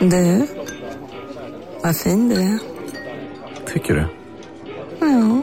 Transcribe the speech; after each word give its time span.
Du, 0.00 0.46
vad 1.82 1.96
fin 1.96 2.28
du 2.28 2.34
är. 2.34 2.58
Tycker 3.72 3.94
du? 3.94 4.06
Ja, 5.00 5.42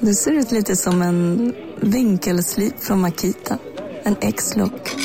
du 0.00 0.14
ser 0.14 0.32
ut 0.32 0.52
lite 0.52 0.76
som 0.76 1.02
en 1.02 1.54
vinkelslip 1.80 2.80
från 2.80 3.00
Makita. 3.00 3.58
En 4.02 4.16
X-look. 4.20 4.96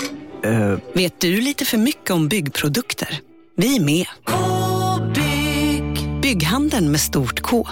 Eh, 0.44 0.78
Vet 0.94 1.20
du 1.20 1.42
lite 1.42 1.66
för 1.66 1.78
mycket 1.78 2.12
om 2.12 2.28
byggprodukter? 2.28 3.20
Vi 3.56 3.76
är 3.76 3.80
med. 3.86 4.06
-bygg. 4.26 6.22
Bygghandeln 6.22 6.92
med 6.92 7.00
stort 7.00 7.42
K. 7.42 7.68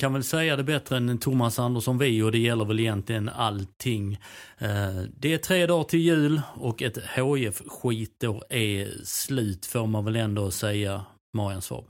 kan 0.00 0.12
väl 0.12 0.24
säga 0.24 0.56
det 0.56 0.64
bättre 0.64 0.96
än 0.96 1.18
Thomas 1.18 1.58
Andersson 1.58 1.98
vi 1.98 2.22
och 2.22 2.32
det 2.32 2.38
gäller 2.38 2.64
väl 2.64 2.80
egentligen 2.80 3.28
allting. 3.28 4.14
Eh, 4.58 5.02
det 5.18 5.32
är 5.32 5.38
tre 5.38 5.66
dagar 5.66 5.84
till 5.84 6.00
jul 6.00 6.42
och 6.54 6.82
ett 6.82 6.96
hf 6.96 7.62
skitår 7.66 8.44
är 8.50 9.04
slut 9.04 9.66
får 9.66 9.86
man 9.86 10.04
väl 10.04 10.16
ändå 10.16 10.50
säga, 10.50 11.04
Marian 11.36 11.62
Svab. 11.62 11.84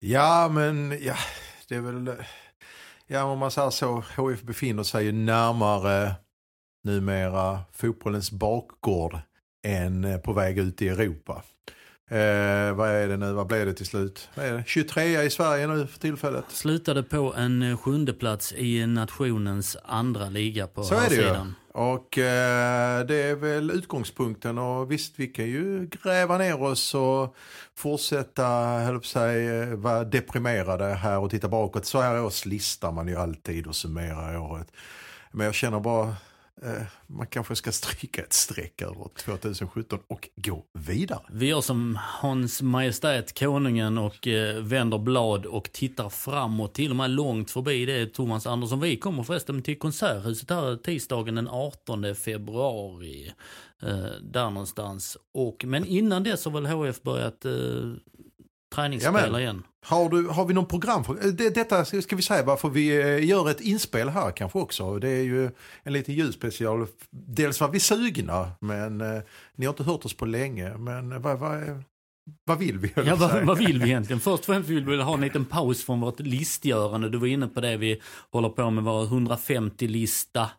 Ja, 0.00 0.48
men 0.52 0.98
ja, 1.02 1.16
det 1.68 1.74
är 1.74 1.80
väl... 1.80 2.12
Ja, 3.06 3.24
om 3.24 3.38
man 3.38 3.50
säger 3.50 3.70
så, 3.70 4.04
HIF 4.16 4.42
befinner 4.42 4.82
sig 4.82 5.04
ju 5.04 5.12
närmare 5.12 6.14
numera 6.84 7.60
fotbollens 7.72 8.30
bakgård 8.30 9.18
än 9.66 10.20
på 10.24 10.32
väg 10.32 10.58
ut 10.58 10.82
i 10.82 10.88
Europa. 10.88 11.42
Eh, 12.10 12.72
vad 12.74 12.88
är 12.90 13.08
det 13.08 13.16
nu, 13.16 13.32
vad 13.32 13.46
blev 13.46 13.66
det 13.66 13.74
till 13.74 13.86
slut? 13.86 14.28
Vad 14.34 14.46
är 14.46 14.52
det? 14.52 14.64
23 14.66 15.22
i 15.22 15.30
Sverige 15.30 15.66
nu 15.66 15.86
för 15.86 15.98
tillfället. 15.98 16.44
Slutade 16.48 17.02
på 17.02 17.34
en 17.36 17.62
eh, 17.62 17.76
sjunde 17.76 18.12
plats 18.12 18.52
i 18.52 18.86
nationens 18.86 19.76
andra 19.84 20.28
liga 20.28 20.66
på 20.66 20.82
Så 20.82 20.94
här 20.94 21.06
är 21.06 21.10
det 21.10 21.14
ju. 21.16 21.22
sidan. 21.22 21.54
Och 21.72 22.18
eh, 22.18 23.06
det 23.06 23.22
är 23.22 23.34
väl 23.34 23.70
utgångspunkten 23.70 24.58
och 24.58 24.92
visst 24.92 25.12
vi 25.16 25.26
kan 25.26 25.44
ju 25.44 25.86
gräva 26.02 26.38
ner 26.38 26.62
oss 26.62 26.94
och 26.94 27.34
fortsätta, 27.76 28.46
höll 28.86 29.02
säga, 29.04 29.62
eh, 29.62 29.68
vara 29.74 30.04
deprimerade 30.04 30.84
här 30.84 31.18
och 31.18 31.30
titta 31.30 31.48
bakåt. 31.48 31.86
Så 31.86 32.00
här 32.00 32.24
års 32.24 32.46
listar 32.46 32.92
man 32.92 33.08
ju 33.08 33.16
alltid 33.16 33.66
och 33.66 33.76
summerar 33.76 34.38
året. 34.38 34.68
Men 35.30 35.44
jag 35.46 35.54
känner 35.54 35.80
bara, 35.80 36.14
Eh, 36.62 36.82
man 37.06 37.26
kanske 37.26 37.56
ska 37.56 37.72
stryka 37.72 38.22
ett 38.22 38.32
streck 38.32 38.82
över 38.82 39.08
2017 39.16 39.98
och 40.06 40.28
gå 40.36 40.64
vidare. 40.72 41.20
Vi 41.30 41.46
gör 41.46 41.60
som 41.60 41.98
Hans 42.00 42.62
Majestät 42.62 43.38
Konungen 43.38 43.98
och 43.98 44.26
eh, 44.26 44.62
vänder 44.62 44.98
blad 44.98 45.46
och 45.46 45.72
tittar 45.72 46.08
framåt, 46.08 46.74
till 46.74 46.90
och 46.90 46.96
med 46.96 47.10
långt 47.10 47.50
förbi 47.50 47.86
det 47.86 48.06
Thomas 48.06 48.46
Andersson. 48.46 48.80
Vi 48.80 48.96
kommer 48.96 49.22
förresten 49.22 49.62
till 49.62 49.78
Konserthuset 49.78 50.50
här 50.50 50.76
tisdagen 50.76 51.34
den 51.34 51.48
18 51.48 52.14
februari. 52.14 53.32
Eh, 53.82 54.20
där 54.22 54.50
någonstans. 54.50 55.16
Och, 55.32 55.64
men 55.64 55.84
innan 55.84 56.22
dess 56.22 56.44
har 56.44 56.52
väl 56.52 56.66
HF 56.66 57.02
börjat 57.02 57.44
eh, 57.44 57.52
träningsspela 58.74 59.20
Jamen. 59.20 59.40
igen. 59.40 59.62
Har, 59.84 60.08
du, 60.08 60.28
har 60.28 60.44
vi 60.44 60.54
någon 60.54 60.66
program 60.66 61.04
för 61.04 61.14
det, 61.14 61.54
Detta 61.54 61.84
ska 61.84 62.16
vi 62.16 62.22
säga 62.22 62.42
varför 62.42 62.68
vi 62.68 63.00
eh, 63.00 63.24
gör 63.24 63.50
ett 63.50 63.60
inspel 63.60 64.08
här 64.08 64.30
kanske 64.30 64.58
också. 64.58 64.98
Det 64.98 65.08
är 65.08 65.22
ju 65.22 65.50
en 65.82 65.92
lite 65.92 66.12
julspecial. 66.12 66.86
Dels 67.10 67.60
var 67.60 67.68
vi 67.68 67.80
sugna 67.80 68.50
men 68.60 69.00
eh, 69.00 69.22
ni 69.56 69.66
har 69.66 69.72
inte 69.72 69.82
hört 69.82 70.04
oss 70.04 70.16
på 70.16 70.26
länge. 70.26 70.76
Men 70.76 71.12
eh, 71.12 71.18
vad, 71.18 71.38
vad, 71.38 71.82
vad 72.44 72.58
vill 72.58 72.78
vi? 72.78 72.92
Ja, 72.96 73.16
vad, 73.16 73.46
vad 73.46 73.58
vill 73.58 73.78
vi 73.78 73.88
egentligen? 73.88 74.20
Först 74.20 74.38
och 74.38 74.44
främst 74.44 74.68
vill 74.68 74.84
vi 74.84 75.02
ha 75.02 75.14
en 75.14 75.20
liten 75.20 75.44
paus 75.44 75.84
från 75.84 76.00
vårt 76.00 76.20
listgörande. 76.20 77.08
Du 77.08 77.18
var 77.18 77.26
inne 77.26 77.48
på 77.48 77.60
det, 77.60 77.76
vi 77.76 78.00
håller 78.30 78.48
på 78.48 78.70
med 78.70 78.84
vår 78.84 79.06
150-lista. 79.06 80.50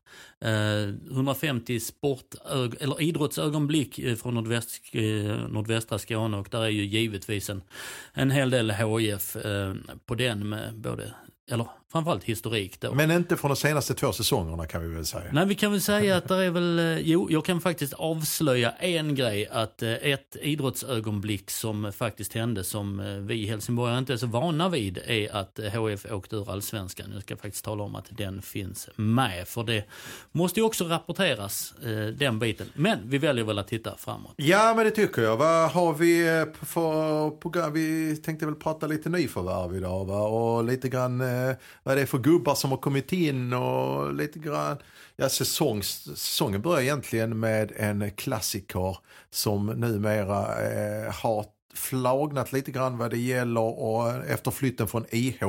Eh, 0.42 1.12
150 1.12 1.80
sport 1.80 2.36
eller 2.80 3.02
idrottsögonblick 3.02 4.00
eh, 4.00 4.16
från 4.16 4.34
nordväst, 4.34 4.82
eh, 4.92 5.04
nordvästra 5.50 6.00
Skåne 6.00 6.38
och 6.38 6.48
där 6.52 6.62
är 6.62 6.70
ju 6.70 6.86
givetvis 6.86 7.50
en, 7.50 7.62
en 8.14 8.32
hel 8.32 8.50
del 8.50 8.72
HIF 8.72 9.36
eh, 9.36 9.74
på 10.06 10.16
den 10.16 10.50
med 10.50 10.76
både, 10.76 11.14
eller 11.52 11.68
framförallt 11.96 12.24
historik 12.24 12.82
då. 12.82 12.94
Men 12.94 13.12
inte 13.12 13.38
från 13.38 13.50
de 13.50 13.56
senaste 13.56 13.94
två 13.94 14.12
säsongerna 14.12 14.66
kan 14.66 14.82
vi 14.82 14.96
väl 14.96 15.06
säga. 15.06 15.24
Nej, 15.32 15.46
vi 15.46 15.56
kan 15.56 15.72
väl 15.72 15.82
säga 15.82 16.18
att 16.18 16.28
det 16.28 16.46
är 16.46 16.50
väl, 16.50 16.80
eh, 16.80 17.00
jo, 17.00 17.28
jag 17.30 17.46
kan 17.46 17.62
faktiskt 17.62 17.94
avslöja 17.94 18.72
en 18.72 19.16
grej, 19.16 19.48
att 19.52 19.82
eh, 19.82 19.92
ett 19.92 20.38
idrottsögonblick 20.42 21.52
som 21.52 21.92
faktiskt 21.94 22.34
hände 22.34 22.64
som 22.64 23.00
eh, 23.00 23.06
vi 23.06 23.44
i 23.44 23.48
Helsingborg 23.48 23.98
inte 23.98 24.14
är 24.14 24.18
så 24.18 24.28
vana 24.28 24.70
vid 24.70 24.98
är 25.06 25.36
att 25.36 25.60
HF 25.74 26.12
åkte 26.12 26.36
ur 26.36 26.52
allsvenskan. 26.52 27.12
Jag 27.14 27.22
ska 27.22 27.38
faktiskt 27.38 27.66
tala 27.66 27.84
om 27.84 27.96
att 27.96 28.06
den 28.10 28.42
finns 28.42 28.90
med, 28.96 29.48
för 29.48 29.64
det 29.64 29.86
måste 30.32 30.60
ju 30.60 30.66
också 30.66 30.84
rapporteras, 30.84 31.74
den 32.14 32.40
biten. 32.40 32.68
Men 32.74 33.00
vi 33.06 33.18
väljer 33.18 33.46
väl 33.46 33.60
att 33.60 33.68
titta 33.68 33.96
framåt. 33.98 34.34
Ja 34.36 34.74
men 34.76 34.86
det 34.86 34.92
tycker 34.92 35.22
jag. 35.22 35.38
Vad 35.38 35.72
har 35.72 35.94
vi 35.94 36.46
för 36.62 37.30
program? 37.30 37.74
Vi 37.74 38.18
tänkte 38.18 38.46
väl 38.46 38.56
prata 38.56 38.88
lite 38.88 39.10
nyförvärv 39.10 39.76
idag 39.76 40.06
va? 40.06 40.22
Och 40.22 40.64
lite 40.64 40.90
grann 40.90 41.24
vad 41.86 41.98
det 41.98 42.02
är 42.02 42.06
för 42.06 42.18
gubbar 42.18 42.56
som 42.56 42.72
har 42.72 42.78
kommit 42.78 43.14
in 43.14 43.54
och 43.54 44.14
lite 44.14 44.40
grann. 44.40 44.78
Ja 45.16 45.30
säsongs, 45.30 46.04
säsongen 46.04 46.62
börjar 46.62 46.82
egentligen 46.82 47.40
med 47.40 47.72
en 47.76 48.12
klassiker 48.12 48.98
som 49.30 49.66
numera 49.66 50.62
eh, 50.64 51.14
har 51.14 51.46
flagnat 51.74 52.52
lite 52.52 52.72
grann 52.72 52.98
vad 52.98 53.12
det 53.12 53.18
gäller 53.18 53.62
och 53.62 54.10
eh, 54.10 54.32
efter 54.32 54.52
flytten 54.52 54.88
från 54.88 55.06
IH 55.10 55.44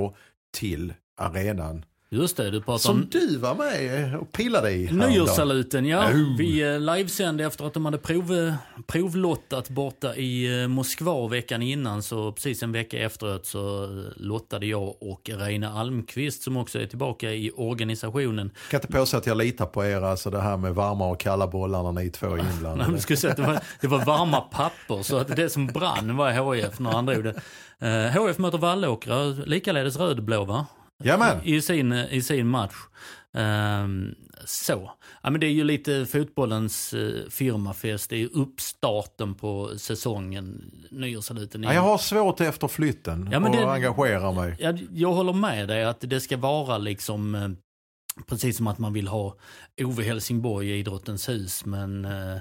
till 0.52 0.94
arenan. 1.16 1.84
Just 2.16 2.36
det, 2.36 2.50
du 2.50 2.60
pratar 2.60 2.78
Som 2.78 2.96
om 2.96 3.08
du 3.10 3.36
var 3.36 3.54
med 3.54 4.16
och 4.16 4.32
pillade 4.32 4.70
i. 4.72 4.92
Nyårssaluten, 4.92 5.86
ja. 5.86 6.10
Oh. 6.10 6.36
Vi 6.38 6.62
eh, 6.62 6.80
livesände 6.80 7.44
efter 7.44 7.66
att 7.66 7.74
de 7.74 7.84
hade 7.84 7.98
prov, 7.98 8.54
provlottat 8.86 9.68
borta 9.68 10.16
i 10.16 10.62
eh, 10.62 10.68
Moskva 10.68 11.28
veckan 11.28 11.62
innan. 11.62 12.02
Så 12.02 12.32
precis 12.32 12.62
en 12.62 12.72
vecka 12.72 12.98
efteråt 12.98 13.46
så 13.46 13.84
eh, 13.84 13.88
lottade 14.16 14.66
jag 14.66 15.02
och 15.02 15.30
Reine 15.32 15.68
Almqvist 15.68 16.42
som 16.42 16.56
också 16.56 16.80
är 16.80 16.86
tillbaka 16.86 17.32
i 17.32 17.50
organisationen. 17.56 18.50
Jag 18.54 18.70
kan 18.70 18.80
inte 18.80 18.98
påstå 18.98 19.16
att 19.16 19.26
jag 19.26 19.36
litar 19.36 19.66
på 19.66 19.84
er, 19.84 20.02
alltså 20.02 20.30
det 20.30 20.40
här 20.40 20.56
med 20.56 20.74
varma 20.74 21.08
och 21.08 21.20
kalla 21.20 21.46
bollar 21.46 21.82
när 21.82 22.02
ni 22.02 22.10
två 22.10 22.26
är 22.26 22.36
Nej, 22.36 22.46
inblandade. 22.54 22.90
men 22.90 23.00
skulle 23.00 23.16
säga 23.16 23.30
att 23.30 23.36
det, 23.36 23.42
var, 23.42 23.58
det 23.80 23.86
var 23.86 24.04
varma 24.04 24.40
papper 24.40 25.02
så 25.02 25.16
att 25.16 25.36
det 25.36 25.50
som 25.50 25.66
brann 25.66 26.16
var 26.16 26.54
HIF 26.54 26.78
när 26.78 26.90
han 26.90 27.06
drog 27.06 27.24
det. 27.24 27.34
Eh, 27.78 28.26
HIF 28.26 28.38
möter 28.38 28.58
Vallåkra, 28.58 29.24
likaledes 29.24 29.96
rödblå 29.96 30.44
va? 30.44 30.66
I 31.44 31.60
sin, 31.62 31.92
i 31.92 32.22
sin 32.22 32.46
match. 32.46 32.74
Ehm, 33.34 34.14
så. 34.44 34.90
Ja, 35.22 35.30
men 35.30 35.40
det 35.40 35.46
är 35.46 35.50
ju 35.50 35.64
lite 35.64 36.06
fotbollens 36.06 36.94
uh, 36.94 37.28
firmafest. 37.30 38.10
Det 38.10 38.16
är 38.22 38.28
uppstarten 38.32 39.34
på 39.34 39.70
säsongen, 39.78 40.70
nyårssaluten. 40.90 41.62
Ja, 41.62 41.74
jag 41.74 41.82
har 41.82 41.98
svårt 41.98 42.40
efter 42.40 42.68
flytten 42.68 43.28
Ja, 43.32 43.40
men 43.40 43.50
och 43.50 43.56
det- 43.56 43.72
engagerar 43.72 44.32
mig. 44.32 44.56
Jag, 44.60 44.86
jag 44.92 45.12
håller 45.12 45.32
med 45.32 45.68
dig 45.68 45.84
att 45.84 46.00
det 46.00 46.20
ska 46.20 46.36
vara 46.36 46.78
liksom 46.78 47.34
eh, 47.34 47.48
precis 48.26 48.56
som 48.56 48.66
att 48.66 48.78
man 48.78 48.92
vill 48.92 49.08
ha 49.08 49.36
Ove 49.82 50.02
Helsingborg 50.02 50.70
i 50.70 50.78
Idrottens 50.78 51.28
hus. 51.28 51.64
Men 51.64 52.04
eh, 52.04 52.36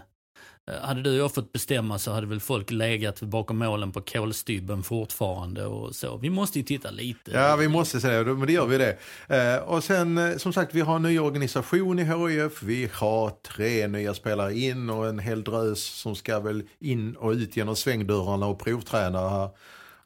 Eh, 0.68 0.88
hade 0.88 1.02
du 1.02 1.12
och 1.12 1.18
jag 1.18 1.34
fått 1.34 1.52
bestämma 1.52 2.00
så 2.00 2.12
hade 2.12 2.28
väl 2.28 2.40
folk 2.40 2.72
legat 2.72 3.22
bakom 3.22 3.58
målen 3.58 3.92
på 3.92 4.02
kolstybben 4.02 4.84
fortfarande 4.84 5.66
och 5.66 5.96
så. 5.96 6.18
Vi 6.18 6.30
måste 6.30 6.60
ju 6.60 6.66
titta 6.66 6.92
lite. 6.92 7.32
Ja, 7.32 7.56
vi 7.56 7.68
måste 7.68 8.02
säga 8.02 8.24
det, 8.24 8.34
men 8.34 8.48
det 8.48 8.54
gör 8.54 8.66
vi 8.66 8.78
det. 8.78 8.98
Eh, 9.28 9.64
och 9.64 9.84
sen, 9.84 10.18
eh, 10.18 10.38
som 10.38 10.54
sagt, 10.54 10.74
vi 10.74 10.82
har 10.82 10.96
en 10.96 11.02
ny 11.02 11.20
organisation 11.20 12.00
i 12.00 12.04
HIF. 12.04 12.64
Vi 12.64 12.90
har 12.94 13.30
tre 13.30 13.88
nya 13.88 14.14
spelare 14.14 14.58
in 14.58 14.90
och 14.90 15.08
en 15.08 15.20
hel 15.20 15.44
drös 15.44 15.84
som 15.84 16.16
ska 16.16 16.40
väl 16.40 16.64
in 16.80 17.16
och 17.16 17.32
ut 17.32 17.58
genom 17.58 17.76
svängdörrarna 17.76 18.46
och 18.46 18.60
provträna 18.60 19.30
här. 19.30 19.50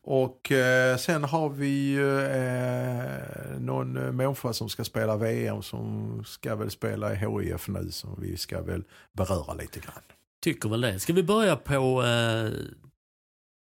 Och 0.02 0.52
sen 1.00 1.24
har 1.24 1.50
vi 1.50 1.90
ju 1.90 2.20
eh, 2.22 3.60
någon 3.60 3.94
människa 3.94 4.54
som 4.54 4.70
ska 4.70 4.84
spela 4.84 5.18
VM 5.18 5.62
som 5.62 6.24
ska 6.26 6.56
väl 6.56 6.70
spela 6.72 7.14
i 7.14 7.16
HIF 7.16 7.68
nu 7.68 7.92
som 7.92 8.22
vi 8.22 8.38
ska 8.38 8.62
väl 8.62 8.84
beröra 9.14 9.54
lite 9.54 9.80
grann. 9.80 10.19
Tycker 10.44 10.70
väl 10.70 10.82
det. 10.82 11.00
Ska 11.00 11.14
vi 11.14 11.24
börja 11.24 11.56
på 11.56 12.04
eh, 12.04 12.52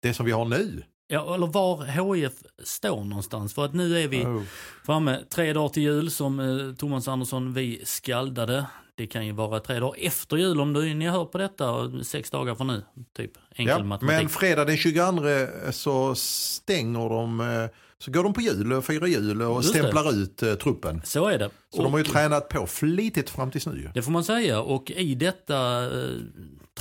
det 0.02 0.14
som 0.14 0.26
vi 0.26 0.32
har 0.32 0.46
nu. 0.46 0.84
Ja, 1.08 1.36
eller 1.36 1.48
var 1.48 1.84
HIF 2.16 2.34
står 2.64 3.04
någonstans. 3.04 3.54
För 3.54 3.66
att 3.66 3.74
nu 3.74 4.00
är 4.00 4.08
vi 4.08 4.26
Oh. 4.26 4.42
framme 4.86 5.20
tre 5.30 5.54
dagar 5.54 5.70
till 5.70 5.84
jul 5.84 6.12
som 6.12 6.40
eh, 6.40 6.76
Thomas 6.76 7.08
Andersson 7.08 7.54
vi 7.54 7.82
skaldade. 7.86 8.66
Det 8.96 9.08
kan 9.08 9.26
ju 9.26 9.32
vara 9.32 9.60
tre 9.60 9.80
dagar 9.80 9.96
efter 10.06 10.38
jul 10.38 10.62
om 10.62 10.74
du, 10.74 10.94
ni 10.94 11.08
hör 11.10 11.26
på 11.26 11.38
detta, 11.38 11.92
sex 12.04 12.30
dagar 12.32 12.56
från 12.56 12.68
nu. 12.68 12.84
Typ 13.18 13.32
enkel 13.56 13.76
Ja, 13.78 13.84
matematik. 13.84 14.20
men 14.22 14.30
fredag 14.30 14.66
den 14.66 14.78
22 14.78 15.72
så 15.72 16.16
stänger 16.16 17.10
de, 17.10 17.40
eh, 17.42 17.70
så 18.04 18.12
går 18.12 18.24
de 18.24 18.34
på 18.34 18.42
jul 18.42 18.74
och 18.74 18.86
firar 18.86 19.08
jul 19.08 19.42
och 19.42 19.56
Just 19.64 19.74
det. 19.74 19.80
stämplar 19.80 20.14
ut 20.14 20.44
eh, 20.44 20.54
truppen. 20.54 21.02
Så 21.06 21.28
är 21.28 21.40
det. 21.40 21.50
Så 21.76 21.84
de 21.84 21.92
har 21.92 22.00
ju 22.00 22.06
Och- 22.06 22.12
tränat 22.12 22.50
på 22.50 22.68
flitigt 22.68 23.30
fram 23.30 23.52
tills 23.52 23.68
nu. 23.68 23.92
Det 23.94 24.02
får 24.02 24.12
man 24.12 24.24
säga 24.24 24.62
och 24.62 24.92
i 24.92 25.16
detta 25.16 25.84
eh, 25.86 26.16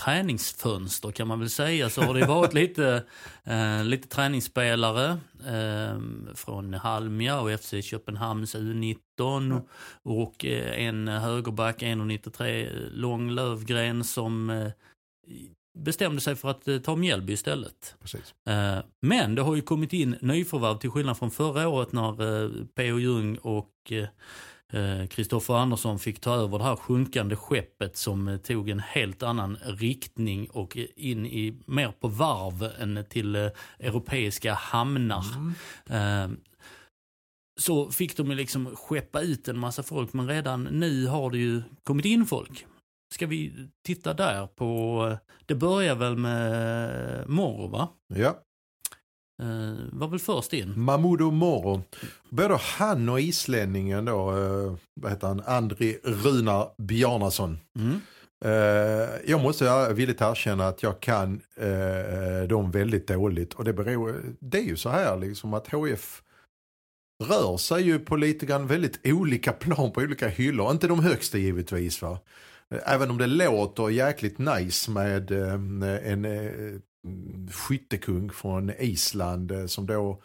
träningsfönster 0.05 1.11
kan 1.11 1.29
man 1.29 1.41
väl 1.41 1.51
säga 1.51 1.91
så 1.91 2.03
har 2.03 2.15
det 2.15 2.27
varit 2.27 2.55
lite, 2.63 3.03
eh, 3.45 3.85
lite 3.85 4.09
träningsspelare 4.09 5.19
eh, 5.47 6.01
från 6.35 6.75
Halmia 6.75 7.41
och 7.41 7.61
FC 7.61 7.75
Köpenhamns 7.83 8.55
U19 8.57 9.61
och 10.03 10.45
eh, 10.45 10.87
en 10.87 11.09
högerback 11.09 11.83
1,93 11.83 12.91
lång 12.93 13.31
Lövgren 13.31 14.05
som 14.05 14.51
eh, 14.51 14.67
bestämde 15.77 16.21
sig 16.21 16.37
för 16.37 16.51
att 16.51 16.69
eh, 16.69 16.79
ta 16.79 16.97
Mjällby 16.97 17.33
istället. 17.33 17.95
Precis. 18.01 18.35
Eh, 18.49 18.79
Men 19.03 19.35
det 19.35 19.43
har 19.43 19.55
ju 19.57 19.63
kommit 19.63 19.93
in 19.93 20.17
nyförvärv 20.21 20.79
till 20.79 20.91
skillnad 20.91 21.19
från 21.19 21.31
förra 21.31 21.69
året 21.69 21.93
när 21.93 22.45
eh, 22.45 22.51
P.O. 22.75 22.99
Jung 22.99 23.37
och 23.37 23.73
Kristoffer 25.11 25.55
Andersson 25.55 25.99
fick 25.99 26.21
ta 26.21 26.35
över 26.35 26.59
det 26.59 26.65
här 26.65 26.77
sjunkande 26.77 27.37
skeppet 27.37 27.97
som 27.97 28.39
tog 28.45 28.69
en 28.69 28.81
helt 28.81 29.23
annan 29.23 29.57
riktning 29.65 30.47
och 30.51 30.77
in 30.97 31.27
i 31.27 31.63
mer 31.67 31.93
på 32.01 32.09
varv 32.09 32.71
än 32.79 33.05
till 33.11 33.37
europeiska 33.79 34.55
hamnar. 34.55 35.25
Eh, 35.91 36.29
Så 37.61 37.91
fick 37.91 38.17
de 38.17 38.31
liksom 38.31 38.77
skeppa 38.77 39.21
ut 39.21 39.49
en 39.49 39.59
massa 39.59 39.83
folk 39.83 40.13
men 40.13 40.29
redan 40.29 40.65
nu 40.65 41.07
har 41.07 41.31
det 41.31 41.39
ju 41.39 41.63
kommit 41.85 42.05
in 42.05 42.27
folk. 42.27 42.67
Ska 43.15 43.27
vi 43.27 43.69
titta 43.87 44.15
där 44.15 44.47
på, 44.47 45.17
det 45.47 45.55
börjar 45.55 45.95
väl 45.95 46.17
med 46.17 47.29
Moro 47.29 47.69
va? 47.69 47.89
Ja. 48.15 48.43
Eh, 49.43 49.75
var 49.93 50.09
väl 50.09 50.19
först 50.19 50.53
in. 50.53 50.81
Mahmoud 50.81 51.21
Moro. 51.21 51.83
Både 52.31 52.57
han 52.57 53.09
och 53.09 53.21
islänningen 53.21 54.05
då, 54.05 54.31
eh, 54.31 54.77
vad 55.01 55.13
heter 55.13 55.27
han, 55.27 55.43
Andri 55.47 55.99
Runar 56.05 56.69
Bjarnason. 56.79 57.59
Mm. 57.79 58.01
Eh, 58.45 59.09
jag 59.27 59.41
måste 59.41 59.93
villigt 59.93 60.21
erkänna 60.21 60.69
att 60.69 60.83
jag 60.83 61.01
kan 61.01 61.41
eh, 61.57 62.49
dem 62.49 62.71
väldigt 62.71 63.09
dåligt. 63.09 63.55
Och 63.55 63.65
det 63.65 63.73
beror, 63.73 64.23
det 64.41 64.59
är 64.59 64.63
ju 64.63 64.77
så 64.77 64.89
här 64.89 65.17
liksom 65.17 65.55
att 65.55 65.69
HF 65.69 66.23
rör 67.25 67.57
sig 67.57 67.83
ju 67.83 67.99
på 67.99 68.17
lite 68.17 68.47
grann 68.47 68.67
väldigt 68.67 69.01
olika 69.05 69.53
plan 69.53 69.93
på 69.93 70.01
olika 70.01 70.29
hyllor. 70.29 70.71
Inte 70.71 70.89
de 70.89 71.01
högsta 71.01 71.39
givetvis 71.39 72.03
va. 72.03 72.19
Även 72.75 73.11
om 73.11 73.19
det 73.19 73.27
låter 73.27 73.89
jäkligt 73.91 74.39
nice 74.39 74.91
med 74.91 75.31
eh, 75.31 75.55
en 76.13 76.25
eh, 76.25 76.81
skyttekung 77.51 78.31
från 78.31 78.73
Island 78.79 79.53
eh, 79.53 79.67
som 79.67 79.87
då 79.87 80.23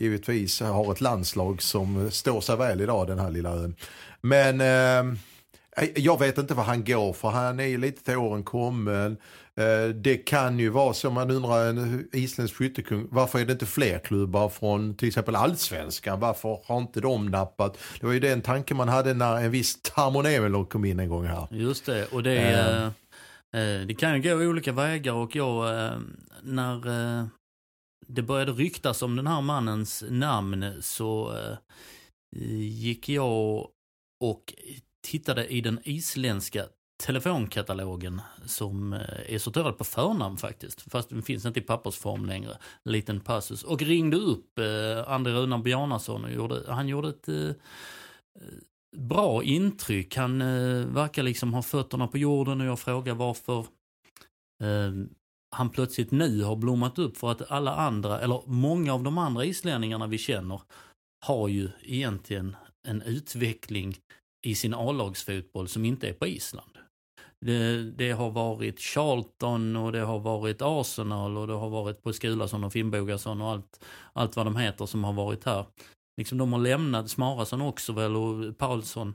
givetvis 0.00 0.60
har 0.60 0.92
ett 0.92 1.00
landslag 1.00 1.62
som 1.62 2.10
står 2.10 2.40
sig 2.40 2.56
väl 2.56 2.80
idag 2.80 3.06
den 3.06 3.18
här 3.18 3.30
lilla 3.30 3.50
ön. 3.50 3.76
Men 4.20 4.60
eh, 4.60 5.14
jag 5.96 6.18
vet 6.18 6.38
inte 6.38 6.54
vad 6.54 6.66
han 6.66 6.84
går 6.84 7.12
för. 7.12 7.28
Han 7.28 7.60
är 7.60 7.64
ju 7.66 7.78
lite 7.78 8.04
till 8.04 8.16
åren 8.16 8.44
kommen. 8.44 9.16
Eh, 9.60 9.94
Det 9.94 10.16
kan 10.16 10.58
ju 10.58 10.68
vara 10.68 10.94
så 10.94 11.10
man 11.10 11.30
undrar 11.30 11.66
en 11.66 12.08
isländsk 12.12 12.56
skyttekung. 12.56 13.08
Varför 13.10 13.38
är 13.38 13.44
det 13.44 13.52
inte 13.52 13.66
fler 13.66 13.98
klubbar 13.98 14.48
från 14.48 14.96
till 14.96 15.08
exempel 15.08 15.36
allsvenskan? 15.36 16.20
Varför 16.20 16.60
har 16.64 16.78
inte 16.78 17.00
de 17.00 17.26
nappat? 17.26 17.78
Det 18.00 18.06
var 18.06 18.12
ju 18.12 18.20
den 18.20 18.42
tanke 18.42 18.74
man 18.74 18.88
hade 18.88 19.14
när 19.14 19.36
en 19.36 19.50
viss 19.50 19.82
Tarmo 19.82 20.64
kom 20.64 20.84
in 20.84 21.00
en 21.00 21.08
gång 21.08 21.26
här. 21.26 21.48
Just 21.50 21.86
det, 21.86 22.06
och 22.06 22.22
det, 22.22 22.38
är, 22.38 22.86
eh, 23.52 23.86
det 23.86 23.94
kan 23.98 24.22
ju 24.22 24.22
gå 24.22 24.44
olika 24.44 24.72
vägar 24.72 25.12
och 25.12 25.36
jag, 25.36 25.92
när 26.42 27.28
det 28.06 28.22
började 28.22 28.52
ryktas 28.52 29.02
om 29.02 29.16
den 29.16 29.26
här 29.26 29.40
mannens 29.40 30.04
namn 30.08 30.72
så 30.80 31.36
gick 32.60 33.08
jag 33.08 33.68
och 34.24 34.54
tittade 35.06 35.46
i 35.46 35.60
den 35.60 35.80
isländska 35.84 36.64
telefonkatalogen 37.02 38.20
som 38.46 38.92
eh, 38.92 39.34
är 39.34 39.38
sorterad 39.38 39.78
på 39.78 39.84
förnamn 39.84 40.36
faktiskt. 40.36 40.92
Fast 40.92 41.08
den 41.08 41.22
finns 41.22 41.44
inte 41.44 41.60
i 41.60 41.62
pappersform 41.62 42.26
längre. 42.26 42.58
Liten 42.84 43.20
passus. 43.20 43.62
Och 43.62 43.82
ringde 43.82 44.16
upp 44.16 44.58
eh, 44.58 45.12
André 45.12 45.32
Runar 45.32 45.58
Bjarnason 45.58 46.24
och 46.24 46.32
gjorde, 46.32 46.62
han 46.68 46.88
gjorde 46.88 47.08
ett 47.08 47.28
eh, 47.28 47.48
eh, 47.48 47.54
bra 48.96 49.42
intryck. 49.42 50.16
Han 50.16 50.40
eh, 50.40 50.86
verkar 50.86 51.22
liksom 51.22 51.54
ha 51.54 51.62
fötterna 51.62 52.06
på 52.06 52.18
jorden 52.18 52.60
och 52.60 52.66
jag 52.66 52.78
frågar 52.78 53.14
varför 53.14 53.58
eh, 54.64 54.92
han 55.56 55.70
plötsligt 55.70 56.10
nu 56.10 56.42
har 56.42 56.56
blommat 56.56 56.98
upp 56.98 57.16
för 57.16 57.30
att 57.30 57.50
alla 57.50 57.74
andra, 57.74 58.20
eller 58.20 58.42
många 58.46 58.94
av 58.94 59.02
de 59.02 59.18
andra 59.18 59.44
islänningarna 59.44 60.06
vi 60.06 60.18
känner 60.18 60.60
har 61.26 61.48
ju 61.48 61.68
egentligen 61.82 62.56
en 62.88 63.02
utveckling 63.02 63.96
i 64.46 64.54
sin 64.54 64.74
A-lagsfotboll 64.74 65.68
som 65.68 65.84
inte 65.84 66.08
är 66.08 66.12
på 66.12 66.26
Island. 66.26 66.71
Det, 67.44 67.90
det 67.90 68.10
har 68.10 68.30
varit 68.30 68.80
Charlton 68.80 69.76
och 69.76 69.92
det 69.92 70.00
har 70.00 70.18
varit 70.18 70.62
Arsenal 70.62 71.36
och 71.36 71.46
det 71.46 71.52
har 71.52 71.70
varit 71.70 72.02
på 72.02 72.12
Skulason 72.12 72.64
och 72.64 72.72
Finnbogason 72.72 73.40
och 73.40 73.50
allt, 73.50 73.84
allt 74.12 74.36
vad 74.36 74.46
de 74.46 74.56
heter 74.56 74.86
som 74.86 75.04
har 75.04 75.12
varit 75.12 75.44
här. 75.44 75.66
Liksom 76.16 76.38
de 76.38 76.52
har 76.52 76.60
lämnat, 76.60 77.10
Smarason 77.10 77.60
också 77.60 77.92
väl 77.92 78.16
och 78.16 78.58
Paulsson 78.58 79.14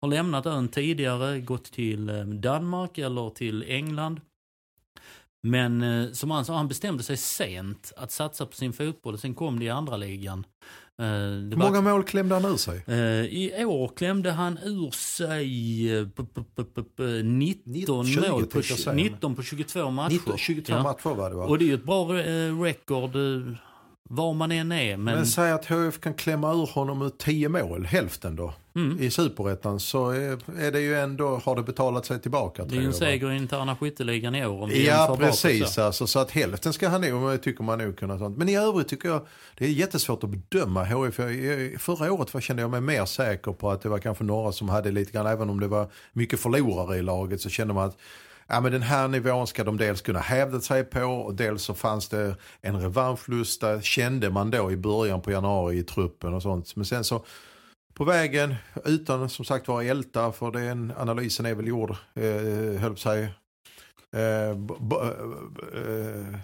har 0.00 0.08
lämnat 0.08 0.46
ön 0.46 0.68
tidigare, 0.68 1.40
gått 1.40 1.64
till 1.64 2.08
eh, 2.08 2.24
Danmark 2.24 2.98
eller 2.98 3.30
till 3.30 3.62
England. 3.62 4.20
Men 5.42 5.82
eh, 5.82 6.10
som 6.12 6.30
han 6.30 6.44
sa, 6.44 6.56
han 6.56 6.68
bestämde 6.68 7.02
sig 7.02 7.16
sent 7.16 7.92
att 7.96 8.10
satsa 8.10 8.46
på 8.46 8.52
sin 8.52 8.72
fotboll. 8.72 9.14
och 9.14 9.20
Sen 9.20 9.34
kom 9.34 9.58
det 9.58 9.64
i 9.64 9.70
andra 9.70 9.96
ligan. 9.96 10.46
Eh, 11.00 11.06
Hur 11.06 11.56
många 11.56 11.80
mål 11.80 12.04
klämde 12.04 12.34
han 12.34 12.44
ur 12.44 12.56
sig? 12.56 12.82
Eh, 12.86 12.96
I 13.24 13.64
år 13.64 13.92
klämde 13.96 14.30
han 14.30 14.58
ur 14.64 14.90
sig 14.90 15.96
eh, 15.98 16.08
p- 16.08 16.22
p- 16.34 16.40
p- 16.56 16.62
p- 16.74 16.82
p- 16.96 17.02
19 17.22 18.06
20 18.06 18.20
mål 18.30 18.42
på, 18.42 18.50
tänkte 18.50 18.72
jag 18.72 18.78
säga. 18.78 18.94
19 18.96 19.34
på 19.34 19.42
22 19.42 19.90
matcher. 19.90 20.12
19, 20.12 20.38
22 20.38 20.72
Ja. 20.72 20.82
matcher 20.82 21.14
var 21.14 21.30
det 21.30 21.36
va? 21.36 21.44
Och 21.44 21.58
det 21.58 21.64
är 21.64 21.66
ju 21.66 21.74
ett 21.74 21.84
bra 21.84 22.18
eh, 22.20 22.60
record 22.62 23.16
eh, 23.16 23.56
var 24.08 24.34
man 24.34 24.52
än 24.52 24.72
är. 24.72 24.96
Men, 24.96 25.14
Men 25.14 25.26
säg 25.26 25.52
att 25.52 25.64
HF 25.66 26.00
kan 26.00 26.14
klämma 26.14 26.52
ur 26.52 26.66
honom 26.66 27.02
ur 27.02 27.10
10 27.18 27.48
mål, 27.48 27.84
hälften 27.84 28.36
då, 28.36 28.54
mm, 28.76 29.00
i 29.00 29.10
superettan 29.10 29.80
så 29.80 30.10
är, 30.10 30.72
det 30.72 30.80
ju 30.80 30.94
ändå, 30.94 31.40
har 31.44 31.56
det 31.56 31.62
betalat 31.62 32.06
sig 32.06 32.20
tillbaka. 32.20 32.64
det 32.64 32.76
är 32.76 32.80
ju 32.80 32.86
en 32.86 32.92
seger 32.92 33.32
i 33.32 33.36
interna 33.36 33.76
skytteligan 33.76 34.34
i 34.34 34.46
år. 34.46 34.62
Om 34.62 34.70
Ja 34.70 35.16
precis 35.20 35.72
så. 35.72 35.82
alltså, 35.82 36.06
så 36.06 36.18
att 36.18 36.30
hälften 36.30 36.72
ska 36.72 36.88
han 36.88 37.00
nog, 37.00 37.42
tycker 37.42 37.64
man 37.64 37.78
nog 37.78 37.98
kunna 37.98 38.18
sånt. 38.18 38.36
Men 38.36 38.48
i 38.48 38.56
övrigt 38.56 38.88
tycker 38.88 39.08
jag 39.08 39.26
det 39.58 39.64
är 39.64 39.68
jättesvårt 39.68 40.24
att 40.24 40.30
bedöma 40.30 40.84
HF. 40.84 41.14
Förra 41.78 42.12
året 42.12 42.34
var, 42.34 42.40
kände 42.40 42.62
jag 42.62 42.70
mig 42.70 42.80
mer 42.80 43.04
säker 43.04 43.52
på 43.52 43.70
att 43.70 43.82
det 43.82 43.88
var 43.88 43.98
kanske 43.98 44.24
några 44.24 44.52
som 44.52 44.68
hade 44.68 44.90
lite 44.90 45.12
grann, 45.12 45.26
även 45.26 45.50
om 45.50 45.60
det 45.60 45.68
var 45.68 45.88
mycket 46.12 46.40
förlorare 46.40 46.96
i 46.96 47.02
laget 47.02 47.40
så 47.40 47.48
kände 47.48 47.74
man 47.74 47.88
att 47.88 47.96
Ja, 48.46 48.60
men 48.60 48.72
den 48.72 48.82
här 48.82 49.08
nivån 49.08 49.46
ska 49.46 49.64
de 49.64 49.76
dels 49.76 50.00
kunna 50.02 50.18
hävda 50.18 50.60
sig 50.60 50.84
på 50.84 51.00
och 51.04 51.34
dels 51.34 51.62
så 51.62 51.74
fanns 51.74 52.08
det 52.08 52.36
en 52.60 52.80
revanschlust 52.80 53.60
där 53.60 53.80
kände 53.80 54.30
man 54.30 54.50
då 54.50 54.72
i 54.72 54.76
början 54.76 55.20
på 55.20 55.30
januari 55.30 55.78
i 55.78 55.82
truppen 55.82 56.34
och 56.34 56.42
sånt. 56.42 56.76
Men 56.76 56.84
sen 56.84 57.04
så 57.04 57.24
på 57.94 58.04
vägen, 58.04 58.54
utan 58.84 59.28
som 59.28 59.44
sagt 59.44 59.68
vara 59.68 59.84
älta, 59.84 60.32
för 60.32 60.50
den 60.50 60.92
analysen 60.96 61.46
är 61.46 61.54
väl 61.54 61.66
gjord, 61.66 61.90
eh, 62.14 62.80
höll 62.80 62.90
på 62.90 62.96
sig, 62.96 63.22
eh, 64.16 64.50
eh, 64.50 66.38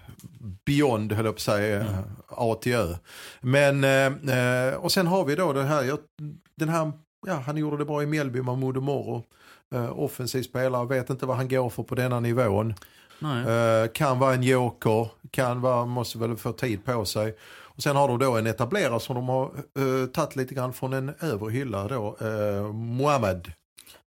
beyond, 0.66 1.12
höll 1.12 1.24
jag 1.24 1.34
på 1.34 1.38
att 1.38 1.40
säga, 1.40 1.80
Mm. 1.80 1.94
A 2.28 2.54
till 2.62 2.74
Ö. 2.74 2.94
Men, 3.40 3.84
eh, 3.84 4.36
eh, 4.68 4.74
och 4.74 4.92
sen 4.92 5.06
har 5.06 5.24
vi 5.24 5.34
då 5.34 5.52
den 5.52 5.66
här, 5.66 5.82
jag- 5.82 5.98
den 6.56 6.68
här, 6.68 6.92
ja 7.26 7.34
han 7.34 7.56
gjorde 7.56 7.76
det 7.76 7.84
bra 7.84 8.02
i 8.02 8.06
Mjällby, 8.06 8.42
Mahmoud 8.42 8.76
Moro. 8.82 9.24
Eh, 9.74 9.98
offensiv 9.98 10.42
spelare, 10.42 10.86
vet 10.86 11.10
inte 11.10 11.26
vad 11.26 11.36
han 11.36 11.48
går 11.48 11.70
för 11.70 11.82
på 11.82 11.94
denna 11.94 12.20
nivån. 12.20 12.74
Nej. 13.18 13.46
Eh, 13.46 13.88
kan 13.92 14.18
vara 14.18 14.34
en 14.34 14.42
joker, 14.42 15.08
kan 15.30 15.60
vara, 15.60 15.86
måste 15.86 16.18
väl 16.18 16.36
få 16.36 16.52
tid 16.52 16.84
på 16.84 17.04
sig. 17.04 17.36
Och 17.80 17.82
sen 17.82 17.96
har 17.96 18.08
de 18.08 18.18
då 18.18 18.36
en 18.36 18.46
etablerare 18.46 19.00
som 19.00 19.14
de 19.14 19.28
har 19.28 19.50
uh, 19.78 20.06
tagit 20.06 20.36
lite 20.36 20.54
grann 20.54 20.72
från 20.72 20.92
en 20.92 21.14
övre 21.20 21.50
hylla 21.50 21.88
då, 21.88 22.16
uh, 22.22 22.72
Mohamed 22.72 23.52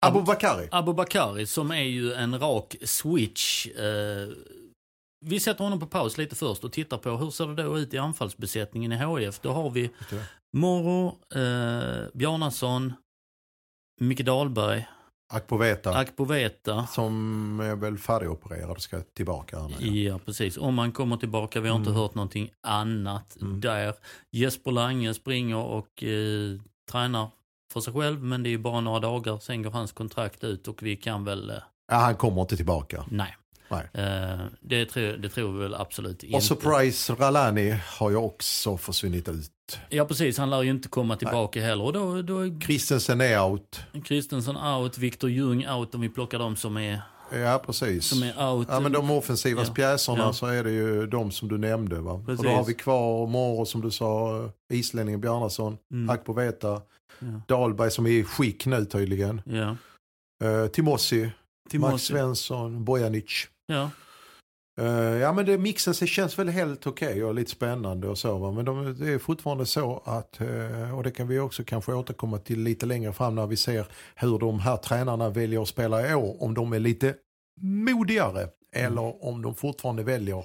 Abu 0.07 0.23
Bakari. 0.23 0.69
Abu 0.71 0.93
Bakari 0.93 1.47
som 1.47 1.71
är 1.71 1.83
ju 1.83 2.13
en 2.13 2.39
rak 2.39 2.77
switch. 2.83 3.67
Eh, 3.67 4.29
vi 5.27 5.41
sätter 5.41 5.65
honom 5.65 5.81
på 5.81 5.87
paus 5.87 6.19
lite 6.19 6.37
först 6.37 6.65
och 6.65 6.73
tittar 6.73 6.99
på 6.99 7.11
hur 7.11 7.31
ser 7.31 7.47
det 7.47 7.63
då 7.63 7.79
ut 7.79 7.95
i 7.95 7.99
anfallsbesättningen 7.99 8.93
i 8.93 8.97
HIF. 8.97 9.41
Då 9.41 9.53
har 9.53 9.71
vi 9.71 9.91
Moro, 10.53 11.19
eh, 11.35 12.09
Bjarnason, 12.15 12.93
Micke 14.01 14.25
Dahlberg, 14.25 14.87
Akpoveta. 15.33 15.95
Akpoveta. 15.95 16.87
som 16.87 17.61
är 17.61 17.77
väl 17.77 17.99
färdigopererad 17.99 18.71
och 18.71 18.83
ska 18.83 19.01
tillbaka. 19.01 19.59
Här 19.59 19.69
nu. 19.81 19.87
Ja, 20.03 20.19
precis. 20.27 20.57
Om 20.59 20.79
han 20.79 20.93
kommer 20.93 21.17
tillbaka, 21.17 21.61
vi 21.61 21.69
har 21.69 21.77
inte 21.77 21.91
Mm. 21.91 22.01
hört 22.03 22.15
någonting 22.15 22.51
annat 22.63 23.37
Mm. 23.41 23.61
där. 23.61 23.95
Jesper 24.31 24.71
Lange 24.71 25.15
springer 25.15 25.57
och 25.57 26.03
eh, 26.03 26.61
tränar 26.93 27.29
för 27.73 27.81
sig 27.81 27.93
själv, 27.93 28.23
men 28.23 28.43
det 28.43 28.49
är 28.49 28.51
ju 28.51 28.59
bara 28.59 28.81
några 28.81 29.01
dagar, 29.01 29.39
sen 29.39 29.63
går 29.63 29.71
hans 29.71 29.93
kontrakt 29.93 30.45
ut 30.45 30.69
och 30.69 30.83
vi 30.83 30.97
kan 30.97 31.25
väl, 31.25 31.51
eh, 31.51 31.57
Ja, 31.93 31.97
han 31.97 32.15
kommer 32.17 32.41
inte 32.43 32.57
tillbaka. 32.57 33.05
nej. 33.11 33.37
Nej. 33.71 33.89
Eh, 33.95 34.41
det, 34.61 34.87
tror, 34.87 35.13
det 35.17 35.29
tror 35.29 35.53
vi 35.53 35.59
väl 35.59 35.75
absolut 35.75 36.23
inte. 36.23 36.37
Och 36.37 36.43
Surprise 36.43 37.15
Ralani 37.15 37.77
har 37.99 38.11
ju 38.11 38.17
också 38.17 38.77
försvunnit 38.77 39.29
ut. 39.29 39.51
Ja, 39.89 40.05
precis. 40.05 40.39
Han 40.39 40.51
lär 40.51 40.63
ju 40.63 40.71
inte 40.71 40.89
komma 40.89 41.17
tillbaka 41.17 41.61
heller. 41.63 41.85
Och 41.85 41.93
då, 41.93 42.23
då 42.23 42.61
Christensen 42.61 43.21
är 43.21 43.43
out. 43.45 43.81
Kristensson 44.05 44.57
out, 44.57 44.99
Viktor 44.99 45.31
Ljung 45.31 45.69
out 45.69 45.95
om 45.95 46.01
vi 46.01 46.09
plockar 46.09 46.39
dem 46.39 46.57
som 46.57 46.77
är, 46.77 47.01
Ja, 47.33 47.63
precis. 47.67 48.07
som 48.07 48.23
är 48.23 48.49
out. 48.53 48.67
Ja, 48.71 48.81
men 48.81 48.93
de 48.93 49.11
offensiva 49.11 49.63
Ja. 49.67 49.73
pjäserna 49.75 50.19
Ja. 50.19 50.33
så 50.33 50.47
är 50.47 50.65
det 50.65 50.71
ju 50.71 51.07
de 51.07 51.31
som 51.31 51.49
du 51.49 51.59
nämnde. 51.59 52.01
Va? 52.01 52.23
Precis. 52.27 52.39
Och 52.39 52.45
då 52.45 52.51
har 52.51 52.65
vi 52.65 52.75
kvar 52.75 53.27
Moro 53.27 53.65
som 53.67 53.81
du 53.81 53.91
sa, 53.91 54.41
islänningen 54.73 55.21
Bjarnason, 55.21 55.79
Mm. 55.93 56.11
Akpoveta, 56.11 56.81
Ja. 57.19 57.27
Dahlberg 57.49 57.91
som 57.91 58.07
är 58.07 58.11
i 58.11 58.25
skick 58.25 58.67
nu 58.67 58.85
tydligen. 58.85 59.43
Ja. 59.45 59.77
Uh, 60.45 60.67
Timossi, 60.67 61.23
Max 61.25 61.33
Timossi. 61.71 62.07
Svensson, 62.07 62.85
Bojanic. 62.85 63.47
Ja. 63.71 63.91
Eh, 64.81 65.19
ja 65.19 65.33
men 65.33 65.47
det, 65.47 65.59
mixen 65.59 65.95
så 65.95 66.07
känns 66.07 66.39
väl 66.39 66.49
helt 66.49 66.87
okej 66.87 67.25
och 67.25 67.35
lite 67.35 67.51
spännande 67.51 68.09
och 68.09 68.19
så 68.19 68.39
va. 68.39 68.53
Men 68.53 68.65
de, 68.65 68.95
det 68.95 69.13
är 69.13 69.19
fortfarande 69.19 69.67
så 69.67 70.03
att, 70.05 70.41
eh, 70.41 70.97
och 70.99 71.03
det 71.03 71.11
kan 71.11 71.29
vi 71.29 71.39
också 71.39 71.65
kanske 71.65 71.93
återkomma 71.93 72.39
till 72.39 72.63
lite 72.63 72.87
längre 72.87 73.13
fram 73.13 73.35
när 73.35 73.47
vi 73.47 73.57
ser 73.57 73.87
hur 74.15 74.39
de 74.39 74.61
här 74.61 74.77
tränarna 74.77 75.31
väljer 75.31 75.63
att 75.63 75.69
spela 75.69 76.11
i 76.11 76.15
år. 76.15 76.43
Om 76.43 76.55
de 76.55 76.73
är 76.73 76.79
lite 76.79 77.15
modigare 77.61 78.49
eller 78.77 79.25
om 79.25 79.43
de 79.43 79.55
fortfarande 79.55 80.03
väljer 80.03 80.45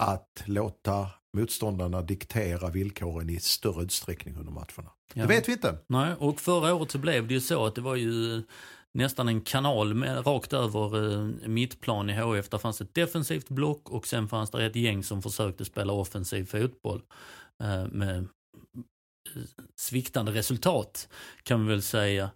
att 0.00 0.42
låta 0.44 1.06
motståndarna 1.36 2.02
diktera 2.02 2.70
villkoren 2.70 3.30
i 3.30 3.40
större 3.40 3.82
utsträckning 3.82 4.36
under 4.36 4.52
matcherna. 4.52 4.90
Ja. 5.14 5.22
Det 5.22 5.28
vet 5.28 5.48
vi 5.48 5.52
inte. 5.52 5.78
Nej, 5.86 6.14
och 6.18 6.40
förra 6.40 6.74
året 6.74 6.90
så 6.90 6.98
blev 6.98 7.28
det 7.28 7.34
ju 7.34 7.40
så 7.40 7.66
att 7.66 7.74
det 7.74 7.80
var 7.80 7.96
ju 7.96 8.42
nästan 8.94 9.28
en 9.28 9.40
kanal 9.40 9.94
med, 9.94 10.26
rakt 10.26 10.52
över 10.52 11.12
eh, 11.12 11.48
mittplan 11.48 12.10
i 12.10 12.12
HF. 12.12 12.48
Där 12.48 12.58
fanns 12.58 12.80
ett 12.80 12.94
defensivt 12.94 13.48
block 13.48 13.90
och 13.90 14.06
sen 14.06 14.28
fanns 14.28 14.50
det 14.50 14.66
ett 14.66 14.76
gäng 14.76 15.02
som 15.02 15.22
försökte 15.22 15.64
spela 15.64 15.92
offensiv 15.92 16.44
fotboll. 16.44 17.02
Eh, 17.62 17.86
med 17.86 18.18
eh, 18.18 19.42
sviktande 19.76 20.32
resultat 20.32 21.08
kan 21.42 21.66
vi 21.66 21.72
väl 21.72 21.82
säga. 21.82 22.30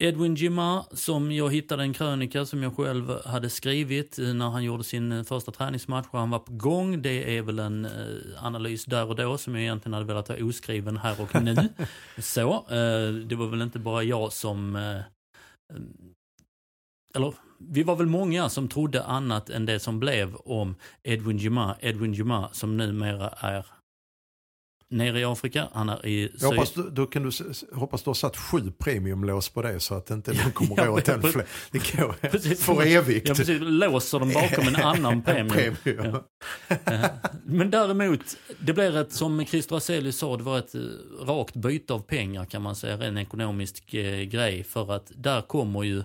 Edwin 0.00 0.34
Gima, 0.34 0.84
som 0.92 1.32
jag 1.32 1.52
hittade 1.52 1.82
en 1.82 1.94
krönika 1.94 2.46
som 2.46 2.62
jag 2.62 2.76
själv 2.76 3.24
hade 3.24 3.50
skrivit 3.50 4.18
eh, 4.18 4.34
när 4.34 4.48
han 4.48 4.64
gjorde 4.64 4.84
sin 4.84 5.12
eh, 5.12 5.24
första 5.24 5.52
träningsmatch 5.52 6.06
och 6.10 6.18
han 6.18 6.30
var 6.30 6.38
på 6.38 6.52
gång. 6.52 7.02
Det 7.02 7.36
är 7.36 7.42
väl 7.42 7.58
en 7.58 7.88
analys 8.36 8.84
där 8.84 9.06
och 9.06 9.16
då 9.16 9.38
som 9.38 9.54
jag 9.54 9.62
egentligen 9.62 9.94
hade 9.94 10.06
velat 10.06 10.28
ha 10.28 10.36
oskriven 10.36 10.96
här 10.96 11.20
och 11.20 11.42
nu. 11.42 11.56
Så, 12.18 12.64
det 13.26 13.34
var 13.34 13.46
väl 13.46 13.62
inte 13.62 13.78
bara 13.78 14.02
jag 14.02 14.32
som... 14.32 14.76
Ehm, 15.74 16.14
eller, 17.14 17.34
vi 17.58 17.82
var 17.82 17.96
väl 17.96 18.06
många 18.06 18.48
som 18.48 18.68
trodde 18.68 19.04
annat 19.04 19.50
än 19.50 19.66
det 19.66 19.80
som 19.80 20.00
blev 20.00 20.36
om 20.36 20.76
Edwin 21.02 21.38
Gima. 21.38 21.76
Edwin 21.80 22.12
Gima 22.12 22.48
som 22.52 22.76
numera 22.76 23.28
är 23.28 23.66
nere 24.90 25.20
i 25.20 25.24
Afrika. 25.24 25.68
Han 25.72 25.88
är 25.88 26.06
i 26.06 26.32
Jag 26.40 26.48
hoppas, 26.48 26.72
du, 26.72 26.90
då 26.90 27.06
kan 27.06 27.22
du, 27.22 27.30
hoppas 27.72 28.02
du 28.02 28.10
har 28.10 28.14
satt 28.14 28.36
sju 28.36 28.72
premiumlås 28.78 29.48
på 29.48 29.62
det 29.62 29.80
så 29.80 29.94
att 29.94 30.10
inte 30.10 30.32
någon 30.32 30.52
kommer 30.52 30.76
ja, 30.84 30.90
åt 30.90 31.04
den 31.04 31.22
fler. 31.22 31.46
Det 31.70 31.96
går 31.96 32.12
Precis. 32.30 32.64
för 32.64 32.86
evigt. 32.86 33.28
Ja, 33.28 33.34
precis. 33.34 33.58
Låser 33.60 34.18
dem 34.18 34.32
bakom 34.34 34.68
en 34.68 34.76
annan 34.82 35.22
premium. 35.22 35.76
Premium. 35.82 36.16
Eh, 36.68 37.04
Men 37.44 37.70
däremot, 37.70 38.36
det 38.60 38.72
blir 38.72 38.96
ett, 38.96 39.12
som 39.12 39.44
Christer 39.46 39.76
Azelius 39.76 40.18
sa, 40.18 40.36
det 40.36 40.42
var 40.42 40.58
ett 40.58 40.74
eh, 40.74 40.80
rakt 41.26 41.56
byte 41.56 41.92
av 41.94 41.98
pengar 42.00 42.44
kan 42.44 42.62
man 42.62 42.76
säga, 42.76 43.04
en 43.06 43.18
ekonomisk 43.18 43.94
eh, 43.94 44.22
grej. 44.22 44.64
För 44.64 44.92
att 44.92 45.12
där 45.14 45.42
kommer 45.42 45.82
ju 45.82 46.02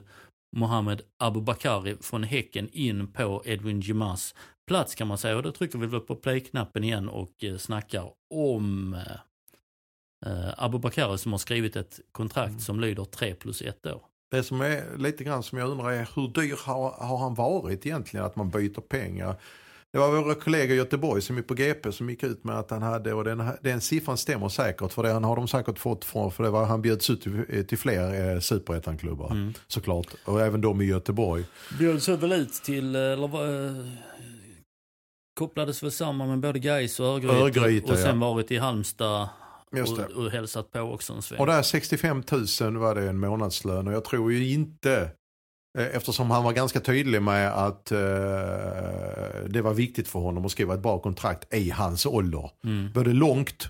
Mohamed 0.55 1.01
Abubakari 1.17 1.97
från 2.01 2.23
Häcken 2.23 2.69
in 2.71 3.07
på 3.07 3.41
Edwin 3.45 3.81
Jimas 3.81 4.35
plats 4.67 4.95
kan 4.95 5.07
man 5.07 5.17
säga. 5.17 5.37
Och 5.37 5.43
då 5.43 5.51
trycker 5.51 5.79
vi 5.79 5.87
väl 5.87 5.99
på 5.99 6.15
play-knappen 6.15 6.83
igen 6.83 7.09
och 7.09 7.43
eh, 7.43 7.57
snackar 7.57 8.11
om 8.29 8.93
eh, 8.93 10.31
eh, 10.31 10.53
Abubakari 10.57 11.17
som 11.17 11.31
har 11.31 11.39
skrivit 11.39 11.75
ett 11.75 11.99
kontrakt 12.11 12.49
Mm. 12.49 12.59
som 12.59 12.79
lyder 12.79 13.05
3 13.05 13.33
plus 13.35 13.61
1 13.61 13.85
år. 13.85 14.01
Det 14.31 14.43
som 14.43 14.61
är 14.61 14.97
lite 14.97 15.23
grann 15.23 15.43
som 15.43 15.57
jag 15.57 15.69
undrar 15.69 15.91
är 15.91 16.09
hur 16.15 16.27
dyr 16.27 16.55
har, 16.65 16.91
har 16.91 17.17
han 17.17 17.33
varit 17.33 17.85
egentligen 17.85 18.25
att 18.25 18.35
man 18.35 18.49
byter 18.49 18.81
pengar? 18.81 19.35
Det 19.93 19.99
var 19.99 20.21
våra 20.21 20.35
kollegor 20.35 20.75
i 20.75 20.77
Göteborg 20.77 21.21
som 21.21 21.37
är 21.37 21.41
på 21.41 21.53
GP 21.53 21.91
som 21.91 22.09
gick 22.09 22.23
ut 22.23 22.43
med 22.43 22.59
att 22.59 22.71
han 22.71 22.81
hade, 22.81 23.13
och 23.13 23.23
den, 23.23 23.43
den 23.61 23.81
siffran 23.81 24.17
stämmer 24.17 24.49
säkert 24.49 24.91
för 24.91 25.03
det 25.03 25.09
har 25.09 25.35
de 25.35 25.47
säkert 25.47 25.79
fått 25.79 26.05
från, 26.05 26.31
för 26.31 26.43
det 26.43 26.49
var, 26.49 26.65
han 26.65 26.81
bjöds 26.81 27.09
ut 27.09 27.21
till, 27.21 27.65
till 27.67 27.77
fler 27.77 28.33
eh, 28.33 28.39
superettanklubbar 28.39 29.31
Mm. 29.31 29.53
såklart. 29.67 30.07
Och 30.25 30.41
även 30.41 30.61
de 30.61 30.81
i 30.81 30.85
Göteborg. 30.85 31.45
Bjöds 31.79 32.09
väl 32.09 32.31
ut 32.31 32.53
till, 32.53 32.95
eh, 32.95 33.01
eller 33.01 33.27
var, 33.27 33.65
eh, 33.65 33.85
kopplades 35.39 35.83
väl 35.83 35.91
samman 35.91 36.29
med 36.29 36.39
både 36.39 36.59
Gais 36.59 36.99
och 36.99 37.05
Örgryte. 37.05 37.35
Örgryte, 37.35 37.91
och 37.91 37.97
sen 37.97 38.21
ja. 38.21 38.33
varit 38.33 38.51
i 38.51 38.57
Halmstad 38.57 39.29
och, 39.71 40.23
och 40.23 40.31
hälsat 40.31 40.71
på 40.71 40.79
också 40.79 41.13
en 41.13 41.21
sväng. 41.21 41.39
Och 41.39 41.45
där 41.45 41.61
65 41.61 42.23
000 42.61 42.77
var 42.77 42.95
det 42.95 43.09
en 43.09 43.19
månadslön 43.19 43.87
och 43.87 43.93
jag 43.93 44.05
tror 44.05 44.33
ju 44.33 44.53
inte 44.53 45.09
Eftersom 45.77 46.31
han 46.31 46.43
var 46.43 46.51
ganska 46.53 46.79
tydlig 46.79 47.21
med 47.21 47.53
att 47.53 47.91
eh, 47.91 47.97
det 49.47 49.61
var 49.61 49.73
viktigt 49.73 50.07
för 50.07 50.19
honom 50.19 50.45
att 50.45 50.51
skriva 50.51 50.73
ett 50.73 50.79
bra 50.79 50.99
kontrakt 50.99 51.53
i 51.53 51.69
hans 51.69 52.05
ålder. 52.05 52.49
Mm. 52.63 52.91
Både 52.93 53.13
långt 53.13 53.67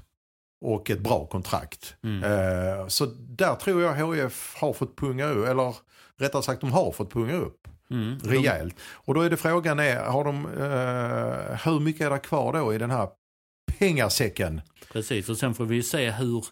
och 0.66 0.90
ett 0.90 1.00
bra 1.00 1.26
kontrakt. 1.26 1.96
Mm. 2.04 2.24
Eh, 2.24 2.88
så 2.88 3.06
där 3.20 3.56
tror 3.56 3.82
jag 3.82 4.16
HIF 4.16 4.56
har 4.58 4.74
fått 4.74 4.96
punga 4.98 5.26
upp, 5.26 5.48
eller 5.48 5.76
rättare 6.20 6.44
sagt 6.44 6.62
de 6.62 6.72
har 6.72 6.92
fått 6.92 7.14
punga 7.14 7.34
upp 7.34 7.68
Mm. 7.92 8.20
rejält. 8.24 8.76
Och 8.94 9.14
då 9.14 9.22
är 9.22 9.30
det 9.30 9.38
frågan 9.38 9.80
är, 9.80 10.00
har 10.06 10.24
de, 10.24 10.46
eh, 10.46 11.60
hur 11.66 11.80
mycket 11.80 12.02
är 12.02 12.10
det 12.10 12.20
kvar 12.20 12.54
då 12.54 12.74
i 12.74 12.78
den 12.78 12.92
här 12.92 13.08
pengasäcken? 13.80 14.62
Precis, 14.92 15.30
och 15.30 15.38
sen 15.38 15.54
får 15.54 15.66
vi 15.66 15.84
se 15.84 16.12
hur, 16.12 16.46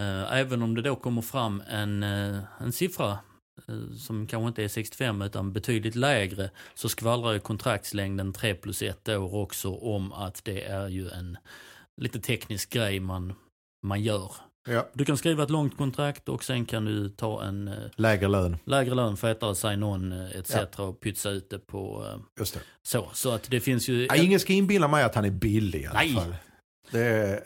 eh, 0.00 0.32
även 0.38 0.62
om 0.62 0.74
det 0.74 0.82
då 0.82 0.96
kommer 0.96 1.22
fram 1.22 1.62
en, 1.70 2.02
eh, 2.02 2.38
en 2.60 2.72
siffra 2.72 3.10
eh, 3.10 3.18
som 3.98 4.26
kanske 4.26 4.48
inte 4.48 4.64
är 4.64 4.68
65 4.68 5.22
utan 5.22 5.52
betydligt 5.52 5.94
lägre, 5.94 6.50
så 6.74 6.88
skvallrar 6.88 7.32
ju 7.32 7.40
kontraktslängden 7.40 8.32
3 8.32 8.54
plus 8.54 8.82
1 8.82 9.08
år 9.08 9.34
också 9.34 9.74
om 9.74 10.12
att 10.12 10.44
det 10.44 10.64
är 10.64 10.88
ju 10.88 11.08
en 11.08 11.38
lite 12.00 12.20
teknisk 12.20 12.70
grej 12.70 13.00
man, 13.00 13.34
man 13.82 14.02
gör. 14.02 14.32
Ja. 14.68 14.88
Du 14.92 15.04
kan 15.04 15.16
skriva 15.16 15.42
ett 15.42 15.50
långt 15.50 15.76
kontrakt 15.76 16.28
och 16.28 16.44
sen 16.44 16.66
kan 16.66 16.84
du 16.84 17.08
ta 17.08 17.42
en 17.44 17.68
eh, 17.68 17.74
Lägre 17.96 18.28
lön, 18.28 18.56
lägre 18.64 18.94
lön 18.94 19.16
för 19.16 19.30
att 19.30 19.58
sig 19.58 19.76
någon 19.76 20.12
eh, 20.12 20.36
etc. 20.36 20.78
och 20.78 21.00
pytsa 21.00 21.30
ut 21.30 21.50
det 21.50 21.58
på 21.58 22.06
eh, 22.06 22.20
just 22.38 22.54
det. 22.54 22.60
så. 22.82 23.08
Så 23.12 23.30
att 23.30 23.50
det 23.50 23.60
finns 23.60 23.88
ju... 23.88 24.06
Ja, 24.06 24.16
ingen 24.16 24.40
ska 24.40 24.52
inbilla 24.52 24.88
mig 24.88 25.04
att 25.04 25.14
han 25.14 25.24
är 25.24 25.30
billig 25.30 25.82
i 25.82 25.86
alla 25.86 25.98
Nej. 25.98 26.14
fall. 26.14 26.36
Det 26.90 27.00
är 27.00 27.34
eh, 27.34 27.40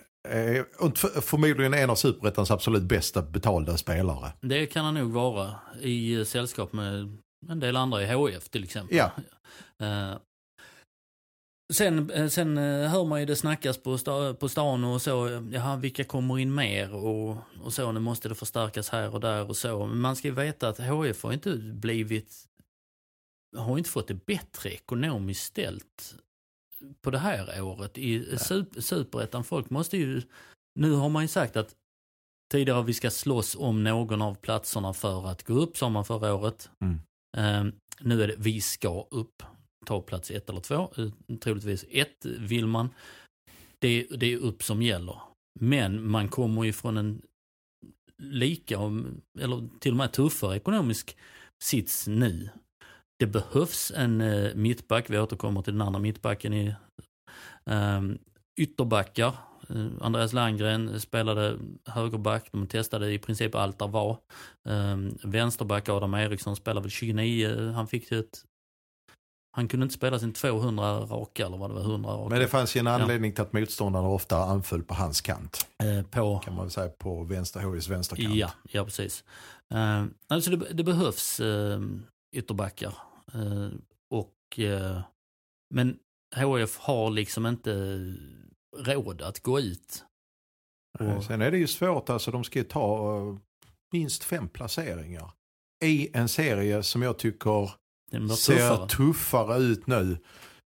förmodligen 1.22 1.74
en 1.74 1.90
av 1.90 1.94
Superettans 1.94 2.50
absolut 2.50 2.82
bästa 2.82 3.22
betalda 3.22 3.76
spelare. 3.76 4.32
Det 4.40 4.66
kan 4.66 4.84
han 4.84 4.94
nog 4.94 5.12
vara 5.12 5.54
i 5.80 6.14
eh, 6.14 6.24
sällskap 6.24 6.72
med 6.72 7.18
en 7.48 7.60
del 7.60 7.76
andra 7.76 8.02
i 8.02 8.06
HF 8.06 8.48
till 8.48 8.64
exempel. 8.64 8.96
Ja. 8.96 9.10
Eh, 9.80 10.16
sen, 11.72 12.10
eh, 12.10 12.28
sen 12.28 12.58
eh, 12.58 12.90
hör 12.90 13.04
man 13.04 13.20
ju 13.20 13.26
det 13.26 13.36
snackas 13.36 13.78
på, 13.78 13.98
sta, 13.98 14.34
på 14.34 14.48
stan 14.48 14.84
och 14.84 15.02
så, 15.02 15.26
eh, 15.28 15.42
jaha 15.50 15.76
vilka 15.76 16.04
kommer 16.04 16.38
in 16.38 16.54
mer 16.54 16.94
och, 16.94 17.36
och 17.62 17.72
så, 17.72 17.92
nu 17.92 18.00
måste 18.00 18.28
det 18.28 18.34
förstärkas 18.34 18.88
här 18.88 19.14
och 19.14 19.20
där 19.20 19.48
och 19.48 19.56
så. 19.56 19.86
Men 19.86 19.98
man 20.00 20.16
ska 20.16 20.28
ju 20.28 20.34
veta 20.34 20.68
att 20.68 20.78
HF 20.78 21.22
har 21.22 21.32
inte 21.32 21.56
blivit, 21.56 22.44
har 23.56 23.78
inte 23.78 23.90
fått 23.90 24.08
det 24.08 24.26
bättre 24.26 24.70
ekonomiskt 24.70 25.44
ställt 25.44 26.14
på 27.00 27.10
det 27.10 27.18
här 27.18 27.62
året 27.62 27.98
i 27.98 28.38
super, 28.38 28.80
superettan. 28.80 29.44
Folk 29.44 29.70
måste 29.70 29.96
ju, 29.96 30.22
nu 30.80 30.92
har 30.92 31.08
man 31.08 31.22
ju 31.22 31.28
sagt 31.28 31.56
att 31.56 31.74
tidigare 32.52 32.82
vi 32.82 32.94
ska 32.94 33.10
slåss 33.10 33.56
om 33.58 33.84
någon 33.84 34.22
av 34.22 34.34
platserna 34.34 34.94
för 34.94 35.26
att 35.26 35.42
gå 35.42 35.54
upp, 35.54 35.76
sa 35.76 35.88
man 35.88 36.04
förra 36.04 36.34
året. 36.34 36.70
Mm. 36.80 37.00
Eh, 37.36 37.74
nu 38.00 38.22
är 38.22 38.28
det 38.28 38.34
vi 38.38 38.60
ska 38.60 39.06
upp, 39.10 39.42
ta 39.86 40.00
plats 40.00 40.30
ett 40.30 40.50
eller 40.50 40.60
två. 40.60 40.92
Eh, 40.96 41.36
troligtvis 41.40 41.84
ett 41.90 42.24
vill 42.24 42.66
man. 42.66 42.88
Det, 43.78 44.06
det 44.16 44.32
är 44.32 44.36
upp 44.36 44.62
som 44.62 44.82
gäller. 44.82 45.20
Men 45.60 46.10
man 46.10 46.28
kommer 46.28 46.64
ju 46.64 46.72
från 46.72 46.96
en 46.96 47.22
lika, 48.22 48.78
eller 49.40 49.68
till 49.78 49.92
och 49.92 49.96
med 49.96 50.12
tuffare 50.12 50.56
ekonomisk 50.56 51.16
sits 51.62 52.06
nu. 52.06 52.48
Det 53.22 53.26
behövs 53.26 53.92
en 53.96 54.20
eh, 54.20 54.54
mittback, 54.54 55.10
vi 55.10 55.18
återkommer 55.18 55.62
till 55.62 55.72
den 55.72 55.82
andra 55.82 56.00
mittbacken 56.00 56.52
i 56.52 56.74
eh, 57.66 58.00
ytterbackar. 58.56 59.34
Eh, 59.68 59.86
Andreas 60.00 60.32
Landgren 60.32 61.00
spelade 61.00 61.58
högerback, 61.86 62.48
de 62.52 62.66
testade 62.66 63.12
i 63.12 63.18
princip 63.18 63.54
allt 63.54 63.78
där 63.78 63.88
var. 63.88 64.18
Eh, 64.68 64.96
Vänsterback 65.22 65.88
Adam 65.88 66.14
Eriksson 66.14 66.56
spelade 66.56 66.80
väl 66.80 66.90
29, 66.90 67.72
han 67.72 67.88
fick 67.88 68.12
ett 68.12 68.44
han 69.56 69.68
kunde 69.68 69.84
inte 69.84 69.94
spela 69.94 70.18
sin 70.18 70.32
200 70.32 71.00
raka 71.00 71.46
eller 71.46 71.56
vad 71.56 71.70
det 71.70 71.74
var, 71.74 71.82
100 71.82 72.10
raka. 72.10 72.28
Men 72.28 72.40
det 72.40 72.48
fanns 72.48 72.76
ju 72.76 72.78
en 72.78 72.86
anledning 72.86 73.32
till 73.32 73.42
att 73.42 73.52
motståndarna 73.52 74.08
ofta 74.08 74.36
anföll 74.36 74.82
på 74.82 74.94
hans 74.94 75.20
kant. 75.20 75.66
Eh, 75.82 76.06
på, 76.06 76.38
Kan 76.38 76.54
man 76.54 76.64
väl 76.64 76.70
säga 76.70 76.88
på 76.88 77.24
vänster, 77.24 77.74
HIs 77.74 77.88
vänsterkant. 77.88 78.34
ja, 78.34 78.50
ja, 78.70 78.84
precis. 78.84 79.24
Eh, 79.74 80.04
alltså 80.28 80.50
det, 80.50 80.72
det 80.72 80.84
behövs 80.84 81.40
eh, 81.40 81.80
ytterbackar. 82.32 83.11
Eh, 83.34 83.70
och, 84.10 84.58
eh, 84.58 85.00
men 85.74 85.98
HF 86.36 86.78
har 86.78 87.10
liksom 87.10 87.46
inte 87.46 87.72
råd 88.76 89.22
att 89.22 89.40
gå 89.42 89.60
ut. 89.60 90.04
Eh, 91.00 91.20
Sen 91.20 91.40
är 91.42 91.50
det 91.50 91.58
ju 91.58 91.66
svårt, 91.66 92.10
alltså 92.10 92.30
de 92.30 92.44
ska 92.44 92.58
ju 92.58 92.64
ta 92.64 93.16
eh, 93.16 93.36
minst 93.92 94.24
fem 94.24 94.48
placeringar. 94.48 95.30
I 95.84 96.16
en 96.16 96.28
serie 96.28 96.82
som 96.82 97.02
jag 97.02 97.18
tycker 97.18 97.70
ser 98.36 98.54
tuffare. 98.56 98.88
tuffare 98.88 99.58
ut 99.58 99.86
nu. 99.86 100.18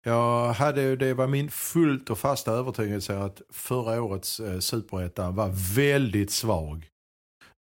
Jag 0.07 0.53
hade, 0.53 0.97
det 0.97 1.15
var 1.15 1.27
min 1.27 1.51
fullt 1.51 2.11
och 2.11 2.19
fasta 2.19 2.53
övertygelse 2.53 3.19
att 3.19 3.43
förra 3.51 4.03
årets 4.03 4.41
eh, 4.41 4.59
superetta 4.59 5.31
var 5.31 5.75
väldigt 5.75 6.31
svag. 6.31 6.89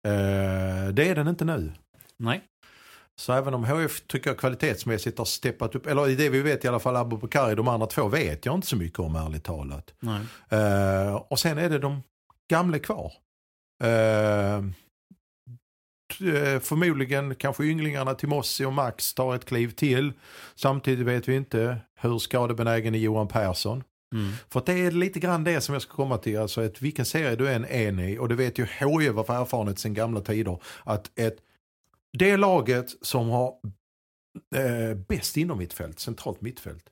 Eh, 0.07 0.89
det 0.93 1.09
är 1.09 1.15
den 1.15 1.29
inte 1.29 1.45
nu. 1.45 1.73
Nej. 2.17 2.45
Så 3.17 3.33
även 3.33 3.55
om 3.55 3.65
HF 3.65 4.01
tycker 4.07 4.31
jag 4.31 4.39
kvalitetsmässigt 4.39 5.19
har 5.19 5.25
steppat 5.25 5.75
upp, 5.75 5.87
eller 5.87 6.09
i 6.09 6.15
det 6.15 6.29
vi 6.29 6.43
vet 6.43 6.65
i 6.65 6.69
alla 6.69 6.81
fall 6.81 6.97
Abubakari, 6.97 7.55
de 7.55 7.69
andra 7.69 7.87
två 7.87 8.09
vet 8.09 8.47
jag 8.47 8.55
inte 8.55 8.67
så 8.67 8.77
mycket 8.77 8.99
om 8.99 9.17
ärligt 9.17 9.45
talat. 9.45 9.95
Eh, 10.49 11.15
och 11.15 11.39
sen 11.39 11.59
är 11.59 11.71
det 11.71 11.79
de 11.79 12.03
gamla 12.51 12.79
kvar. 12.79 13.13
Eh, 13.85 14.65
förmodligen 16.61 17.35
kanske 17.35 17.65
ynglingarna 17.65 18.15
till 18.15 18.29
Mossi 18.29 18.65
och 18.65 18.73
Max 18.73 19.15
tar 19.15 19.35
ett 19.35 19.45
kliv 19.45 19.71
till. 19.71 20.13
Samtidigt 20.55 21.07
vet 21.07 21.29
vi 21.29 21.37
inte 21.37 21.79
hur 22.01 22.19
skadebenägen 22.19 22.95
är 22.95 22.99
Johan 22.99 23.29
Persson. 23.29 23.85
Mm. 24.15 24.33
För 24.51 24.63
det 24.67 24.73
är 24.73 24.91
lite 24.91 25.21
grann 25.21 25.45
det 25.45 25.61
som 25.61 25.73
jag 25.73 25.83
ska 25.83 25.93
komma 25.93 26.19
till. 26.19 26.39
Alltså 26.39 26.61
att 26.61 26.83
vilken 26.83 27.05
serie 27.05 27.37
du 27.37 27.53
än 27.53 27.65
är 27.65 28.01
i, 28.01 28.19
och 28.19 28.29
det 28.29 28.35
vet 28.35 28.59
ju 28.59 28.65
HIF 28.65 29.17
av 29.17 29.31
erfarenhet 29.31 29.79
sedan 29.79 29.95
gamla 29.95 30.21
tider, 30.21 30.59
att 30.85 31.19
ett, 31.19 31.37
det 32.19 32.37
laget 32.37 32.87
som 33.01 33.29
har 33.29 33.55
eh, 34.57 34.97
bäst 35.09 35.37
inom 35.37 35.59
mittfält, 35.59 36.01
centralt 36.01 36.41
mittfält, 36.41 36.85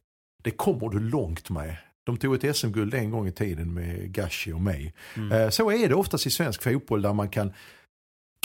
det 0.42 0.50
kommer 0.50 0.88
du 0.88 0.98
långt 0.98 1.50
med. 1.50 1.76
De 2.04 2.16
tog 2.16 2.44
ett 2.44 2.56
SM-guld 2.56 2.94
en 2.94 3.10
gång 3.10 3.28
i 3.28 3.32
tiden 3.32 3.74
med 3.74 4.12
Gashi 4.12 4.52
och 4.52 4.60
mig. 4.60 4.94
Mm. 5.16 5.32
Eh, 5.32 5.50
så 5.50 5.70
är 5.70 5.88
det 5.88 5.94
oftast 5.94 6.26
i 6.26 6.30
svensk 6.30 6.62
fotboll 6.62 7.02
där 7.02 7.12
man 7.12 7.28
kan 7.28 7.52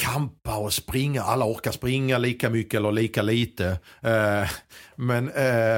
kampa 0.01 0.57
och 0.57 0.73
springa. 0.73 1.21
Alla 1.21 1.45
orkar 1.45 1.71
springa 1.71 2.17
lika 2.17 2.49
mycket 2.49 2.77
eller 2.77 2.91
lika 2.91 3.21
lite. 3.21 3.79
Eh, 4.01 4.49
men 4.95 5.29
eh, 5.29 5.77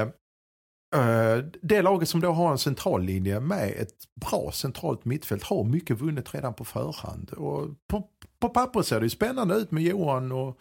eh, 0.96 1.44
det 1.62 1.82
laget 1.82 2.08
som 2.08 2.20
då 2.20 2.32
har 2.32 2.50
en 2.50 2.58
central 2.58 3.02
linje 3.02 3.40
med 3.40 3.72
ett 3.76 3.94
bra 4.30 4.52
centralt 4.52 5.04
mittfält 5.04 5.42
har 5.42 5.64
mycket 5.64 6.00
vunnet 6.00 6.34
redan 6.34 6.54
på 6.54 6.64
förhand. 6.64 7.30
Och 7.30 7.68
på, 7.88 8.08
på 8.40 8.48
pappret 8.48 8.86
ser 8.86 9.00
det 9.00 9.06
ju 9.06 9.10
spännande 9.10 9.54
ut 9.54 9.70
med 9.70 9.82
Johan 9.82 10.32
och 10.32 10.58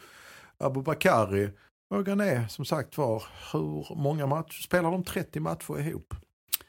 Abubakari. 0.59 1.49
Frågan 1.93 2.19
är 2.19 2.47
som 2.47 2.65
sagt 2.65 2.97
var 2.97 3.23
hur 3.53 3.95
många 3.95 4.27
matcher, 4.27 4.61
spelar 4.61 4.91
de 4.91 5.03
30 5.03 5.39
matcher 5.39 5.79
ihop? 5.79 6.13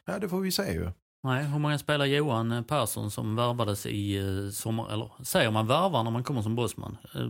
Ja 0.05 0.19
det 0.19 0.29
får 0.29 0.41
vi 0.41 0.51
se 0.51 0.73
ju. 0.73 0.91
Nej, 1.23 1.45
hur 1.45 1.59
många 1.59 1.79
spelar 1.79 2.05
Johan 2.07 2.65
Persson 2.65 3.11
som 3.11 3.37
värvades 3.37 3.87
i 3.87 4.19
eh, 4.19 4.51
sommar, 4.51 4.93
eller 4.93 5.11
säger 5.25 5.51
man 5.51 5.67
värvar 5.67 6.05
när 6.05 6.11
man 6.11 6.25
kommer 6.25 6.43
som 6.43 6.55
bossman? 6.55 6.97
Eh, 7.15 7.29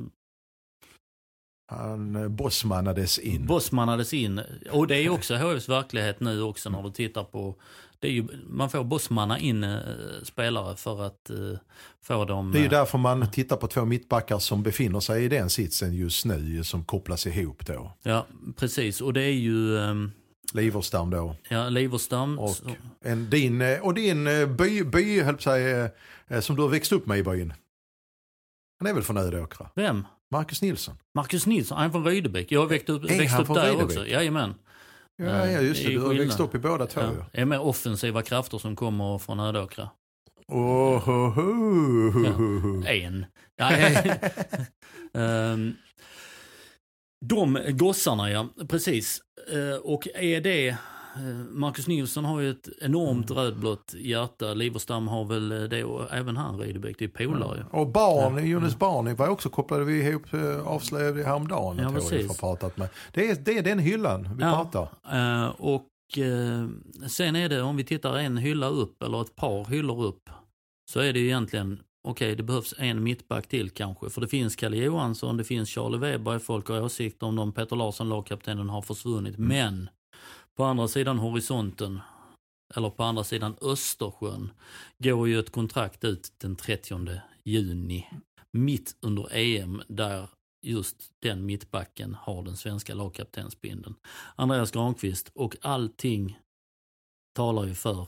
Han 1.73 2.17
eh, 2.17 2.29
bossmannades 2.29 3.19
in. 3.19 3.47
Bossmannades 3.47 4.15
in, 4.15 4.41
och 4.73 4.87
det 4.87 4.97
är 4.97 5.11
också 5.11 5.35
HFs 5.37 5.69
verklighet 5.69 6.21
nu 6.21 6.43
också 6.43 6.71
när 6.71 6.83
du 6.83 6.91
tittar 6.91 7.25
på, 7.25 7.55
det 8.01 8.09
är 8.09 8.13
ju, 8.13 8.27
man 8.47 8.71
får 8.71 8.85
bossmanna 8.85 9.39
in 9.39 9.65
eh, 9.65 9.79
spelare 10.23 10.77
för 10.77 11.07
att 11.07 11.31
eh, 11.31 11.37
få 12.03 12.25
dem... 12.25 12.53
Det 12.53 12.59
är 12.59 12.61
ju 12.61 12.67
eh, 12.67 12.71
därför 12.71 12.99
man 12.99 13.31
tittar 13.31 13.57
på 13.57 13.67
två 13.67 13.85
mittbackar 13.85 14.39
som 14.39 14.63
befinner 14.63 15.01
sig 15.01 15.25
i 15.25 15.29
den 15.29 15.51
sitsen 15.51 15.95
just 15.95 16.25
nu 16.25 16.65
som 16.65 16.85
kopplas 16.85 17.27
ihop 17.27 17.67
då. 17.67 17.93
Ja, 18.03 18.27
precis, 18.57 19.01
och 19.01 19.13
det 19.13 19.23
är 19.23 19.33
ju 19.33 19.77
eh, 19.79 19.95
Liverstam 20.53 21.11
då. 21.11 21.37
ja, 21.49 21.69
Liverstam. 21.69 22.39
Och, 22.39 22.57
en, 23.05 23.31
din, 23.31 23.61
eh, 23.61 23.81
och 23.81 23.95
din 23.95 24.27
eh, 24.27 24.47
by, 24.47 24.85
by 24.85 25.21
höll 25.21 25.37
eh, 26.29 26.41
som 26.41 26.57
du 26.57 26.63
har 26.63 26.69
växt 26.69 26.93
upp 26.93 27.07
med 27.07 27.19
i 27.19 27.23
byn. 27.23 27.53
Han 28.79 28.89
är 28.89 28.95
väl 28.95 29.03
från 29.03 29.17
Ödåkra? 29.17 29.71
Vem? 29.75 30.07
Marcus 30.31 30.63
Nilsson. 30.63 30.97
Marcus 31.15 31.47
Nilsson, 31.47 31.79
han 31.79 31.87
är 31.87 31.91
från 31.91 32.05
Rydebäck. 32.05 32.53
Jag 32.53 32.61
har 32.61 32.67
växt 32.67 32.89
upp, 32.89 33.11
växt 33.11 33.41
upp 33.41 33.49
där 33.49 33.67
Rydebäck? 33.67 33.85
också. 33.85 34.07
Jajamän. 34.07 34.55
Ja, 35.21 35.47
Eh, 35.47 35.53
ja 35.53 35.61
just 35.61 35.85
det. 35.85 35.91
Du 35.91 35.99
har 36.01 36.15
växt 36.15 36.41
upp 36.41 36.55
i 36.55 36.59
båda 36.59 36.87
två 36.87 37.01
Ja. 37.01 37.27
Det 37.33 37.41
är 37.41 37.45
mer 37.45 37.61
offensiva 37.61 38.23
krafter 38.23 38.59
som 38.59 38.77
kommer 38.77 39.19
från 39.19 39.41
Ödåkra. 39.41 39.91
Oh, 40.49 40.99
ho, 40.99 41.31
ho. 41.31 42.85
En. 42.87 43.27
Ja, 43.57 43.73
eh, 43.73 44.17
ehm, 45.23 45.75
de 47.27 47.59
gossarna 47.69 48.31
ja, 48.31 48.49
precis. 48.69 49.21
Eh, 49.53 49.77
och 49.77 50.09
är 50.15 50.41
det, 50.41 50.69
eh, 50.69 50.75
Marcus 51.51 51.87
Nilsson 51.89 52.25
har 52.25 52.41
ju 52.41 52.51
ett 52.51 52.69
enormt 52.81 53.31
Mm. 53.31 53.43
rödblått 53.43 53.95
hjärta. 53.99 54.55
Liverstam 54.55 55.09
har 55.09 55.25
väl 55.25 55.53
eh, 55.53 55.63
det 55.63 55.85
och 55.85 56.13
även 56.15 56.37
han 56.37 56.59
Rydebäck, 56.59 56.97
det 56.99 57.05
är 57.05 57.09
polare 57.27 57.59
ju. 57.59 57.79
Och 57.79 57.87
barn, 57.89 58.35
Ja. 58.39 58.41
Jonas 58.45 58.79
Barni 58.79 59.15
var 59.15 59.29
också 59.29 59.49
kopplade 59.49 59.85
vi 59.85 60.09
ihop, 60.09 60.33
eh, 60.35 60.67
avslöjade 60.67 61.13
vi 61.13 61.23
häromdagen. 61.25 61.79
Ja, 61.79 61.91
precis. 61.93 62.29
har 62.29 62.35
pratat 62.35 62.77
med. 62.77 62.89
Det 63.13 63.31
är, 63.31 63.35
det 63.45 63.59
är 63.59 63.63
den 63.63 63.79
hyllan 63.79 64.29
vi 64.37 64.43
Ja. 64.45 64.53
pratar. 64.73 64.89
Eh, 65.45 65.49
och 65.49 65.87
eh, 66.19 66.69
sen 67.09 67.37
är 67.37 67.49
det, 67.49 67.63
om 67.63 67.77
vi 67.77 67.85
tittar 67.85 68.17
en 68.19 68.37
hylla 68.37 68.69
upp 68.69 69.03
eller 69.03 69.23
ett 69.23 69.37
par 69.37 69.65
hyllor 69.65 70.05
upp, 70.05 70.31
så 70.91 71.01
är 71.01 71.13
det 71.13 71.19
ju 71.19 71.27
egentligen, 71.27 71.81
okej 72.09 72.37
det 72.37 72.43
behövs 72.43 72.75
en 72.79 73.03
mittback 73.03 73.47
till 73.49 73.71
kanske. 73.71 74.11
För 74.11 74.21
det 74.21 74.29
finns 74.29 74.57
Kalle 74.57 74.77
Johansson, 74.77 75.37
det 75.37 75.45
finns 75.45 75.69
Charlie 75.69 75.99
Weber, 75.99 76.39
folk 76.39 76.69
har 76.69 76.83
åsikter 76.83 77.27
om 77.27 77.37
dem, 77.37 77.53
Peter 77.53 77.77
Larsson, 77.77 78.09
lagkaptenen, 78.09 78.69
har 78.69 78.83
försvunnit. 78.83 79.39
Men 79.39 79.89
på 80.61 80.65
andra 80.65 80.89
sidan 80.89 81.19
horisonten, 81.19 82.01
eller 82.75 82.91
på 82.91 83.03
andra 83.03 83.25
sidan 83.25 83.57
Östersjön, 83.61 84.53
går 84.99 85.29
ju 85.29 85.39
ett 85.39 85.53
kontrakt 85.53 86.05
ut 86.05 86.33
den 86.39 86.57
30 86.57 87.21
juni. 87.45 88.09
Mitt 88.53 88.97
under 89.01 89.37
EM 89.37 89.83
där 89.89 90.29
just 90.67 90.97
den 91.23 91.47
mittbacken 91.47 92.15
har 92.15 92.43
den 92.43 92.57
svenska 92.57 92.95
lagkaptensbindeln. 92.95 93.95
Andreas 94.37 94.71
Granqvist 94.71 95.31
och 95.35 95.57
allting 95.63 96.39
talar 97.37 97.65
ju 97.65 97.75
för 97.75 98.07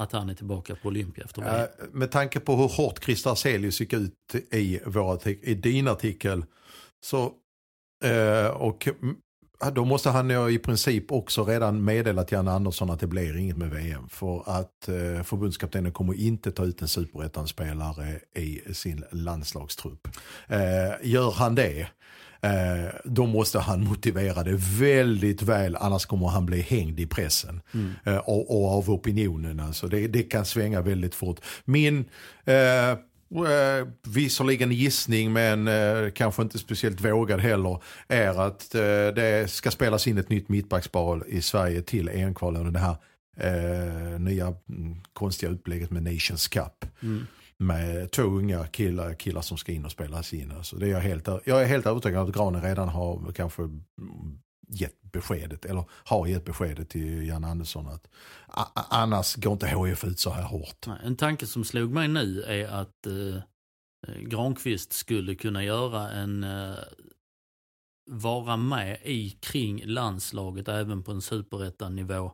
att 0.00 0.12
han 0.12 0.30
är 0.30 0.34
tillbaka 0.34 0.76
på 0.76 0.88
Olympia 0.88 1.24
efter 1.24 1.42
VM. 1.42 1.90
Med 1.92 2.10
tanke 2.10 2.40
på 2.40 2.56
hur 2.56 2.68
hårt 2.68 3.04
Christer 3.04 3.30
Hazelius 3.30 3.80
gick 3.80 3.92
ut 3.92 4.14
i, 4.50 4.80
vår, 4.86 5.28
i 5.28 5.54
din 5.54 5.88
artikel 5.88 6.44
så 7.06 7.34
eh, 8.04 8.46
och 8.46 8.88
mm, 9.62 9.74
då 9.74 9.84
måste 9.84 10.10
han 10.10 10.30
ju 10.30 10.50
i 10.50 10.58
princip 10.58 11.12
också 11.12 11.44
redan 11.44 11.84
meddela 11.84 12.24
till 12.24 12.36
Janne 12.36 12.50
Andersson 12.50 12.90
att 12.90 13.00
det 13.00 13.06
blir 13.06 13.36
inget 13.36 13.56
med 13.56 13.70
VM. 13.70 14.08
För 14.08 14.42
att 14.46 14.88
eh, 14.88 15.22
förbundskaptenen 15.22 15.92
kommer 15.92 16.14
inte 16.14 16.52
ta 16.52 16.64
ut 16.64 16.82
en 16.82 16.88
superettan-spelare 16.88 18.20
i 18.34 18.74
sin 18.74 19.04
landslagstrupp. 19.10 20.08
Eh, 20.48 20.58
gör 21.02 21.30
han 21.30 21.54
det 21.54 21.88
Eh, 22.40 22.94
då 23.04 23.26
måste 23.26 23.58
han 23.58 23.84
motivera 23.84 24.42
det 24.42 24.56
väldigt 24.80 25.42
väl, 25.42 25.76
annars 25.76 26.06
kommer 26.06 26.28
han 26.28 26.46
bli 26.46 26.60
hängd 26.60 27.00
i 27.00 27.06
pressen. 27.06 27.60
Eh, 28.04 28.16
och, 28.16 28.60
och 28.60 28.78
av 28.78 28.90
opinionen. 28.90 29.60
Alltså. 29.60 29.88
Det, 29.88 30.08
det 30.08 30.22
kan 30.22 30.44
svänga 30.44 30.82
väldigt 30.82 31.14
fort. 31.14 31.40
Min, 31.64 32.04
eh, 33.30 33.88
visserligen 34.06 34.72
gissning 34.72 35.32
men 35.32 35.68
eh, 35.68 36.10
kanske 36.10 36.42
inte 36.42 36.58
speciellt 36.58 37.00
vågad 37.00 37.40
heller, 37.40 37.82
är 38.08 38.40
att 38.46 38.74
eh, 38.74 38.80
det 39.14 39.50
ska 39.50 39.70
spelas 39.70 40.06
in 40.06 40.18
ett 40.18 40.30
nytt 40.30 40.48
mittbackspar 40.48 41.28
i 41.28 41.42
Sverige 41.42 41.82
till 41.82 42.08
EM-kvalen. 42.08 42.66
och 42.66 42.72
Det 42.72 42.78
här 42.78 42.96
eh, 43.36 44.20
nya 44.20 44.46
mm, 44.68 44.96
konstiga 45.12 45.52
upplägget 45.52 45.90
med 45.90 46.02
Nations 46.02 46.48
Cup 46.48 46.84
Mm. 47.02 47.26
med 47.58 48.10
två 48.10 48.22
unga 48.22 48.66
killar, 48.66 49.14
killar 49.14 49.40
som 49.40 49.58
ska 49.58 49.72
in 49.72 49.84
och 49.84 49.92
spelas 49.92 50.34
in. 50.34 50.52
Alltså 50.56 50.76
det 50.76 50.86
är 50.86 50.90
jag, 50.90 51.00
helt, 51.00 51.28
jag 51.44 51.62
är 51.62 51.66
helt 51.66 51.86
övertygad 51.86 52.20
om 52.20 52.28
att 52.28 52.34
Granen 52.34 52.62
redan 52.62 52.88
har 52.88 53.32
kanske 53.32 53.62
mm, 53.62 53.82
gett 54.68 54.97
beskedet, 55.12 55.64
eller 55.64 55.84
har 55.90 56.26
gett 56.26 56.44
beskedet 56.44 56.88
till 56.88 57.28
Jan 57.28 57.44
Andersson 57.44 57.88
att 57.88 58.08
annars 58.74 59.36
går 59.36 59.52
inte 59.52 59.66
HIF 59.66 60.04
ut 60.04 60.18
så 60.18 60.30
här 60.30 60.42
hårt. 60.42 60.86
En 61.04 61.16
tanke 61.16 61.46
som 61.46 61.64
slog 61.64 61.90
mig 61.90 62.08
nu 62.08 62.42
är 62.42 62.68
att 62.68 63.06
eh, 63.06 63.42
Granqvist 64.20 64.92
skulle 64.92 65.34
kunna 65.34 65.64
göra 65.64 66.10
en 66.10 66.44
eh, 66.44 66.74
vara 68.10 68.56
med 68.56 68.98
i 69.04 69.30
kring 69.30 69.82
landslaget 69.86 70.68
även 70.68 71.02
på 71.02 71.12
en 71.12 71.22
superettan-nivå. 71.22 72.32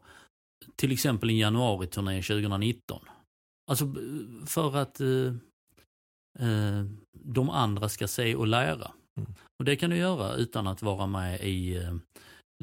Till 0.76 0.92
exempel 0.92 1.30
en 1.30 1.36
januari-turné 1.36 2.22
2019. 2.22 3.00
Alltså 3.70 3.94
för 4.46 4.76
att 4.76 5.00
eh, 5.00 5.34
eh, 6.38 6.84
de 7.12 7.50
andra 7.50 7.88
ska 7.88 8.08
se 8.08 8.34
och 8.34 8.46
lära. 8.46 8.90
Mm. 9.16 9.34
Och 9.58 9.64
det 9.64 9.76
kan 9.76 9.90
du 9.90 9.96
göra 9.96 10.34
utan 10.34 10.66
att 10.66 10.82
vara 10.82 11.06
med 11.06 11.40
i 11.40 11.76
eh, 11.76 11.94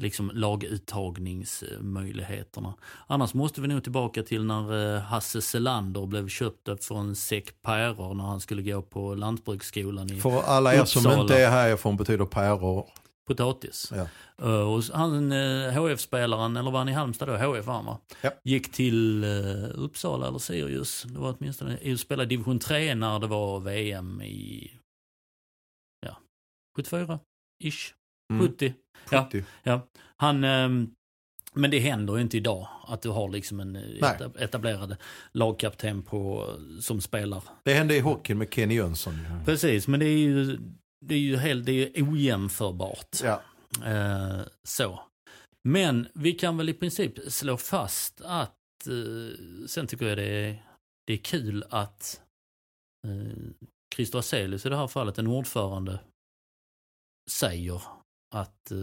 liksom 0.02 0.30
laguttagningsmöjligheterna. 0.34 2.74
Annars 3.06 3.34
måste 3.34 3.60
vi 3.60 3.68
nog 3.68 3.82
tillbaka 3.82 4.22
till 4.22 4.44
när 4.44 4.94
eh, 4.96 5.00
Hasse 5.02 5.42
Selander 5.42 6.06
blev 6.06 6.28
köpt 6.28 6.84
för 6.84 6.94
en 6.98 7.16
säck 7.16 7.62
päror 7.62 8.14
när 8.14 8.24
han 8.24 8.40
skulle 8.40 8.62
gå 8.62 8.82
på 8.82 9.14
lantbruksskolan 9.14 10.12
i 10.12 10.20
För 10.20 10.42
alla 10.42 10.74
er 10.74 10.84
som 10.84 11.00
Uppsala. 11.06 11.22
inte 11.22 11.38
är 11.38 11.50
härifrån 11.50 11.96
betyder 11.96 12.24
päror. 12.24 12.86
potatis. 13.28 13.92
Ja. 13.96 14.06
Eh, 14.46 14.72
Och 14.72 14.82
han 14.92 15.32
eh, 15.32 15.72
HF-spelaren, 15.82 16.56
eller 16.56 16.70
var 16.70 16.78
han 16.78 16.88
i 16.88 16.92
Halmstad 16.92 17.28
då? 17.28 17.36
HF 17.36 17.66
var 17.66 17.74
han 17.74 17.84
va? 17.84 17.98
Ja. 18.22 18.30
Gick 18.44 18.72
till 18.72 19.24
eh, 19.24 19.30
Uppsala 19.74 20.28
eller 20.28 20.38
Sirius. 20.38 21.02
Det 21.02 21.18
var 21.18 21.34
åtminstone, 21.38 21.98
spelade 21.98 22.28
division 22.28 22.58
3 22.58 22.94
när 22.94 23.18
det 23.18 23.26
var 23.26 23.60
VM 23.60 24.22
i, 24.22 24.70
ja, 26.06 26.16
74? 26.76 27.18
Mm. 28.40 28.48
70? 28.48 28.74
Ja. 29.10 29.24
70. 29.30 29.44
Ja. 29.62 29.86
Han, 30.16 30.44
ehm, 30.44 30.94
men 31.54 31.70
det 31.70 31.78
händer 31.78 32.16
ju 32.16 32.22
inte 32.22 32.36
idag 32.36 32.68
att 32.86 33.02
du 33.02 33.08
har 33.08 33.28
liksom 33.28 33.60
en 33.60 33.76
eh, 33.76 33.82
Nej. 33.82 34.16
eta- 34.18 34.38
etablerad 34.38 34.96
lagkapten 35.32 36.02
på, 36.02 36.50
som 36.80 37.00
spelar. 37.00 37.42
Det 37.64 37.74
hände 37.74 37.96
i 37.96 38.00
hockeyn 38.00 38.38
med 38.38 38.54
Kenny 38.54 38.74
Jönsson. 38.74 39.14
Precis, 39.44 39.88
men 39.88 40.00
det 40.00 40.06
är 40.06 40.18
ju, 40.18 40.58
det 41.06 41.14
är 41.14 41.18
ju 41.18 41.36
helt, 41.36 41.66
det 41.66 41.98
är 41.98 42.12
ojämförbart. 42.12 43.16
Ja. 43.22 43.42
Eh, 43.84 44.40
så. 44.62 45.00
Men 45.68 46.08
vi 46.14 46.32
kan 46.32 46.56
väl 46.56 46.68
i 46.68 46.74
princip 46.74 47.18
slå 47.32 47.56
fast 47.56 48.20
att, 48.20 48.86
eh, 48.86 49.38
sen 49.66 49.86
tycker 49.86 50.06
jag 50.08 50.18
det 50.18 50.24
är, 50.24 50.62
det 51.06 51.12
är 51.12 51.16
kul 51.18 51.64
att 51.70 52.20
eh, 53.06 53.38
Christer 53.94 54.18
Aselius 54.18 54.66
i 54.66 54.68
det 54.68 54.76
här 54.76 54.86
fallet, 54.86 55.18
en 55.18 55.26
ordförande, 55.26 56.00
säger 57.30 57.82
att, 58.32 58.70
eh, 58.70 58.78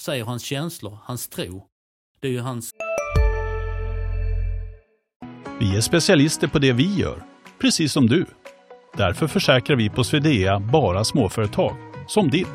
säger 0.00 0.24
hans 0.24 0.42
känslor, 0.42 0.98
hans 1.02 1.28
tro. 1.28 1.66
Det 2.20 2.28
är 2.28 2.32
ju 2.32 2.40
hans 2.40 2.70
Vi 5.60 5.76
är 5.76 5.80
specialister 5.80 6.48
på 6.48 6.58
det 6.58 6.72
vi 6.72 6.94
gör, 6.94 7.22
precis 7.60 7.92
som 7.92 8.06
du. 8.06 8.26
Därför 8.96 9.26
försäkrar 9.26 9.76
vi 9.76 9.90
på 9.90 10.04
Swedea 10.04 10.60
bara 10.60 11.04
småföretag, 11.04 11.76
som 12.08 12.30
ditt. 12.30 12.46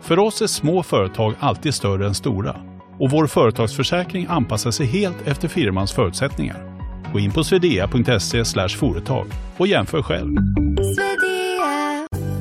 För 0.00 0.18
oss 0.18 0.42
är 0.42 0.46
små 0.46 0.82
företag 0.82 1.34
alltid 1.38 1.74
större 1.74 2.06
än 2.06 2.14
stora 2.14 2.56
och 2.98 3.10
vår 3.10 3.26
företagsförsäkring 3.26 4.26
anpassar 4.28 4.70
sig 4.70 4.86
helt 4.86 5.26
efter 5.26 5.48
firmans 5.48 5.92
förutsättningar. 5.92 6.80
Gå 7.12 7.18
in 7.18 7.32
på 7.32 7.44
swedea.se 7.44 8.68
företag 8.68 9.26
och 9.56 9.66
jämför 9.66 10.02
själv. 10.02 10.36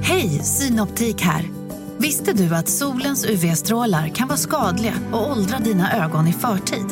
Hej, 0.04 0.30
Synoptik 0.30 1.22
här. 1.22 1.59
Visste 2.02 2.34
du 2.34 2.56
att 2.56 2.68
solens 2.70 3.26
UV-strålar 3.26 4.08
kan 4.08 4.28
vara 4.28 4.38
skadliga 4.38 4.94
och 5.12 5.32
åldra 5.32 5.58
dina 5.58 6.06
ögon 6.06 6.28
i 6.28 6.34
förtid? 6.34 6.86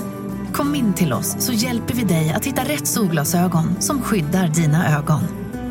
Kom 0.54 0.76
in 0.76 0.94
till 0.94 1.14
oss 1.14 1.36
så 1.46 1.54
hjälper 1.54 1.94
vi 1.94 2.04
dig 2.04 2.30
att 2.30 2.46
hitta 2.46 2.62
rätt 2.62 2.88
solglasögon 2.88 3.82
som 3.82 4.02
skyddar 4.02 4.48
dina 4.48 4.98
ögon. 4.98 5.22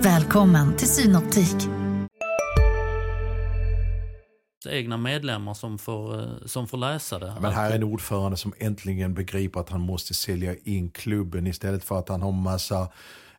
Välkommen 0.03 0.77
till 0.77 0.89
Synoptik. 0.89 1.69
egna 4.71 4.97
medlemmar 4.97 5.55
som 5.55 5.79
får, 5.79 6.21
eh, 6.21 6.29
som 6.47 6.67
får 6.67 6.79
läsa 6.79 7.19
det. 7.19 7.35
Men 7.41 7.53
här 7.53 7.71
är 7.71 7.75
en 7.75 7.85
ordförande 7.85 8.37
som 8.37 8.53
äntligen 8.59 9.15
begriper 9.15 9.61
att 9.61 9.69
han 9.69 9.81
måste 9.81 10.15
sälja 10.15 10.55
in 10.65 10.91
klubben 10.91 11.47
istället 11.47 11.85
för 11.85 11.99
att 11.99 12.09
han 12.09 12.23
har 12.23 12.33
massa 12.33 12.89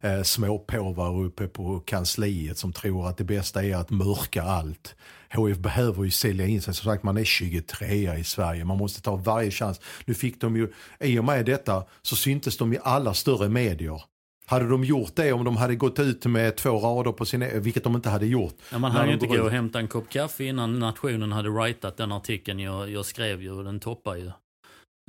eh, 0.02 0.24
småpåvar 0.24 1.24
uppe 1.24 1.48
på 1.48 1.80
kansliet 1.80 2.58
som 2.58 2.74
tror 2.74 3.08
att 3.08 3.18
det 3.18 3.24
bästa 3.24 3.64
är 3.64 3.76
att 3.76 3.90
mörka 3.90 4.44
allt. 4.44 4.96
HF 5.34 5.58
behöver 5.58 6.04
ju 6.04 6.12
sälja 6.12 6.48
in 6.48 6.62
sig. 6.62 6.74
Som 6.74 6.92
sagt, 6.92 7.04
man 7.04 7.18
är 7.18 7.24
23 7.24 8.14
i 8.14 8.24
Sverige. 8.24 8.66
Man 8.66 8.78
måste 8.78 9.02
ta 9.02 9.16
varje 9.16 9.52
chans. 9.52 9.82
Nu 10.06 10.14
fick 10.14 10.42
de 10.42 10.56
ju, 10.56 10.74
i 11.00 11.20
och 11.20 11.26
med 11.26 11.46
detta 11.46 11.84
så 12.02 12.16
syntes 12.16 12.58
de 12.58 12.74
i 12.74 12.80
alla 12.84 13.14
större 13.14 13.50
medier. 13.50 14.02
Hade 14.50 14.70
de 14.70 14.84
gjort 14.84 15.16
det 15.16 15.34
om 15.34 15.44
de 15.44 15.58
hade 15.58 15.76
gått 15.76 16.00
ut 16.00 16.26
med 16.26 16.56
två 16.56 16.80
rader 16.80 17.12
på 17.12 17.26
sin, 17.26 17.62
vilket 17.62 17.84
de 17.84 17.96
inte 17.96 18.10
hade 18.10 18.26
gjort. 18.26 18.56
Ja, 18.72 18.78
man 18.78 18.92
hann 18.92 19.08
ju 19.08 19.14
inte 19.14 19.28
gå 19.28 19.44
och 19.44 19.52
hämta 19.52 19.80
en 19.80 19.88
kopp 19.88 20.10
kaffe 20.10 20.44
innan 20.44 20.80
nationen 20.80 21.32
hade 21.32 21.50
writat 21.50 21.98
den 21.98 22.12
artikeln 22.12 22.60
jag, 22.60 22.90
jag 22.90 23.06
skrev 23.06 23.42
ju 23.42 23.64
den 23.64 23.80
toppar 23.80 24.16
ju. 24.16 24.32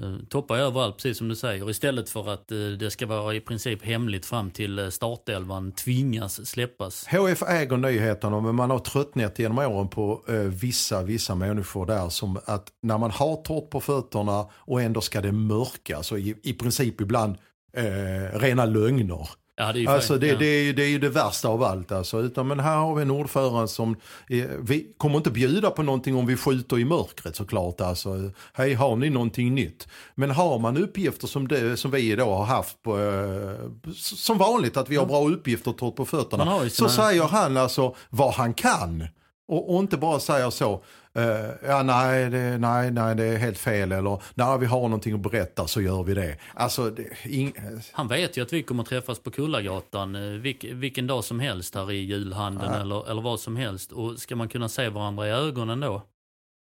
Eh, 0.02 0.16
toppar 0.28 0.58
överallt, 0.58 0.96
precis 0.96 1.18
som 1.18 1.28
du 1.28 1.36
säger. 1.36 1.70
Istället 1.70 2.10
för 2.10 2.28
att 2.28 2.52
eh, 2.52 2.58
det 2.58 2.90
ska 2.90 3.06
vara 3.06 3.34
i 3.34 3.40
princip 3.40 3.82
hemligt 3.82 4.26
fram 4.26 4.50
till 4.50 4.78
eh, 4.78 4.88
startelvan 4.88 5.72
tvingas 5.72 6.46
släppas. 6.46 7.06
HF 7.06 7.42
äger 7.42 7.76
nyheterna 7.76 8.40
men 8.40 8.54
man 8.54 8.70
har 8.70 8.78
tröttnat 8.78 9.38
genom 9.38 9.58
åren 9.58 9.88
på 9.88 10.22
vissa, 10.46 11.02
vissa 11.02 11.34
människor 11.34 11.86
där 11.86 12.08
som 12.08 12.38
att 12.44 12.68
när 12.82 12.98
man 12.98 13.10
har 13.10 13.36
torrt 13.36 13.70
på 13.70 13.80
fötterna 13.80 14.46
och 14.52 14.82
ändå 14.82 15.00
ska 15.00 15.20
det 15.20 15.32
mörkas 15.32 16.12
och 16.12 16.18
i, 16.18 16.34
i 16.42 16.52
princip 16.52 17.00
ibland 17.00 17.36
eh, 17.72 18.38
rena 18.38 18.64
lögner. 18.64 19.28
Ja, 19.60 19.72
det 19.72 19.78
är 19.78 19.80
ju 19.80 19.88
Alltså 19.88 20.18
det, 20.18 20.34
det, 20.34 20.46
är, 20.46 20.72
det 20.72 20.82
är 20.82 20.88
ju 20.88 20.98
det 20.98 21.08
värsta 21.08 21.48
av 21.48 21.62
allt. 21.62 21.92
Alltså. 21.92 22.20
Utan, 22.20 22.46
men 22.48 22.60
här 22.60 22.76
har 22.76 22.94
vi 22.94 23.02
en 23.02 23.10
ordförande 23.10 23.68
som, 23.68 23.96
eh, 24.28 24.44
vi 24.60 24.86
kommer 24.96 25.16
inte 25.16 25.30
bjuda 25.30 25.70
på 25.70 25.82
någonting 25.82 26.16
om 26.16 26.26
vi 26.26 26.36
skjuter 26.36 26.78
i 26.78 26.84
mörkret 26.84 27.36
såklart. 27.36 27.80
Alltså, 27.80 28.30
hej 28.52 28.74
har 28.74 28.96
ni 28.96 29.10
någonting 29.10 29.54
nytt? 29.54 29.88
Men 30.14 30.30
har 30.30 30.58
man 30.58 30.76
uppgifter 30.76 31.26
som, 31.26 31.48
det, 31.48 31.76
som 31.76 31.90
vi 31.90 32.12
idag 32.12 32.36
har 32.36 32.44
haft 32.44 32.82
på, 32.82 32.98
eh, 32.98 33.90
som 33.94 34.38
vanligt 34.38 34.76
att 34.76 34.88
vi 34.88 34.96
har 34.96 35.06
bra 35.06 35.28
uppgifter 35.28 35.72
torrt 35.72 35.96
på 35.96 36.04
fötterna. 36.04 36.44
Så 36.70 36.88
säger 36.88 37.22
han 37.22 37.56
alltså 37.56 37.94
vad 38.10 38.34
han 38.34 38.54
kan. 38.54 39.08
Och, 39.48 39.74
och 39.74 39.80
inte 39.80 39.96
bara 39.96 40.20
säger 40.20 40.50
så, 40.50 40.82
eh, 41.12 41.50
ja 41.62 41.82
nej 41.82 42.30
det, 42.30 42.58
nej, 42.58 42.90
nej 42.90 43.14
det 43.16 43.24
är 43.24 43.36
helt 43.36 43.58
fel 43.58 43.92
eller 43.92 44.22
när 44.34 44.58
vi 44.58 44.66
har 44.66 44.80
någonting 44.80 45.14
att 45.14 45.20
berätta 45.20 45.66
så 45.66 45.80
gör 45.80 46.02
vi 46.02 46.14
det. 46.14 46.36
Alltså, 46.54 46.90
det, 46.90 47.08
ing, 47.24 47.52
Han 47.92 48.08
vet 48.08 48.36
ju 48.36 48.42
att 48.42 48.52
vi 48.52 48.62
kommer 48.62 48.84
träffas 48.84 49.18
på 49.18 49.30
Kullagatan 49.30 50.14
eh, 50.14 50.22
vilk, 50.22 50.64
vilken 50.64 51.06
dag 51.06 51.24
som 51.24 51.40
helst 51.40 51.74
här 51.74 51.92
i 51.92 51.96
julhandeln 51.96 52.74
eller, 52.74 53.10
eller 53.10 53.22
vad 53.22 53.40
som 53.40 53.56
helst. 53.56 53.92
Och 53.92 54.18
ska 54.18 54.36
man 54.36 54.48
kunna 54.48 54.68
se 54.68 54.88
varandra 54.88 55.28
i 55.28 55.30
ögonen 55.30 55.80
då 55.80 55.94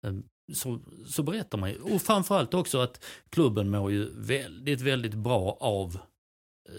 eh, 0.05 0.13
så, 0.53 0.79
så 1.05 1.23
berättar 1.23 1.57
man 1.57 1.69
ju. 1.69 1.79
Och 1.79 2.01
framförallt 2.01 2.53
också 2.53 2.79
att 2.79 3.05
klubben 3.29 3.69
mår 3.69 3.91
ju 3.91 4.09
väldigt, 4.15 4.81
väldigt 4.81 5.13
bra 5.13 5.57
av 5.59 5.95
eh, 5.95 6.01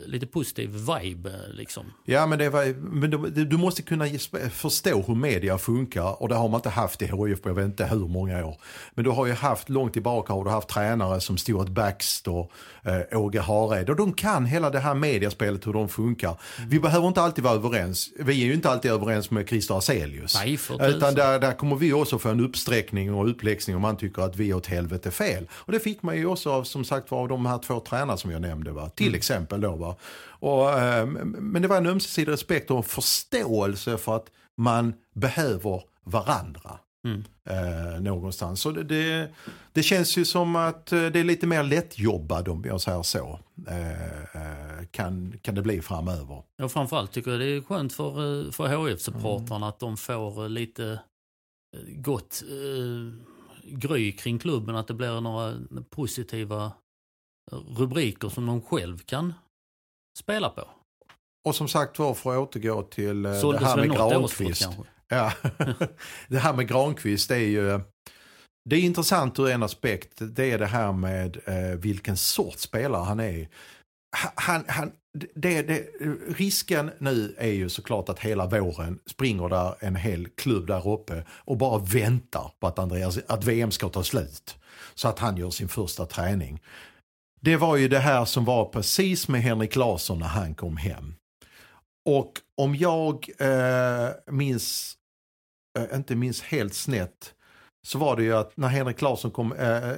lite 0.07 0.27
positiv 0.27 0.71
vibe 0.71 1.31
eh, 1.31 1.55
liksom. 1.55 1.85
Ja 2.05 2.27
men, 2.27 2.39
det 2.39 2.51
var, 2.51 2.75
men 2.75 3.11
du, 3.11 3.45
du 3.45 3.57
måste 3.57 3.83
kunna 3.83 4.07
förstå 4.53 5.03
hur 5.07 5.15
media 5.15 5.59
funkar 5.59 6.23
och 6.23 6.29
det 6.29 6.35
har 6.35 6.49
man 6.49 6.59
inte 6.59 6.69
haft 6.69 7.03
i 7.03 7.05
HIF 7.05 7.43
på 7.43 7.49
jag 7.49 7.55
vet 7.55 7.65
inte 7.65 7.87
hur 7.87 8.09
många 8.09 8.47
år. 8.47 8.57
Men 8.95 9.05
du 9.05 9.11
har 9.11 9.27
ju 9.27 9.33
haft, 9.33 9.69
långt 9.69 9.93
tillbaka 9.93 10.33
har 10.33 10.45
du 10.45 10.51
haft 10.51 10.69
tränare 10.69 11.21
som 11.21 11.39
Stuart 11.39 11.69
Baxter, 11.69 12.47
eh, 12.83 13.19
Åge 13.19 13.41
Hareid 13.41 13.91
och 13.91 13.97
de 13.97 14.13
kan 14.13 14.47
hela 14.47 14.71
det 14.71 14.79
här 14.79 14.95
mediaspelet 14.95 15.67
hur 15.67 15.73
de 15.73 15.89
funkar. 15.89 16.41
Vi 16.69 16.81
behöver 16.81 17.09
inte 17.09 17.23
alltid 17.23 17.45
vara 17.45 17.55
överens, 17.55 18.11
vi 18.19 18.43
är 18.43 18.47
ju 18.47 18.55
inte 18.55 18.71
alltid 18.71 18.91
överens 18.91 19.31
med 19.31 19.49
Christer 19.49 19.79
Aselius. 19.79 20.35
Nej, 20.35 20.57
för 20.57 20.89
Utan 20.89 21.15
där, 21.15 21.39
där 21.39 21.53
kommer 21.53 21.77
vi 21.77 21.93
också 21.93 22.19
få 22.19 22.29
en 22.29 22.41
uppsträckning 22.41 23.15
och 23.15 23.31
uppläxning 23.31 23.77
om 23.77 23.83
man 23.83 23.97
tycker 23.97 24.23
att 24.23 24.37
vi 24.37 24.51
är 24.51 24.55
åt 24.55 24.67
helvete 24.67 25.11
fel. 25.11 25.49
Och 25.53 25.73
det 25.73 25.81
fick 25.81 26.03
man 26.03 26.17
ju 26.17 26.27
också 26.27 26.51
av, 26.51 26.65
som 26.65 26.85
sagt 26.85 27.11
var, 27.11 27.19
av 27.19 27.29
de 27.29 27.47
här 27.47 27.59
två 27.59 27.81
tränarna 27.81 28.17
som 28.17 28.31
jag 28.31 28.43
nämnde. 28.43 28.73
Va? 28.73 28.91
Till 28.95 29.15
exempel 29.15 29.61
då. 29.61 29.78
Va? 29.79 29.97
Och, 30.41 30.71
eh, 30.73 31.07
men 31.07 31.63
det 31.63 31.69
var 31.69 31.77
en 31.77 31.87
ömsesidig 31.87 32.33
respekt 32.33 32.71
och 32.71 32.87
förståelse 32.87 33.99
för 33.99 34.17
att 34.17 34.31
man 34.57 34.95
behöver 35.15 35.83
varandra. 36.05 36.79
Mm. 37.05 37.25
Eh, 37.45 38.01
någonstans. 38.01 38.61
Så 38.61 38.71
det, 38.71 38.85
det, 38.85 39.31
det 39.73 39.83
känns 39.83 40.17
ju 40.17 40.25
som 40.25 40.57
att 40.57 40.93
eh, 40.93 41.07
det 41.07 41.21
är 41.21 41.25
lite 41.25 41.47
mer 41.47 41.63
lättjobbad 41.63 42.49
om 42.49 42.65
jag 42.67 42.81
säger 42.81 43.03
så. 43.03 43.41
Eh, 43.69 44.23
eh, 44.23 44.85
kan, 44.91 45.39
kan 45.43 45.55
det 45.55 45.63
bli 45.63 45.83
framöver. 45.83 46.43
Och 46.63 46.73
framförallt 46.73 47.13
tycker 47.13 47.31
jag 47.31 47.41
det 47.41 47.47
är 47.47 47.61
skönt 47.61 47.93
för, 47.93 48.51
för 48.53 48.69
HF-supportrarna 48.69 49.69
att 49.69 49.79
de 49.79 49.97
får 49.97 50.49
lite 50.49 51.01
gott 51.97 52.43
eh, 52.49 53.13
gry 53.65 54.13
kring 54.13 54.39
klubben. 54.39 54.77
Att 54.77 54.87
det 54.87 54.95
blir 54.95 55.21
några 55.21 55.55
positiva 55.91 56.73
rubriker 57.77 58.29
som 58.29 58.47
de 58.47 58.63
själv 58.63 58.99
kan 58.99 59.35
spela 60.19 60.49
på. 60.51 60.69
Och 61.45 61.55
som 61.55 61.69
sagt 61.69 61.99
var, 61.99 62.15
för 62.15 62.33
att 62.33 62.39
återgå 62.39 62.83
till 62.83 63.27
eh, 63.27 63.33
det 63.33 63.41
Såldes 63.41 63.63
här 63.63 63.77
väl 63.77 63.89
med 63.89 64.01
årsfort 64.01 64.39
Granqvist. 64.39 64.69
Ja. 65.09 65.33
det 66.29 66.39
här 66.39 66.53
med 66.53 66.69
Granqvist 66.69 67.29
det 67.29 67.37
är 67.37 67.49
ju 67.49 67.81
det 68.71 68.77
är 68.77 68.81
intressant 68.81 69.39
ur 69.39 69.51
en 69.51 69.63
aspekt. 69.63 70.13
Det 70.19 70.53
är 70.53 70.59
det 70.59 70.67
här 70.67 70.93
med 70.93 71.39
eh, 71.47 71.79
vilken 71.79 72.17
sorts 72.17 72.63
spelare 72.63 73.05
han 73.05 73.21
är. 73.21 73.49
Han, 74.35 74.65
han, 74.69 74.93
det, 75.35 75.63
det, 75.63 75.87
risken 76.29 76.91
nu 76.99 77.35
är 77.39 77.53
ju 77.53 77.69
såklart 77.69 78.09
att 78.09 78.19
hela 78.19 78.47
våren 78.47 78.99
springer 79.07 79.49
där 79.49 79.75
en 79.81 79.97
hel 79.97 80.29
klubb 80.29 80.67
där 80.67 80.89
uppe 80.89 81.25
och 81.31 81.57
bara 81.57 81.79
väntar 81.79 82.53
på 82.61 82.67
att, 82.67 82.79
Andreas, 82.79 83.19
att 83.29 83.45
VM 83.45 83.71
ska 83.71 83.89
ta 83.89 84.03
slut. 84.03 84.57
Så 84.95 85.09
att 85.09 85.19
han 85.19 85.37
gör 85.37 85.51
sin 85.51 85.69
första 85.69 86.07
träning. 86.07 86.61
Det 87.41 87.57
var 87.57 87.77
ju 87.77 87.89
det 87.89 87.99
här 87.99 88.25
som 88.25 88.45
var 88.45 88.65
precis 88.65 89.29
med 89.29 89.43
Henrik 89.43 89.77
Larsson 89.77 90.19
när 90.19 90.27
han 90.27 90.55
kom 90.55 90.77
hem. 90.77 91.15
Och 92.07 92.33
om 92.57 92.77
jag 92.77 93.29
eh, 93.39 94.09
minns, 94.31 94.95
eh, 95.79 95.97
inte 95.97 96.17
minns 96.17 96.43
helt 96.43 96.75
snett, 96.75 97.35
så 97.87 97.99
var 97.99 98.17
det 98.17 98.23
ju 98.23 98.37
att 98.37 98.57
när 98.57 98.69
Henrik 98.69 99.03
Larsson 99.03 99.31
kom, 99.31 99.53
eh, 99.53 99.93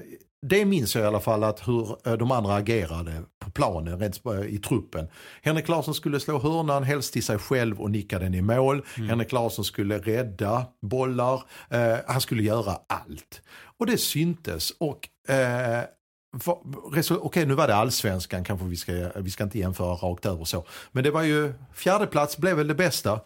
det 0.46 0.64
minns 0.64 0.94
jag 0.94 1.04
i 1.04 1.06
alla 1.06 1.20
fall 1.20 1.44
att 1.44 1.68
hur 1.68 2.08
eh, 2.08 2.12
de 2.12 2.30
andra 2.30 2.54
agerade 2.54 3.22
på 3.44 3.50
planen, 3.50 4.00
sp- 4.00 4.44
i 4.44 4.58
truppen. 4.58 5.08
Henrik 5.42 5.68
Larsson 5.68 5.94
skulle 5.94 6.20
slå 6.20 6.38
hörnan, 6.38 6.82
helst 6.82 7.12
till 7.12 7.24
sig 7.24 7.38
själv 7.38 7.80
och 7.80 7.90
nicka 7.90 8.18
den 8.18 8.34
i 8.34 8.42
mål. 8.42 8.84
Henrik 8.96 9.32
Larsson 9.32 9.64
skulle 9.64 9.98
rädda 9.98 10.66
bollar, 10.82 11.42
eh, 11.70 11.96
han 12.06 12.20
skulle 12.20 12.42
göra 12.42 12.78
allt. 12.88 13.42
Och 13.78 13.86
det 13.86 13.98
syntes. 13.98 14.70
Och 14.70 15.32
eh, 15.34 15.84
Okej, 17.10 17.46
nu 17.46 17.54
var 17.54 17.66
det 17.66 17.74
allsvenskan, 17.74 18.44
kanske 18.44 18.66
vi 18.66 18.76
ska, 18.76 19.10
vi 19.16 19.30
ska 19.30 19.44
inte 19.44 19.58
jämföra 19.58 19.94
rakt 19.94 20.26
över 20.26 20.44
så. 20.44 20.64
Men 20.92 21.04
det 21.04 21.10
var 21.10 21.22
ju, 21.22 21.52
fjärde 21.74 22.06
plats 22.06 22.36
blev 22.38 22.56
väl 22.56 22.68
det 22.68 22.74
bästa. 22.74 23.20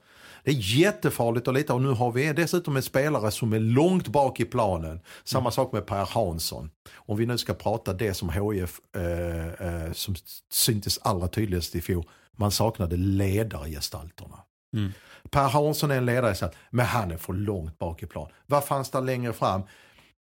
Det 0.45 0.51
är 0.51 0.55
jättefarligt 0.55 1.49
att 1.49 1.55
lita 1.55 1.75
och 1.75 1.83
nu 1.83 1.89
har 1.89 2.13
vi 2.13 2.33
dessutom 2.33 2.77
en 2.77 2.83
spelare 2.83 3.31
som 3.31 3.53
är 3.53 3.61
långt 3.61 4.09
bak 4.09 4.41
i 4.41 4.45
planen. 4.45 5.01
Samma 5.25 5.51
sak 5.51 5.73
med 5.73 5.87
Per 5.87 6.07
Hansson. 6.07 6.71
Om 6.95 7.17
vi 7.17 7.27
nu 7.27 7.39
ska 7.39 7.55
prata 7.55 7.93
det 7.93 8.15
som 8.15 8.31
HIF 8.31 8.81
eh, 8.97 9.47
eh, 9.47 9.93
som 9.93 10.15
syntes 10.53 10.99
allra 11.03 11.29
tydligast 11.29 11.75
i 11.75 11.81
fjol. 11.81 12.05
Man 12.37 12.51
saknade 12.51 12.97
ledargestalterna. 12.97 14.39
Mm. 14.77 14.93
Per 15.31 15.49
Hansson 15.49 15.91
är 15.91 15.97
en 15.97 16.07
ledargestalt, 16.07 16.55
men 16.71 16.87
han 16.87 17.11
är 17.11 17.17
för 17.17 17.33
långt 17.33 17.79
bak 17.79 18.03
i 18.03 18.07
plan. 18.07 18.31
Vad 18.47 18.65
fanns 18.65 18.91
där 18.91 19.01
längre 19.01 19.33
fram? 19.33 19.63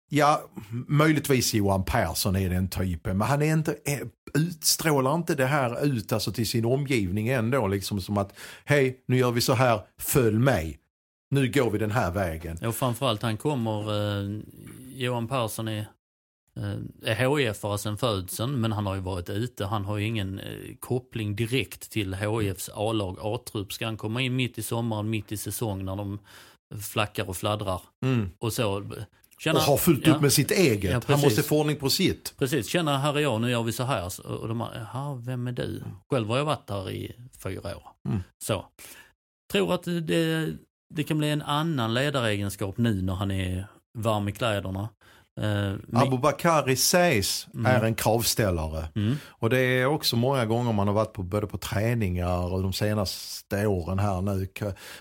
Ja, 0.09 0.43
möjligtvis 0.89 1.55
Johan 1.55 1.85
Persson 1.85 2.37
är 2.37 2.51
den 2.51 2.69
typen, 2.69 3.19
men 3.19 3.29
han 3.29 3.43
är 3.43 3.53
inte, 3.53 3.77
är, 3.85 4.03
utstrålar 4.35 5.15
inte 5.15 5.35
det 5.35 5.47
här 5.47 5.85
ut 5.85 6.13
alltså 6.13 6.33
till 6.33 6.49
sin 6.49 6.65
omgivning 6.65 7.29
ändå. 7.29 7.67
Liksom 7.67 8.01
som 8.01 8.19
att, 8.19 8.39
hej, 8.65 9.03
nu 9.07 9.19
gör 9.19 9.31
vi 9.31 9.41
så 9.41 9.53
här, 9.53 9.81
följ 9.99 10.39
mig. 10.39 10.79
Nu 11.31 11.51
går 11.51 11.71
vi 11.71 11.79
den 11.79 11.91
här 11.91 12.11
vägen. 12.11 12.59
Och 12.67 12.75
framförallt 12.75 13.23
han 13.23 13.37
kommer, 13.37 13.81
eh, 13.81 14.41
Johan 14.95 15.29
Persson 15.29 15.69
är, 15.69 15.87
eh, 16.57 17.11
är 17.11 17.15
HIF-are 17.15 17.77
sedan 17.77 17.99
födseln 17.99 18.61
men 18.61 18.73
han 18.73 18.87
har 18.87 18.95
ju 18.95 19.01
varit 19.01 19.31
ute. 19.31 19.67
Han 19.67 19.85
har 19.85 19.97
ju 19.97 20.07
ingen 20.07 20.39
eh, 20.39 20.75
koppling 20.81 21.37
direkt 21.37 21.91
till 21.91 22.15
HIFs 22.15 22.71
A-lag, 22.75 23.17
A-trupp. 23.21 23.73
Ska 23.73 23.85
han 23.85 23.97
komma 23.97 24.21
in 24.21 24.37
mitt 24.37 24.59
i 24.59 24.63
sommaren, 24.63 25.11
mitt 25.11 25.33
i 25.33 25.37
säsong 25.37 25.85
när 25.85 25.97
de 25.97 26.19
flackar 26.83 27.29
och 27.29 27.37
fladdrar 27.37 27.81
Mm. 28.03 28.31
och 28.39 28.53
så. 28.53 28.85
Känna, 29.39 29.59
Och 29.59 29.65
har 29.65 29.77
fullt 29.77 30.07
ja, 30.07 30.15
upp 30.15 30.23
med 30.23 30.33
sitt 30.33 30.51
eget. 30.51 30.93
Ja, 30.93 31.01
han 31.07 31.21
måste 31.21 31.43
få 31.43 31.61
ordning 31.61 31.77
på 31.77 31.91
sitt. 31.91 32.35
Precis, 32.39 32.67
känna 32.67 32.99
här 32.99 33.15
är 33.17 33.21
jag, 33.21 33.41
nu 33.41 33.51
gör 33.51 33.63
vi 33.63 33.73
så 33.73 33.83
här. 33.83 34.27
Och 34.27 34.49
de 34.49 34.61
jaha, 34.61 35.15
vem 35.15 35.47
är 35.47 35.53
du? 35.53 35.83
Själv 36.11 36.29
har 36.29 36.37
jag 36.37 36.45
varit 36.45 36.67
där 36.67 36.91
i 36.91 37.17
fyra 37.43 37.77
år. 37.77 37.89
Mm. 38.09 38.23
Så. 38.45 38.67
Tror 39.53 39.75
att 39.75 39.83
det, 39.83 40.53
det 40.95 41.05
kan 41.05 41.19
bli 41.19 41.31
en 41.31 41.43
annan 41.43 41.95
ledaregenskap 41.95 42.79
nu 42.79 43.03
när 43.03 43.15
han 43.15 43.31
är 43.31 43.67
varm 43.99 44.29
i 44.29 44.33
kläderna. 44.33 44.89
Eh, 45.41 45.43
mi- 45.45 46.03
Abubakari 46.03 46.77
sägs 46.77 47.47
Mm. 47.55 47.67
är 47.67 47.83
en 47.85 47.95
kravställare. 47.95 48.89
mm, 48.95 49.17
Och 49.29 49.51
det 49.51 49.59
är 49.59 49.87
också 49.87 50.17
många 50.17 50.47
gånger 50.47 50.73
man 50.73 50.87
har 50.87 50.95
varit 50.95 51.13
på, 51.13 51.23
både 51.23 51.47
på 51.47 51.59
träningar 51.59 52.53
och 52.53 52.63
de 52.63 52.73
senaste 52.73 53.67
åren 53.67 53.99
här 53.99 54.21
nu. 54.23 54.49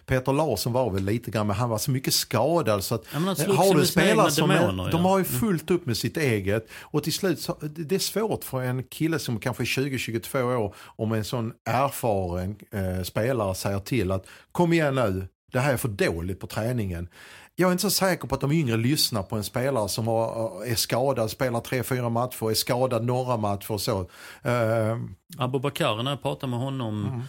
Peter 0.05 0.33
Larsson 0.33 0.73
var 0.73 0.89
väl 0.91 1.03
lite 1.05 1.31
grann, 1.31 1.47
men 1.47 1.55
han 1.55 1.69
var 1.69 1.77
så 1.77 1.91
mycket 1.91 2.13
skadad 2.13 2.83
så 2.83 2.95
att 2.95 3.03
Ja, 3.13 3.19
har 3.53 3.75
du 3.75 3.85
spelare 3.85 4.31
som 4.31 4.51
är, 4.51 4.59
demoner, 4.59 4.91
de 4.91 5.01
ja. 5.01 5.09
har 5.09 5.17
ju 5.17 5.23
fullt 5.23 5.71
upp 5.71 5.85
med 5.85 5.97
sitt 5.97 6.17
eget 6.17 6.67
och 6.81 7.03
till 7.03 7.13
slut 7.13 7.39
så, 7.39 7.57
det 7.61 7.83
det 7.83 7.95
är 7.95 7.99
svårt 7.99 8.43
för 8.43 8.61
en 8.61 8.83
kille 8.83 9.19
som 9.19 9.39
kanske 9.39 9.63
är 9.63 9.65
20-22 9.65 10.41
år 10.55 10.75
om 10.85 11.11
en 11.11 11.23
sån 11.23 11.53
erfaren 11.65 12.55
eh, 12.71 13.03
spelare 13.03 13.55
säger 13.55 13.79
till 13.79 14.11
att 14.11 14.25
kom 14.51 14.73
igen 14.73 14.95
nu, 14.95 15.27
det 15.51 15.59
här 15.59 15.73
är 15.73 15.77
för 15.77 15.87
dåligt 15.89 16.39
på 16.39 16.47
träningen. 16.47 17.07
Jag 17.55 17.67
är 17.67 17.71
inte 17.71 17.81
så 17.81 17.89
säker 17.89 18.27
på 18.27 18.35
att 18.35 18.41
de 18.41 18.51
yngre 18.51 18.77
lyssnar 18.77 19.23
på 19.23 19.35
en 19.35 19.43
spelare 19.43 19.89
som 19.89 20.07
har, 20.07 20.63
är 20.65 20.75
skadad, 20.75 21.31
spelar 21.31 21.61
tre 21.61 21.83
fyra 21.83 22.09
matcher, 22.09 22.49
är 22.49 22.53
skadad 22.53 23.05
några 23.05 23.37
matcher 23.37 23.71
och 23.71 23.81
så. 23.81 23.99
Eh, 24.41 24.99
Abubakar, 25.37 26.03
när 26.03 26.11
jag 26.11 26.21
pratade 26.21 26.49
med 26.49 26.59
honom 26.59 27.05
Mm. 27.05 27.21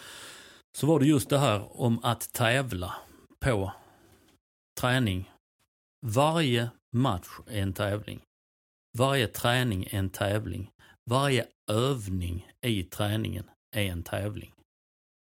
så 0.79 0.87
var 0.87 1.01
det 1.01 1.07
just 1.07 1.29
det 1.31 1.39
här 1.39 1.81
om 1.81 2.01
att 2.05 2.33
tävla 2.33 2.95
på 3.45 3.73
träning. 4.81 5.31
Varje 6.07 6.71
match 6.97 7.29
är 7.47 7.63
en 7.63 7.73
tävling. 7.73 8.21
Varje 8.99 9.27
träning 9.27 9.85
är 9.91 9.99
en 9.99 10.11
tävling. 10.11 10.71
Varje 11.11 11.47
övning 11.71 12.49
i 12.63 12.83
träningen 12.83 13.45
är 13.77 13.83
en 13.85 14.03
tävling. 14.03 14.53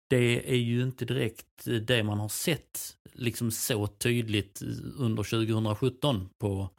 Det 0.10 0.52
är 0.52 0.56
ju 0.58 0.84
inte 0.84 1.06
direkt 1.06 1.46
det 1.88 2.04
man 2.04 2.20
har 2.20 2.30
sett 2.30 2.80
liksom 3.13 3.52
så 3.52 3.88
tydligt 3.88 4.62
under 4.98 5.24
2017 5.24 6.30
på, 6.39 6.70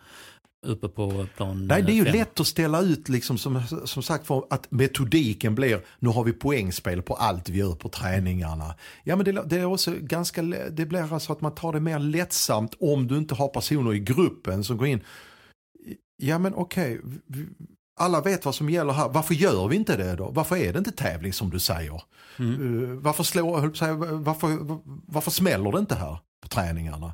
uppe 0.67 0.89
på 0.89 1.27
plan 1.37 1.67
Nej, 1.67 1.83
det 1.83 1.93
är 1.93 1.97
ju 1.97 2.05
fem. 2.05 2.17
lätt 2.17 2.41
att 2.41 2.47
ställa 2.47 2.81
ut 2.81 3.09
liksom 3.09 3.39
som, 3.39 3.63
som 3.85 4.03
sagt 4.03 4.27
för 4.27 4.45
att 4.51 4.71
metodiken 4.71 5.55
blir, 5.55 5.81
nu 5.99 6.09
har 6.09 6.25
vi 6.25 6.33
poängspel 6.33 7.03
på 7.03 7.15
allt 7.15 7.49
vi 7.49 7.59
gör 7.59 7.75
på 7.75 7.89
träningarna. 7.89 8.75
Ja 9.05 9.17
men 9.17 9.25
det, 9.25 9.43
det 9.47 9.57
är 9.57 9.65
också 9.65 9.95
ganska, 10.01 10.43
det 10.71 10.87
blir 10.87 11.13
alltså 11.13 11.33
att 11.33 11.41
man 11.41 11.55
tar 11.55 11.73
det 11.73 11.81
mer 11.81 11.99
lättsamt 11.99 12.75
om 12.81 13.07
du 13.07 13.17
inte 13.19 13.35
har 13.35 13.49
personer 13.49 13.95
i 13.95 13.99
gruppen 13.99 14.65
som 14.65 14.77
går 14.77 14.87
in. 14.87 15.01
Ja 16.23 16.39
men 16.39 16.55
okej, 16.55 17.01
vi- 17.27 17.49
alla 17.99 18.21
vet 18.21 18.45
vad 18.45 18.55
som 18.55 18.71
gäller 18.71 18.93
här. 18.93 19.09
Varför 19.09 19.35
gör 19.35 19.69
vi 19.69 19.77
inte 19.77 19.97
det 19.97 20.17
då? 20.17 20.31
Varför 20.31 20.57
är 20.57 20.73
det 20.73 20.79
inte 20.79 20.93
tävling 20.93 21.33
som 21.33 21.51
du 21.51 21.61
säger? 21.61 22.03
Mm. 22.39 22.61
Uh, 22.61 22.99
varför, 22.99 23.25
slår, 23.25 23.75
säga, 23.75 23.95
varför, 23.95 24.59
varför 25.07 25.31
smäller 25.31 25.73
det 25.73 25.79
inte 25.79 25.95
här 25.95 26.19
på 26.43 26.49
träningarna? 26.49 27.13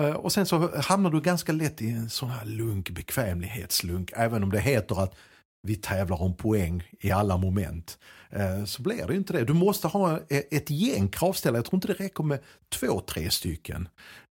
Uh, 0.00 0.10
och 0.10 0.32
sen 0.32 0.46
så 0.46 0.80
hamnar 0.80 1.10
du 1.10 1.20
ganska 1.20 1.52
lätt 1.52 1.82
i 1.82 1.90
en 1.90 2.10
sån 2.10 2.30
här 2.30 2.44
lunk, 2.44 2.90
bekvämlighetslunk. 2.90 4.12
Även 4.16 4.42
om 4.42 4.50
det 4.50 4.60
heter 4.60 5.02
att 5.02 5.14
vi 5.62 5.76
tävlar 5.76 6.22
om 6.22 6.36
poäng 6.36 6.82
i 7.00 7.10
alla 7.10 7.36
moment. 7.36 7.98
Uh, 8.36 8.64
så 8.64 8.82
blir 8.82 9.06
det 9.06 9.14
inte 9.16 9.32
det. 9.32 9.44
Du 9.44 9.52
måste 9.52 9.88
ha 9.88 10.18
e- 10.28 10.42
ett 10.56 10.70
gäng 10.70 11.08
kravställare. 11.08 11.58
Jag 11.58 11.64
tror 11.64 11.76
inte 11.76 11.88
det 11.88 12.04
räcker 12.04 12.24
med 12.24 12.38
två, 12.68 13.00
tre 13.00 13.30
stycken. 13.30 13.88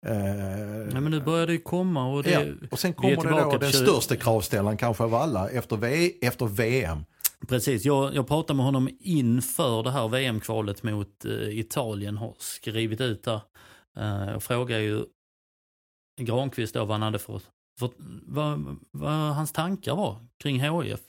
Uh, 0.08 0.14
Ja, 0.94 1.00
men 1.00 1.12
nu 1.12 1.22
börjar 1.22 1.48
det 1.48 1.54
ju 1.54 1.60
komma 1.60 2.08
och 2.14 2.24
det, 2.24 2.32
ja. 2.32 2.68
Och 2.72 2.80
sen 2.80 2.94
kommer 2.94 3.16
det 3.16 3.30
då 3.44 3.58
den 3.58 3.72
till- 3.72 3.80
största 3.80 4.16
kravställaren 4.16 4.78
kanske 4.78 5.04
av 5.04 5.16
alla 5.16 5.50
efter, 5.50 5.78
v, 5.78 6.12
efter 6.22 6.46
VM. 6.46 7.06
Precis, 7.48 7.86
jag, 7.86 8.16
jag 8.16 8.28
pratade 8.28 8.58
med 8.58 8.66
honom 8.66 8.90
inför 9.00 9.84
det 9.84 9.92
här 9.92 10.08
VM-kvalet 10.08 10.84
mot 10.84 11.26
eh, 11.26 11.60
Italien, 11.60 12.18
har 12.18 12.36
skrivit 12.40 13.02
ut 13.02 13.24
där. 13.24 13.42
Eh, 13.98 14.32
jag 14.32 14.44
frågade 14.44 14.82
ju 14.82 15.04
Granqvist 16.22 16.74
då 16.74 16.80
vad 16.86 16.92
han 16.92 17.02
hade 17.02 17.20
för, 17.20 17.42
för 17.80 17.90
vad, 18.26 18.78
vad 18.92 19.12
hans 19.12 19.52
tankar 19.52 19.96
var 19.96 20.18
kring 20.44 20.60
HIF. 20.62 21.00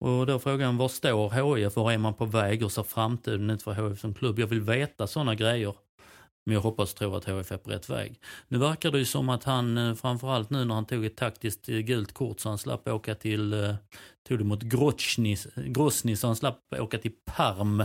Och 0.00 0.26
då 0.26 0.38
frågade 0.38 0.64
han, 0.64 0.76
var 0.76 0.88
står 0.88 1.56
HIF, 1.56 1.76
var 1.76 1.92
är 1.92 1.98
man 1.98 2.14
på 2.14 2.24
väg 2.24 2.62
och 2.62 2.72
ser 2.72 2.82
framtiden 2.82 3.50
ut 3.50 3.62
för 3.62 3.72
HIF 3.72 4.00
som 4.00 4.14
klubb? 4.14 4.38
Jag 4.38 4.46
vill 4.46 4.60
veta 4.60 5.06
sådana 5.06 5.34
grejer. 5.34 5.74
Men 6.46 6.54
jag 6.54 6.60
hoppas 6.60 6.92
och 6.92 6.98
tror 6.98 7.16
att 7.16 7.28
HIF 7.28 7.52
är 7.52 7.56
på 7.56 7.70
rätt 7.70 7.90
väg. 7.90 8.20
Nu 8.48 8.58
verkar 8.58 8.90
det 8.90 8.98
ju 8.98 9.04
som 9.04 9.28
att 9.28 9.44
han, 9.44 9.78
eh, 9.78 9.94
framförallt 9.94 10.50
nu 10.50 10.64
när 10.64 10.74
han 10.74 10.86
tog 10.86 11.04
ett 11.04 11.16
taktiskt 11.16 11.68
eh, 11.68 11.78
gult 11.78 12.12
kort 12.12 12.40
så 12.40 12.48
han 12.48 12.58
slapp 12.58 12.88
åka 12.88 13.14
till, 13.14 13.52
eh, 13.52 13.74
tog 14.28 14.38
det 14.38 14.44
mot 14.44 14.62
Grozny, 14.62 15.36
Grozny 15.56 16.16
så 16.16 16.26
han 16.26 16.36
slapp 16.36 16.74
åka 16.78 16.98
till 16.98 17.12
Parm 17.24 17.84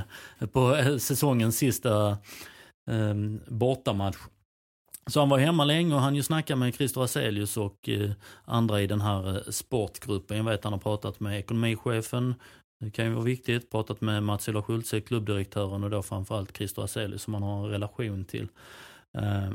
på 0.52 0.76
säsongens 1.00 1.58
sista 1.58 2.18
eh, 2.90 3.16
bortamatch. 3.48 4.18
Så 5.08 5.20
han 5.20 5.30
var 5.30 5.38
hemma 5.38 5.66
länge 5.66 5.96
och 5.96 6.02
han 6.02 6.16
ju 6.16 6.24
snackade 6.24 6.60
med 6.60 6.76
Christer 6.76 7.02
Aselius 7.02 7.58
och 7.58 7.90
eh, 7.90 8.12
andra 8.46 8.82
i 8.82 8.88
den 8.88 9.02
här 9.02 9.36
eh, 9.36 9.42
sportgruppen. 9.52 10.38
Jag 10.38 10.44
vet 10.44 10.64
han 10.64 10.74
har 10.74 10.80
pratat 10.80 11.20
med 11.20 11.40
ekonomichefen, 11.40 12.36
det 12.80 12.92
kan 12.92 13.06
ju 13.06 13.12
vara 13.12 13.24
viktigt, 13.24 13.72
pratat 13.72 14.02
med 14.02 14.24
Mats-Ola 14.24 14.64
Schultze, 14.64 15.02
klubbdirektören 15.02 15.84
och 15.84 15.90
då 15.90 16.04
framförallt 16.04 16.58
Christer 16.58 16.82
Aselius 16.82 17.22
som 17.22 17.34
han 17.34 17.44
har 17.44 17.66
en 17.66 17.72
relation 17.72 18.26
till. 18.26 18.48
Eh, 19.18 19.52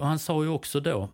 han 0.00 0.18
sa 0.18 0.42
ju 0.42 0.48
också 0.48 0.80
då 0.80 1.08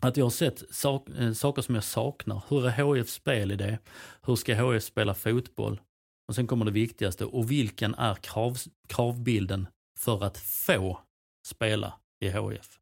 att 0.00 0.16
jag 0.16 0.24
har 0.24 0.30
sett 0.30 0.74
sak, 0.74 1.08
saker 1.34 1.62
som 1.62 1.74
jag 1.74 1.84
saknar. 1.84 2.42
Hur 2.48 2.66
är 2.66 2.94
HIFs 2.94 3.12
spelidé? 3.12 3.78
Hur 4.22 4.36
ska 4.36 4.72
HIF 4.72 4.82
spela 4.82 5.14
fotboll? 5.14 5.80
Och 6.28 6.34
sen 6.34 6.46
kommer 6.46 6.64
det 6.64 6.70
viktigaste, 6.70 7.24
och 7.24 7.50
vilken 7.50 7.94
är 7.94 8.14
krav, 8.14 8.58
kravbilden 8.88 9.66
för 9.98 10.24
att 10.24 10.38
få 10.38 11.00
spela 11.46 11.92
i 12.20 12.28
HIF? 12.28 12.78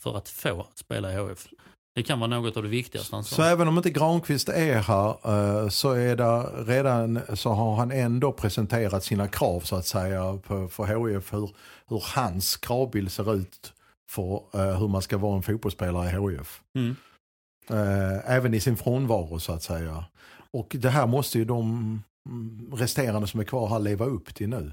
För 0.00 0.16
att 0.16 0.28
få 0.28 0.66
spela 0.74 1.12
i 1.12 1.28
HIF. 1.28 1.48
Det 1.94 2.02
kan 2.02 2.20
vara 2.20 2.30
något 2.30 2.56
av 2.56 2.62
det 2.62 2.68
viktigaste 2.68 3.16
han 3.16 3.24
sa. 3.24 3.36
Så 3.36 3.42
även 3.42 3.68
om 3.68 3.76
inte 3.76 3.90
Granqvist 3.90 4.48
är 4.48 4.80
här 4.80 5.08
eh, 5.08 5.68
så, 5.68 5.90
är 5.90 6.16
det 6.16 6.42
redan, 6.72 7.20
så 7.34 7.50
har 7.50 7.76
han 7.76 7.90
ändå 7.90 8.32
presenterat 8.32 9.04
sina 9.04 9.28
krav 9.28 9.60
så 9.60 9.76
att 9.76 9.86
säga 9.86 10.38
på, 10.46 10.68
för 10.68 10.84
HIF. 10.84 11.32
Hur, 11.32 11.50
hur 11.88 12.04
hans 12.14 12.56
kravbild 12.56 13.12
ser 13.12 13.34
ut 13.34 13.72
för 14.10 14.42
eh, 14.54 14.78
hur 14.78 14.88
man 14.88 15.02
ska 15.02 15.18
vara 15.18 15.36
en 15.36 15.42
fotbollsspelare 15.42 16.08
i 16.08 16.32
HIF. 16.32 16.62
Mm. 16.74 16.96
Eh, 17.70 18.30
även 18.30 18.54
i 18.54 18.60
sin 18.60 18.76
frånvaro 18.76 19.38
så 19.38 19.52
att 19.52 19.62
säga. 19.62 20.04
Och 20.50 20.76
det 20.78 20.90
här 20.90 21.06
måste 21.06 21.38
ju 21.38 21.44
de 21.44 22.02
mm, 22.28 22.70
resterande 22.72 23.28
som 23.28 23.40
är 23.40 23.44
kvar 23.44 23.68
här 23.68 23.78
leva 23.78 24.04
upp 24.04 24.34
till 24.34 24.48
nu. 24.48 24.72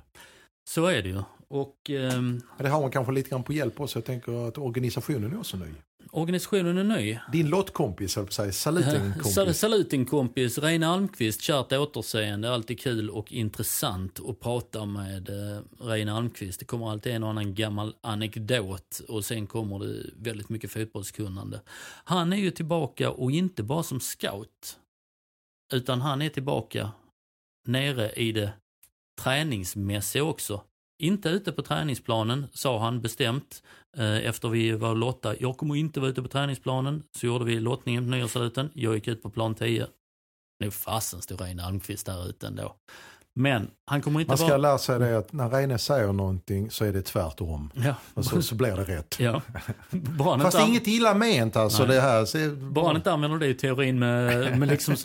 Så 0.69 0.85
är 0.85 1.01
det 1.01 1.09
ju. 1.09 1.23
Och 1.49 1.89
ehm, 1.89 2.41
Det 2.57 2.69
har 2.69 2.81
man 2.81 2.91
kanske 2.91 3.13
lite 3.13 3.29
grann 3.29 3.43
på 3.43 3.53
hjälp 3.53 3.79
också. 3.79 3.99
Jag 3.99 4.05
tänker 4.05 4.47
att 4.47 4.57
organisationen 4.57 5.33
är 5.33 5.39
också 5.39 5.57
ny. 5.57 5.65
organisationen 6.11 6.77
är 6.77 6.83
ny. 6.83 7.19
Din 7.31 7.49
lottkompis, 7.49 8.15
höll 8.15 8.25
på 8.25 8.27
att 8.27 8.33
säga, 8.33 8.51
Reine 10.61 10.87
Almqvist, 10.87 11.41
kärt 11.41 11.71
återseende, 11.73 12.53
alltid 12.53 12.79
kul 12.79 13.09
och 13.09 13.31
intressant 13.31 14.19
att 14.29 14.39
prata 14.39 14.85
med 14.85 15.29
eh, 15.29 15.61
Reine 15.79 16.13
Almqvist. 16.13 16.59
Det 16.59 16.65
kommer 16.65 16.91
alltid 16.91 17.13
en 17.13 17.23
och 17.23 17.29
annan 17.29 17.55
gammal 17.55 17.95
anekdot 18.01 19.01
och 19.07 19.25
sen 19.25 19.47
kommer 19.47 19.79
det 19.79 20.09
väldigt 20.15 20.49
mycket 20.49 20.71
fotbollskunnande. 20.71 21.61
Han 22.03 22.33
är 22.33 22.37
ju 22.37 22.51
tillbaka 22.51 23.11
och 23.11 23.31
inte 23.31 23.63
bara 23.63 23.83
som 23.83 23.99
scout, 23.99 24.77
utan 25.73 26.01
han 26.01 26.21
är 26.21 26.29
tillbaka 26.29 26.91
nere 27.67 28.11
i 28.11 28.31
det 28.31 28.51
träningsmässiga 29.21 30.23
också. 30.23 30.61
Inte 30.99 31.29
ute 31.29 31.51
på 31.51 31.61
träningsplanen, 31.61 32.47
sa 32.53 32.79
han 32.79 33.01
bestämt 33.01 33.63
eh, 33.97 34.17
efter 34.17 34.49
vi 34.49 34.71
var 34.71 34.95
lotta. 34.95 35.35
Jag 35.39 35.57
kommer 35.57 35.75
inte 35.75 35.99
vara 35.99 36.09
ute 36.09 36.21
på 36.21 36.27
träningsplanen. 36.27 37.03
Så 37.17 37.25
gjorde 37.25 37.45
vi 37.45 37.59
lottningen 37.59 38.03
på 38.03 38.09
nyårssaluten. 38.11 38.69
Jag 38.73 38.95
gick 38.95 39.07
ut 39.07 39.23
på 39.23 39.29
plan 39.29 39.55
10. 39.55 39.87
Nu 40.59 40.71
fasen 40.71 41.21
stod 41.21 41.41
Reine 41.41 41.63
Almqvist 41.63 42.05
där 42.05 42.29
ute 42.29 42.47
ändå. 42.47 42.75
Men 43.35 43.67
han 43.85 44.01
kommer 44.01 44.19
inte 44.19 44.29
Man 44.31 44.37
ska 44.37 44.47
vara... 44.47 44.57
lära 44.57 44.77
sig 44.77 44.99
det 44.99 45.17
att 45.17 45.33
när 45.33 45.49
Reine 45.49 45.77
säger 45.77 46.13
någonting 46.13 46.71
så 46.71 46.85
är 46.85 46.93
det 46.93 47.01
tvärtom. 47.01 47.71
Ja. 47.75 47.95
Och 48.13 48.25
så, 48.25 48.41
så 48.41 48.55
blir 48.55 48.75
det 48.75 48.83
rätt. 48.83 49.15
ja. 49.19 49.41
Bara 49.91 50.39
Fast 50.39 50.57
är 50.57 50.67
inget 50.67 50.87
illa 50.87 51.13
ment 51.13 51.55
alltså 51.55 51.85
Nej. 51.85 51.95
det 51.95 52.01
här. 52.01 52.25
Så, 52.25 52.37
Bara 52.55 52.87
han 52.87 52.95
inte 52.95 53.11
använder 53.11 53.37
det 53.39 53.47
i 53.47 53.53
teorin 53.53 53.99
med, 53.99 54.57
med 54.59 54.67
liksom 54.69 54.95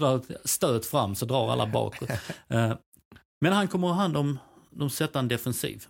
stöt 0.44 0.86
fram 0.86 1.14
så 1.14 1.26
drar 1.26 1.52
alla 1.52 1.66
bakåt. 1.66 2.08
Eh, 2.48 2.72
Men 3.40 3.52
han 3.52 3.68
kommer 3.68 3.88
att 3.88 3.94
ha 3.94 4.02
hand 4.02 4.16
om, 4.16 4.38
de 4.76 4.90
sätta 4.90 5.18
en 5.18 5.28
defensiv. 5.28 5.86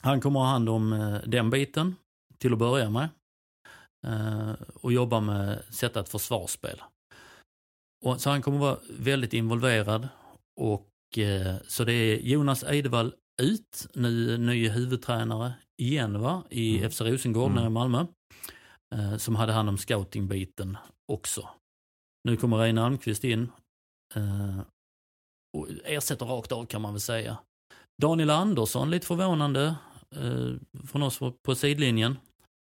Han 0.00 0.20
kommer 0.20 0.40
ha 0.40 0.46
hand 0.46 0.68
om 0.68 0.92
eh, 0.92 1.18
den 1.26 1.50
biten 1.50 1.96
till 2.38 2.52
att 2.52 2.58
börja 2.58 2.90
med. 2.90 3.08
Eh, 4.06 4.52
Och 4.74 4.92
jobba 4.92 5.20
med 5.20 5.52
att 5.58 5.74
sätta 5.74 6.00
ett 6.00 6.08
försvarsspel. 6.08 6.82
Och, 8.04 8.20
så 8.20 8.30
han 8.30 8.42
kommer 8.42 8.58
vara 8.58 8.78
väldigt 8.90 9.32
involverad. 9.34 10.08
Och 10.60 11.18
eh, 11.18 11.56
Så 11.66 11.84
det 11.84 11.92
är 11.92 12.16
Jonas 12.20 12.62
Eidevall 12.64 13.14
ut, 13.42 13.86
nu 13.94 14.38
ny 14.38 14.68
huvudtränare 14.68 15.52
igen 15.82 16.20
va, 16.20 16.42
i 16.50 16.78
Mm. 16.78 16.90
FC 16.90 17.00
Rosengård 17.00 17.50
Mm. 17.50 17.54
nere 17.56 17.66
i 17.66 17.70
Malmö. 17.70 18.06
eh, 18.94 19.16
Som 19.16 19.36
hade 19.36 19.52
hand 19.52 19.68
om 19.68 19.78
scoutingbiten 19.78 20.76
också. 21.12 21.48
Nu 22.24 22.36
kommer 22.36 22.56
Reine 22.58 22.82
Almqvist 22.82 23.24
in. 23.24 23.52
eh, 24.14 24.60
Och 25.56 25.68
ersätter 25.84 26.26
rakt 26.26 26.52
av 26.52 26.66
kan 26.66 26.82
man 26.82 26.92
väl 26.92 27.00
säga. 27.00 27.38
Daniel 28.00 28.30
Andersson, 28.30 28.90
lite 28.90 29.06
förvånande 29.06 29.74
eh, 30.16 30.82
från 30.86 31.02
oss 31.02 31.18
på- 31.42 31.54
sidlinjen, 31.54 32.16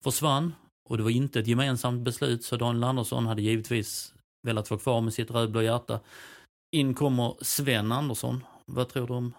försvann. 0.03 0.55
Och 0.89 0.97
det 0.97 1.03
var 1.03 1.09
inte 1.09 1.39
ett 1.39 1.47
gemensamt 1.47 2.01
beslut 2.01 2.43
så 2.43 2.57
Daniel 2.57 2.83
Andersson 2.83 3.25
hade 3.25 3.41
givetvis 3.41 4.13
velat 4.47 4.69
vara 4.69 4.79
kvar 4.79 5.01
med 5.01 5.13
sitt 5.13 5.31
rödblå 5.31 5.61
hjärta. 5.61 5.99
In 6.75 6.93
kommer 6.93 7.35
Sven 7.41 7.91
Andersson. 7.91 8.43
Vad 8.65 8.89
tror 8.89 9.07
du 9.07 9.13
om 9.13 9.33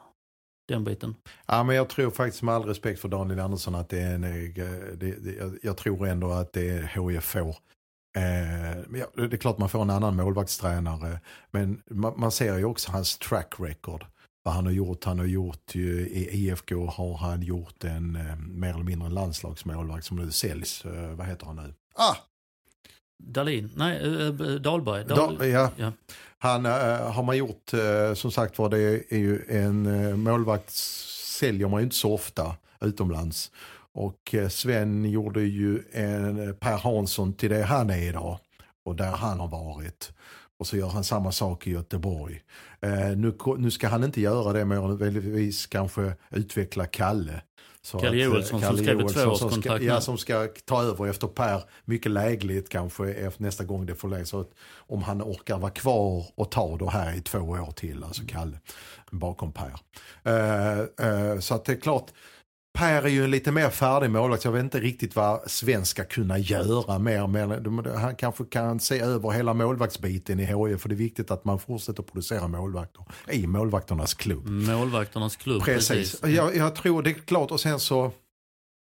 den 0.69 0.85
biten? 0.85 1.15
Ja, 1.47 1.63
men 1.65 1.77
jag 1.77 1.89
tror 1.89 2.11
faktiskt 2.11 2.43
med 2.43 2.55
all 2.55 2.65
respekt 2.65 3.01
för 3.01 3.09
Daniel 3.09 3.41
Andersson 3.41 3.75
att 3.75 3.89
det 3.89 4.01
är 4.01 4.15
en, 4.15 4.25
eh, 4.25 4.53
det, 4.95 5.25
det, 5.25 5.35
jag, 5.35 5.59
jag 5.63 5.77
tror 5.77 6.07
ändå 6.07 6.31
att 6.31 6.53
det 6.53 6.69
är 6.69 7.11
HIF 7.11 7.25
får. 7.25 7.57
Eh, 8.19 8.99
ja, 9.01 9.07
det 9.29 9.33
är 9.33 9.37
klart 9.37 9.59
man 9.59 9.69
får 9.69 9.83
en 9.83 9.91
annan 9.91 10.17
målvaktstränare. 10.17 11.13
Eh, 11.13 11.19
men 11.51 11.83
man, 11.91 12.15
man 12.17 12.33
ser 12.33 12.59
ju 12.59 12.65
också 12.65 12.93
hans 12.93 13.19
track 13.19 13.55
record. 13.59 14.07
Vad 14.45 14.55
han 14.55 14.67
har 14.67 14.73
gjort. 14.73 15.05
Han 15.05 15.19
har 15.19 15.27
gjort 15.27 15.75
ju, 15.75 16.09
i 16.09 16.29
IFK 16.33 16.87
har 16.87 17.17
han 17.17 17.43
gjort 17.43 17.85
en 17.85 18.17
eh, 18.17 18.37
mer 18.37 18.75
eller 18.75 18.85
mindre 18.85 19.07
en 19.07 19.15
landslagsmålvakt 19.15 20.05
som 20.05 20.17
nu 20.17 20.31
säljs. 20.31 20.85
Eh, 20.85 21.11
vad 21.11 21.27
heter 21.27 21.47
han 21.47 21.57
nu? 21.57 21.75
Ah! 21.95 22.17
Dalin? 23.19 23.71
Nej, 23.77 23.99
eh, 23.99 24.27
eh, 24.27 24.61
Dahlberg. 24.61 25.05
Da, 25.05 25.47
ja. 25.47 25.71
ja. 25.77 25.93
Han 26.39 26.67
eh, 26.67 27.13
har 27.13 27.23
man 27.23 27.37
gjort, 27.37 27.71
som 28.15 28.31
sagt 28.31 28.59
var 28.59 28.69
det 28.69 29.13
är 29.13 29.19
ju 29.19 29.45
en 29.49 30.21
målvakt 30.21 30.71
säljer 31.41 31.69
man 31.69 31.81
ju 31.81 31.85
inte 31.85 31.97
så 31.97 32.15
ofta 32.15 32.57
utomlands. 32.81 33.51
Och 33.93 34.35
Sven 34.51 35.11
gjorde 35.11 35.41
ju 35.43 35.83
en 35.93 36.57
Per 36.61 36.79
Hansson 36.79 37.33
till 37.33 37.51
det 37.51 37.63
han 37.63 37.91
är 37.91 38.09
idag 38.09 38.39
och 38.85 38.97
där 38.97 39.11
han 39.11 39.41
har 39.41 39.49
varit. 39.49 40.13
Och 40.59 40.67
så 40.67 40.77
gör 40.77 40.89
han 40.89 41.05
samma 41.05 41.33
sak 41.33 41.67
i 41.67 41.71
Göteborg. 41.71 42.43
Eh, 42.81 43.17
nu, 43.17 43.37
nu 43.59 43.71
ska 43.71 43.89
han 43.89 44.05
inte 44.05 44.21
göra 44.21 44.53
det 44.53 44.65
mer 44.65 44.77
än 44.77 44.99
möjligtvis 44.99 45.67
kanske 45.67 46.13
utveckla 46.31 46.87
Kalle. 46.87 47.43
Så 47.83 47.99
Kalle 47.99 48.17
eh, 48.17 48.25
Joelsson 48.25 48.61
som 48.61 48.77
skrev 48.77 49.01
ett 49.01 49.15
tvåårskontrakt 49.15 49.85
Ja, 49.85 50.01
som 50.01 50.19
ska 50.19 50.49
ta 50.65 50.83
över 50.83 51.07
efter 51.07 51.27
Per. 51.27 51.63
Mycket 51.85 52.13
lägligt 52.13 52.69
kanske 52.69 53.33
nästa 53.37 53.65
gång 53.65 53.87
det 53.87 53.95
får. 53.95 54.25
Så 54.25 54.41
att 54.41 54.51
om 54.77 55.03
han 55.03 55.23
orkar 55.23 55.59
vara 55.59 55.71
kvar 55.71 56.27
och 56.35 56.51
ta 56.51 56.77
det 56.77 56.91
här 56.91 57.17
i 57.17 57.21
två 57.21 57.39
år 57.39 57.73
till, 57.73 58.05
alltså 58.05 58.23
Kalle, 58.29 58.59
bakom 59.11 59.53
Per. 59.53 59.73
Eh, 60.25 61.09
eh, 61.09 61.39
så 61.39 61.55
att 61.55 61.65
det 61.65 61.73
är 61.73 61.81
klart, 61.81 62.13
Per 62.79 63.03
är 63.03 63.09
ju 63.09 63.25
en 63.25 63.31
lite 63.31 63.53
mer 63.53 63.71
färdig 63.71 64.11
målvakt. 64.11 64.45
Jag 64.45 64.53
vet 64.53 64.63
inte 64.63 64.81
riktigt 64.81 65.17
vad 65.17 65.51
Sven 65.51 65.85
ska 65.85 66.05
kunna 66.05 66.39
göra 66.39 66.99
mer. 66.99 67.27
Men 67.27 67.97
han 67.97 68.17
kanske 68.17 68.45
kan 68.45 68.81
se 68.81 69.01
över 69.01 69.31
hela 69.31 69.55
målvaktsbiten 69.55 70.41
i 70.41 70.45
HIF. 70.45 70.81
För 70.81 70.89
det 70.89 70.95
är 70.95 70.97
viktigt 70.97 71.31
att 71.31 71.45
man 71.45 71.59
fortsätter 71.59 72.03
producera 72.03 72.49
målvakter 72.49 73.05
i 73.31 73.47
målvakternas 73.47 74.15
klubb. 74.15 74.49
Målvakternas 74.49 75.37
klubb. 75.37 75.63
Precis. 75.63 75.89
Precis. 75.89 76.37
Jag, 76.37 76.57
jag 76.57 76.75
tror 76.75 77.03
det 77.03 77.11
är 77.11 77.15
klart 77.15 77.51
och 77.51 77.61
sen 77.61 77.81
så 77.81 78.13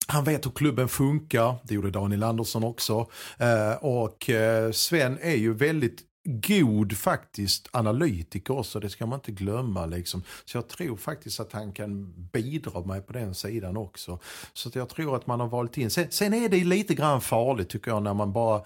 han 0.06 0.24
vet 0.24 0.46
hur 0.46 0.50
klubben 0.50 0.88
funkar, 0.88 1.54
det 1.62 1.74
gjorde 1.74 1.90
Daniel 1.90 2.22
Andersson 2.22 2.64
också. 2.64 3.06
Eh, 3.38 3.72
och 3.80 4.30
eh, 4.30 4.72
Sven 4.72 5.18
är 5.22 5.36
ju 5.36 5.54
väldigt 5.54 6.00
god 6.24 6.96
faktiskt 6.96 7.68
analytiker 7.72 8.58
också, 8.58 8.80
det 8.80 8.90
ska 8.90 9.06
man 9.06 9.18
inte 9.18 9.32
glömma. 9.32 9.86
Liksom. 9.86 10.22
Så 10.44 10.56
jag 10.56 10.68
tror 10.68 10.96
faktiskt 10.96 11.40
att 11.40 11.52
han 11.52 11.72
kan 11.72 12.12
bidra 12.32 12.80
med 12.84 13.06
på 13.06 13.12
den 13.12 13.34
sidan 13.34 13.76
också. 13.76 14.18
Så 14.52 14.68
att 14.68 14.74
jag 14.74 14.88
tror 14.88 15.16
att 15.16 15.26
man 15.26 15.40
har 15.40 15.48
valt 15.48 15.78
in. 15.78 15.90
Sen, 15.90 16.06
sen 16.10 16.34
är 16.34 16.48
det 16.48 16.64
lite 16.64 16.94
grann 16.94 17.20
farligt 17.20 17.68
tycker 17.68 17.90
jag 17.90 18.02
när 18.02 18.14
man 18.14 18.32
bara 18.32 18.62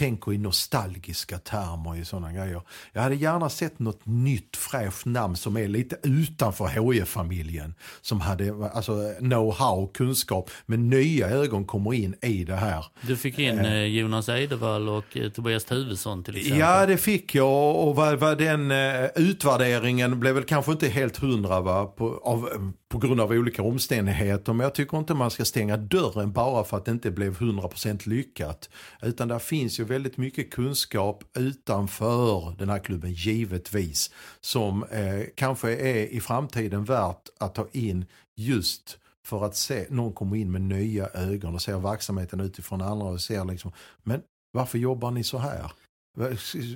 tänker 0.00 0.32
i 0.32 0.38
nostalgiska 0.38 1.38
termer 1.38 1.96
i 1.96 2.04
sådana 2.04 2.32
grejer. 2.32 2.62
Jag 2.92 3.02
hade 3.02 3.14
gärna 3.14 3.48
sett 3.48 3.78
något 3.78 4.06
nytt 4.06 4.56
fräscht 4.56 5.06
namn 5.06 5.36
som 5.36 5.56
är 5.56 5.68
lite 5.68 5.96
utanför 6.02 6.66
HIF-familjen. 6.66 7.74
Som 8.00 8.20
hade 8.20 8.70
alltså, 8.74 8.92
know-how, 9.18 9.92
kunskap, 9.92 10.50
men 10.66 10.90
nya 10.90 11.28
ögon 11.28 11.64
kommer 11.64 11.94
in 11.94 12.14
i 12.22 12.44
det 12.44 12.56
här. 12.56 12.84
Du 13.00 13.16
fick 13.16 13.38
in 13.38 13.58
eh, 13.58 13.84
Jonas 13.84 14.28
Eidevall 14.28 14.88
och 14.88 15.16
eh, 15.16 15.30
Tobias 15.30 15.64
Tuvesson 15.64 16.24
till 16.24 16.36
exempel. 16.36 16.58
Ja, 16.58 16.86
det 16.86 16.96
fick 16.96 17.34
jag 17.34 17.76
och 17.76 17.96
vad, 17.96 18.18
vad 18.18 18.38
den 18.38 18.70
eh, 18.70 19.04
utvärderingen 19.14 20.20
blev 20.20 20.34
väl 20.34 20.44
kanske 20.44 20.72
inte 20.72 20.88
helt 20.88 21.16
hundra 21.16 21.60
va, 21.60 21.86
på, 21.86 22.20
av, 22.24 22.72
på 22.90 22.98
grund 22.98 23.20
av 23.20 23.30
olika 23.30 23.62
omständigheter. 23.62 24.52
Men 24.52 24.64
jag 24.64 24.74
tycker 24.74 24.98
inte 24.98 25.14
man 25.14 25.30
ska 25.30 25.44
stänga 25.44 25.76
dörren 25.76 26.32
bara 26.32 26.64
för 26.64 26.76
att 26.76 26.84
det 26.84 26.90
inte 26.90 27.10
blev 27.10 27.38
100% 27.38 28.08
lyckat. 28.08 28.70
Utan 29.02 29.28
där 29.28 29.38
finns 29.38 29.80
ju 29.80 29.84
väldigt 29.84 30.16
mycket 30.16 30.50
kunskap 30.50 31.24
utanför 31.38 32.54
den 32.58 32.68
här 32.68 32.78
klubben, 32.78 33.12
givetvis. 33.12 34.10
Som 34.40 34.84
eh, 34.84 35.22
kanske 35.34 35.76
är 35.76 36.06
i 36.06 36.20
framtiden 36.20 36.84
värt 36.84 37.28
att 37.40 37.54
ta 37.54 37.68
in 37.72 38.04
just 38.36 38.98
för 39.26 39.44
att 39.44 39.56
se, 39.56 39.86
någon 39.90 40.12
kommer 40.12 40.36
in 40.36 40.52
med 40.52 40.62
nya 40.62 41.06
ögon 41.06 41.54
och 41.54 41.62
ser 41.62 41.78
verksamheten 41.78 42.40
utifrån 42.40 42.80
andra 42.82 43.06
och 43.06 43.20
ser 43.20 43.44
liksom, 43.44 43.72
men 44.02 44.22
varför 44.52 44.78
jobbar 44.78 45.10
ni 45.10 45.24
så 45.24 45.38
här? 45.38 45.72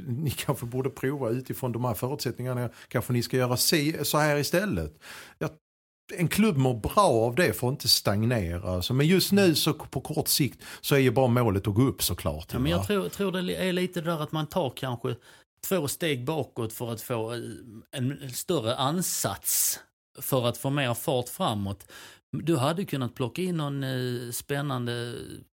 Ni 0.06 0.30
kanske 0.30 0.66
borde 0.66 0.90
prova 0.90 1.30
utifrån 1.30 1.72
de 1.72 1.84
här 1.84 1.94
förutsättningarna. 1.94 2.70
Kanske 2.88 3.12
ni 3.12 3.22
ska 3.22 3.36
göra 3.36 3.56
si- 3.56 4.04
så 4.04 4.18
här 4.18 4.36
istället. 4.36 4.98
Jag, 5.38 5.50
en 6.12 6.28
klubb 6.28 6.56
mår 6.56 6.74
bra 6.74 7.02
av 7.02 7.34
det 7.34 7.52
för 7.52 7.68
att 7.68 7.72
inte 7.72 7.88
stagnera. 7.88 8.70
Alltså, 8.70 8.94
men 8.94 9.06
just 9.06 9.32
nu 9.32 9.54
så 9.54 9.72
på 9.72 10.00
kort 10.00 10.28
sikt 10.28 10.62
så 10.80 10.94
är 10.94 10.98
ju 10.98 11.10
bara 11.10 11.26
målet 11.26 11.68
att 11.68 11.74
gå 11.74 11.82
upp 11.82 12.02
såklart. 12.02 12.52
Ja, 12.52 12.58
men 12.58 12.70
jag 12.70 12.86
tror, 12.86 13.08
tror 13.08 13.32
det 13.32 13.56
är 13.56 13.72
lite 13.72 14.00
där 14.00 14.22
att 14.22 14.32
man 14.32 14.46
tar 14.46 14.72
kanske 14.76 15.16
två 15.68 15.88
steg 15.88 16.24
bakåt 16.24 16.72
för 16.72 16.92
att 16.92 17.00
få 17.00 17.32
eh, 17.32 17.40
en 17.92 18.30
större 18.32 18.76
ansats 18.76 19.80
för 20.20 20.48
att 20.48 20.58
få 20.58 20.70
mer 20.70 20.94
fart 20.94 21.28
framåt. 21.28 21.86
Du 22.32 22.56
hade 22.56 22.84
kunnat 22.84 23.14
plocka 23.14 23.42
in 23.42 23.56
någon 23.56 23.84
eh, 23.84 24.30
spännande, 24.32 25.14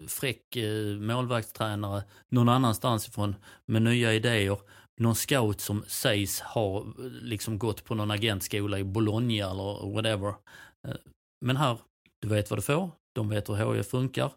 fräck 0.08 0.56
eh, 0.56 0.86
målvaktstränare 0.86 2.04
någon 2.30 2.50
annanstans 2.50 3.08
ifrån 3.08 3.36
med 3.66 3.82
nya 3.82 4.14
idéer. 4.14 4.58
Någon 5.02 5.16
scout 5.16 5.62
som 5.62 5.84
sägs 5.88 6.40
ha 6.40 6.86
liksom 7.22 7.60
gått 7.60 7.84
på 7.84 7.96
någon 7.96 8.12
agentskola 8.12 8.80
i 8.80 8.84
Bologna 8.84 9.34
eller 9.34 9.94
whatever. 9.94 10.28
Eh, 10.88 10.96
men 11.46 11.58
här, 11.58 11.78
du 12.22 12.28
vet 12.28 12.50
vad 12.50 12.58
du 12.58 12.64
får, 12.64 12.92
de 13.16 13.30
vet 13.30 13.50
hur 13.50 13.74
HIF 13.74 13.88
funkar. 13.88 14.32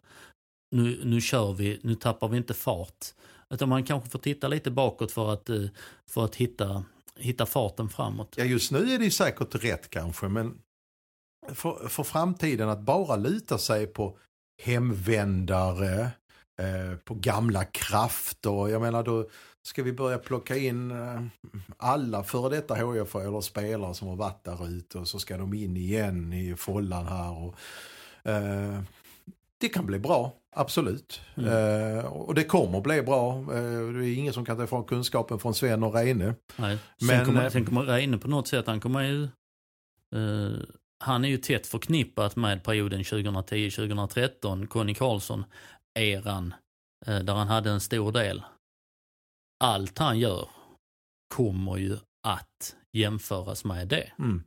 Nu, 0.76 1.00
nu 1.04 1.20
kör 1.20 1.52
vi, 1.52 1.80
nu 1.82 1.94
tappar 1.94 2.28
vi 2.28 2.36
inte 2.36 2.54
fart. 2.54 3.06
Utan 3.50 3.68
man 3.68 3.84
kanske 3.84 4.10
får 4.10 4.18
titta 4.18 4.48
lite 4.48 4.70
bakåt 4.70 5.12
för 5.12 5.32
att, 5.32 5.48
eh, 5.48 5.64
för 6.10 6.24
att 6.24 6.34
hitta, 6.34 6.84
hitta 7.16 7.46
farten 7.46 7.88
framåt. 7.88 8.34
Ja, 8.36 8.44
just 8.44 8.72
nu 8.72 8.94
är 8.94 8.98
det 8.98 9.10
säkert 9.10 9.64
rätt 9.64 9.90
kanske, 9.90 10.28
men 10.28 10.58
för, 11.48 11.88
för 11.88 12.02
framtiden 12.02 12.68
att 12.68 12.80
bara 12.80 13.16
luta 13.16 13.58
sig 13.58 13.86
på 13.86 14.18
hemvändare, 14.62 16.00
eh, 16.62 16.98
på 17.04 17.14
gamla 17.14 17.64
krafter. 17.64 18.68
Jag 18.68 18.82
menar 18.82 19.02
då 19.02 19.28
ska 19.68 19.82
vi 19.82 19.92
börja 19.92 20.18
plocka 20.18 20.56
in 20.56 20.90
eh, 20.90 21.22
alla 21.76 22.24
före 22.24 22.56
detta 22.56 22.74
HIF 22.74 23.14
eller 23.14 23.40
spelare 23.40 23.94
som 23.94 24.08
har 24.08 24.16
varit 24.16 24.44
där 24.44 24.68
ute 24.68 24.98
och 24.98 25.08
så 25.08 25.18
ska 25.18 25.36
de 25.36 25.54
in 25.54 25.76
igen 25.76 26.32
i 26.32 26.54
follan 26.56 27.06
här. 27.06 27.38
Och, 27.38 27.54
eh, 28.30 28.80
det 29.60 29.68
kan 29.68 29.86
bli 29.86 29.98
bra, 29.98 30.32
absolut. 30.56 31.20
Mm. 31.36 31.50
Eh, 31.98 32.04
och 32.04 32.34
det 32.34 32.44
kommer 32.44 32.80
bli 32.80 33.02
bra. 33.02 33.34
Eh, 33.38 33.92
det 33.92 34.06
är 34.06 34.18
ingen 34.18 34.32
som 34.32 34.44
kan 34.44 34.56
ta 34.56 34.64
ifrån 34.64 34.84
kunskapen 34.84 35.38
från 35.38 35.54
Sven 35.54 35.82
och 35.82 35.94
Reine. 35.94 36.34
Nej. 36.56 36.78
Sen 36.98 37.06
Men, 37.06 37.24
kommer, 37.26 37.44
eh, 37.44 37.50
sen 37.50 37.66
kommer 37.66 37.82
Reine 37.82 38.18
på 38.18 38.28
något 38.28 38.48
sätt, 38.48 38.66
han 38.66 38.80
kommer 38.80 39.02
ju... 39.02 39.22
eh, 40.14 40.58
han 41.04 41.24
är 41.24 41.28
ju 41.28 41.36
tätt 41.36 41.66
förknippat 41.66 42.36
med 42.36 42.64
perioden 42.64 43.02
2010-2013, 43.02 44.66
Conny 44.66 44.94
Karlsson-eran, 44.94 46.54
där 47.06 47.34
han 47.34 47.48
hade 47.48 47.70
en 47.70 47.80
stor 47.80 48.12
del. 48.12 48.42
Allt 49.64 49.98
han 49.98 50.18
gör 50.18 50.48
kommer 51.34 51.76
ju 51.76 51.96
att 52.22 52.76
jämföras 52.92 53.64
med 53.64 53.88
det. 53.88 54.12
Mm. 54.18 54.42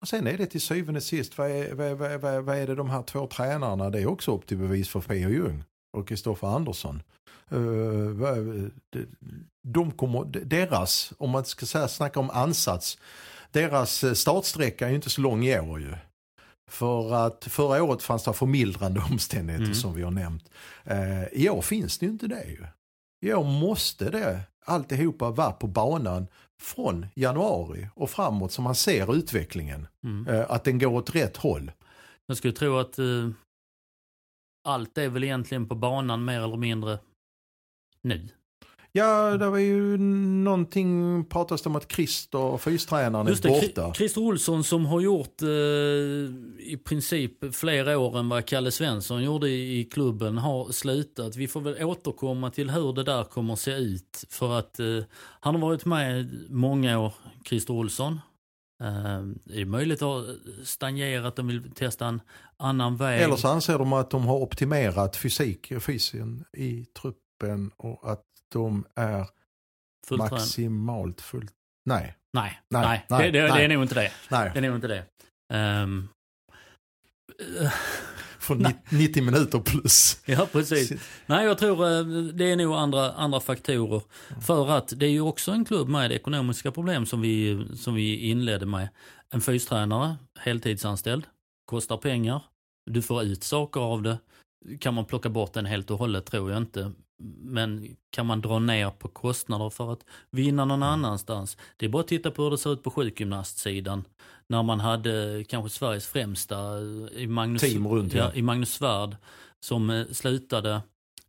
Och 0.00 0.08
sen 0.08 0.26
är 0.26 0.38
det 0.38 0.46
till 0.46 0.60
syvende 0.60 0.98
och 0.98 1.02
sist, 1.04 1.38
vad 1.38 1.50
är, 1.50 1.74
vad, 1.74 1.86
är- 1.86 1.94
vad, 1.94 2.32
är- 2.34 2.40
vad, 2.40 2.56
är- 2.58 2.66
det 2.66 2.74
de 2.74 2.90
här 2.90 3.02
två 3.02 3.26
tränarna, 3.26 3.90
det 3.90 4.00
är 4.00 4.06
också 4.06 4.34
upp 4.36 4.46
till 4.46 4.56
bevis 4.58 4.88
för 4.88 5.00
P.O. 5.00 5.28
Ljung 5.30 5.64
och 5.96 6.08
Kristoffer 6.08 6.46
Andersson. 6.48 7.02
Vad- 8.18 8.70
de, 9.68 9.90
kommer, 9.90 10.24
deras, 10.44 11.12
om 11.18 11.30
man 11.30 11.44
ska 11.44 11.66
säga, 11.66 11.88
snacka 11.88 12.20
om 12.20 12.30
ansats, 12.30 12.98
deras 13.50 14.04
eh, 14.04 14.12
startsträcka 14.12 14.84
är 14.86 14.90
ju 14.90 14.96
inte 14.96 15.10
så 15.10 15.20
lång 15.20 15.44
i 15.44 15.60
år 15.60 15.80
ju. 15.80 15.94
För 16.70 17.12
att 17.26 17.44
förra 17.44 17.82
året 17.82 18.02
fanns 18.02 18.24
det 18.24 18.32
förmildrande 18.32 19.00
omständigheter 19.10 19.64
Mm. 19.64 19.74
som 19.74 19.94
vi 19.94 20.02
har 20.02 20.10
nämnt. 20.10 20.50
Eh, 20.84 21.24
I 21.32 21.48
år 21.50 21.62
finns 21.62 21.98
det 21.98 22.06
ju 22.06 22.12
inte 22.12 22.26
det 22.26 22.44
ju. 22.44 22.66
År 23.22 23.44
måste 23.44 24.10
det 24.10 24.40
alltihopa 24.64 25.30
vara 25.30 25.52
på 25.52 25.66
banan 25.66 26.26
från 26.60 27.06
januari 27.14 27.88
och 27.94 28.10
framåt 28.10 28.52
så 28.52 28.62
man 28.62 28.74
ser 28.74 29.16
utvecklingen. 29.16 29.86
Mm. 30.04 30.26
Eh, 30.26 30.50
att 30.50 30.64
den 30.64 30.78
går 30.78 30.92
åt 30.92 31.14
rätt 31.14 31.36
håll. 31.36 31.72
Jag 32.26 32.36
skulle 32.36 32.52
tro 32.52 32.78
att 32.78 32.98
eh, 32.98 33.28
allt 34.64 34.98
är 34.98 35.08
väl 35.08 35.24
egentligen 35.24 35.68
på 35.68 35.74
banan 35.74 36.24
mer 36.24 36.40
eller 36.40 36.56
mindre 36.56 36.98
nu. 38.02 38.28
Ja, 38.92 39.36
det 39.36 39.50
var 39.50 39.58
ju 39.58 39.96
någonting, 39.98 41.24
pratas 41.24 41.62
det 41.62 41.68
om 41.68 41.76
att 41.76 41.92
Christer, 41.92 42.58
fystränaren, 42.58 43.26
är 43.26 43.30
Just 43.30 43.42
det, 43.42 43.48
borta. 43.48 43.88
Chri- 43.88 43.94
Christer 43.94 44.20
Olsson 44.20 44.64
som 44.64 44.86
har 44.86 45.00
gjort 45.00 45.42
eh, 45.42 45.48
i 46.58 46.80
princip 46.84 47.54
fler 47.54 47.96
år 47.96 48.18
än 48.18 48.28
vad 48.28 48.46
Kalle 48.46 48.70
Svensson 48.70 49.22
gjorde 49.24 49.48
i, 49.48 49.80
i 49.80 49.84
klubben 49.84 50.38
har 50.38 50.72
slutat. 50.72 51.36
Vi 51.36 51.48
får 51.48 51.60
väl 51.60 51.84
återkomma 51.84 52.50
till 52.50 52.70
hur 52.70 52.92
det 52.92 53.02
där 53.04 53.24
kommer 53.24 53.56
se 53.56 53.72
ut. 53.72 54.24
För 54.30 54.58
att 54.58 54.80
eh, 54.80 54.86
han 55.40 55.54
har 55.54 55.60
varit 55.62 55.84
med 55.84 56.46
många 56.50 56.98
år, 56.98 57.12
Christer 57.48 57.74
Olsson. 57.74 58.12
Eh, 58.82 59.22
det 59.44 59.60
är 59.60 59.64
möjligt 59.64 60.02
att 60.02 60.08
ha 60.08 60.24
stagnerat, 60.64 61.36
de 61.36 61.46
vill 61.46 61.70
testa 61.74 62.06
en 62.06 62.20
annan 62.56 62.96
väg. 62.96 63.22
Eller 63.22 63.36
så 63.36 63.48
anser 63.48 63.78
de 63.78 63.92
att 63.92 64.10
de 64.10 64.26
har 64.26 64.36
optimerat 64.36 65.16
fysik, 65.16 65.72
fysen 65.80 66.44
i 66.56 66.84
truppen 66.84 67.70
och 67.76 68.10
att 68.10 68.22
de 68.52 68.84
är 68.94 69.26
Fullträn- 70.08 70.30
maximalt 70.30 71.20
fullt. 71.20 71.52
Nej, 71.84 72.16
Nej, 72.32 72.60
Nej, 72.70 72.82
nej, 72.82 73.04
nej, 73.08 73.32
det, 73.32 73.38
det, 73.40 73.46
det 73.46 73.54
nej. 73.54 73.64
är 73.64 73.68
nog 73.68 73.82
inte 73.82 73.94
det. 73.94 74.12
nej. 74.30 74.50
Det 74.54 74.58
är 74.58 74.62
nog 74.62 74.74
inte 74.74 74.88
det. 74.88 74.98
Eh, 75.54 75.86
För 78.38 78.54
ni- 78.54 78.76
90 78.90 79.22
minuter 79.22 79.58
plus. 79.60 80.22
ja, 80.26 80.46
precis. 80.52 80.92
Nej, 81.26 81.44
jag 81.46 81.58
tror 81.58 81.86
eh, 81.98 82.04
det 82.32 82.44
är 82.50 82.56
nog 82.56 82.74
andra, 82.74 83.12
andra 83.12 83.40
faktorer. 83.40 84.02
För 84.40 84.70
att 84.70 84.92
det 84.96 85.06
är 85.06 85.10
ju 85.10 85.20
också 85.20 85.52
en 85.52 85.64
klubb 85.64 85.88
med 85.88 86.12
ekonomiska 86.12 86.70
problem 86.72 87.06
som 87.06 87.20
vi, 87.20 87.66
som 87.76 87.94
vi 87.94 88.16
inledde 88.16 88.66
med. 88.66 88.88
En 89.30 89.40
fystränare, 89.40 90.16
heltidsanställd, 90.38 91.26
kostar 91.66 91.96
pengar. 91.96 92.42
Du 92.90 93.02
får 93.02 93.22
ut 93.22 93.44
saker 93.44 93.80
av 93.80 94.02
det. 94.02 94.18
Kan 94.80 94.94
man 94.94 95.04
plocka 95.04 95.28
bort 95.28 95.52
den 95.52 95.66
helt 95.66 95.90
och 95.90 95.98
hållet 95.98 96.26
tror 96.26 96.50
jag 96.50 96.56
inte. 96.62 96.92
Men 97.42 97.96
kan 98.10 98.26
man 98.26 98.40
dra 98.40 98.58
ner 98.58 98.90
på 98.90 99.08
kostnader 99.08 99.70
för 99.70 99.92
att 99.92 100.04
vinna 100.30 100.64
någon 100.64 100.82
annanstans? 100.82 101.56
Det 101.76 101.86
är 101.86 101.90
bara 101.90 102.00
att 102.00 102.08
titta 102.08 102.30
på 102.30 102.42
hur 102.42 102.50
det 102.50 102.58
ser 102.58 102.72
ut 102.72 102.82
på 102.82 102.90
sjukgymnastsidan. 102.90 104.04
När 104.46 104.62
man 104.62 104.80
hade 104.80 105.44
kanske 105.48 105.78
Sveriges 105.78 106.06
främsta 106.06 106.56
eh, 106.56 107.22
i 107.22 107.26
Magnus, 107.26 107.62
Team 107.62 107.88
runt, 107.88 108.12
ja, 108.14 108.24
ja. 108.24 108.32
i 108.34 108.42
Magnus 108.42 108.72
Svärd 108.72 109.16
som 109.60 109.90
eh, 109.90 110.06
slutade. 110.06 110.72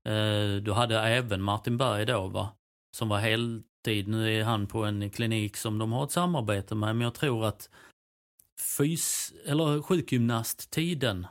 Eh, 0.06 0.56
du 0.62 0.72
hade 0.72 1.00
även 1.00 1.42
Martin 1.42 1.78
Berg 1.78 2.06
då 2.06 2.28
va? 2.28 2.50
Som 2.98 3.10
var 3.10 3.20
heltid. 3.20 4.08
Nu 4.08 4.40
är 4.40 4.44
han 4.44 4.68
på 4.68 4.86
en 4.86 5.10
klinik 5.10 5.58
som 5.58 5.78
de 5.78 5.92
har 5.92 6.04
ett 6.04 6.12
samarbete 6.12 6.76
med. 6.76 6.96
Men 6.96 7.06
jag 7.06 7.14
tror 7.14 7.46
att 7.46 7.70
fys 8.78 9.34
eller 9.46 9.82
sjukgymnasttiden 9.82 11.28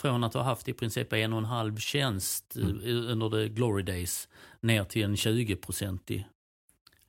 från 0.00 0.24
att 0.24 0.34
ha 0.34 0.42
haft 0.42 0.68
i 0.68 0.72
princip 0.72 1.12
en 1.12 1.32
och 1.32 1.38
en 1.38 1.44
halv 1.44 1.76
tjänst 1.76 2.56
eh, 2.56 2.64
under 3.12 3.30
the 3.30 3.48
glory 3.48 3.82
days 3.82 4.28
ner 4.60 4.84
till 4.84 5.02
en 5.04 5.14
20-procentig 5.14 6.24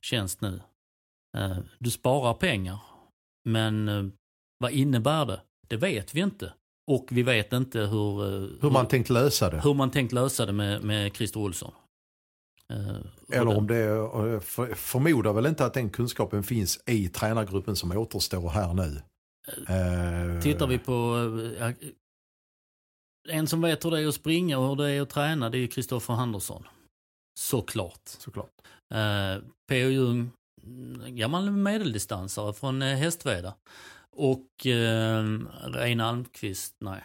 tjänst 0.00 0.40
nu. 0.40 0.60
Eh, 1.38 1.56
Du 1.78 1.90
sparar 1.90 2.34
pengar, 2.34 2.78
men 3.44 3.88
eh, 3.88 4.04
vad 4.58 4.72
innebär 4.72 5.26
det? 5.26 5.40
Det 5.68 5.76
vet 5.76 6.14
vi 6.14 6.20
inte. 6.20 6.52
Och 6.86 7.06
vi 7.10 7.22
vet 7.22 7.52
inte 7.52 7.80
hur, 7.80 8.22
Hur 8.62 8.70
man 8.70 8.88
tänkt 8.88 9.10
lösa 9.10 9.50
det. 9.50 9.60
hur 9.64 9.74
man 9.74 9.90
tänkt 9.90 10.12
lösa 10.12 10.46
det 10.46 10.52
med, 10.52 10.84
med 10.84 11.16
Christer 11.16 11.40
Olsson. 11.40 11.72
Eller 13.32 13.56
om 13.56 13.66
det 13.66 13.76
är, 13.76 14.40
för, 14.40 14.74
förmodar 14.74 15.32
väl 15.32 15.46
inte 15.46 15.66
att 15.66 15.74
den 15.74 15.90
kunskapen 15.90 16.42
finns 16.42 16.80
i 16.86 17.08
tränargruppen 17.08 17.76
som 17.76 17.92
återstår 17.92 18.50
här 18.50 18.74
nu. 18.74 19.02
Tittar 20.42 20.66
vi 20.66 20.78
på 20.78 21.16
en 23.28 23.46
som 23.46 23.60
vet 23.60 23.84
hur 23.84 23.90
det 23.90 24.00
är 24.00 24.08
att 24.08 24.14
springa 24.14 24.58
och 24.58 24.68
hur 24.68 24.76
det 24.76 24.90
är 24.90 25.02
att 25.02 25.10
träna, 25.10 25.50
det 25.50 25.58
är 25.58 25.66
Kristoffer 25.66 26.14
Andersson. 26.14 26.64
Såklart. 27.38 28.02
Såklart. 28.04 28.50
Eh, 28.94 29.42
P.O. 29.68 29.88
Ljung, 29.88 30.30
mm, 30.66 31.16
gammal 31.16 31.50
medeldistansare 31.50 32.52
från 32.52 32.82
eh, 32.82 32.96
Hästveda. 32.96 33.54
Och 34.16 34.66
eh, 34.66 35.38
Reine 35.64 36.04
Almqvist, 36.04 36.76
nej. 36.80 37.04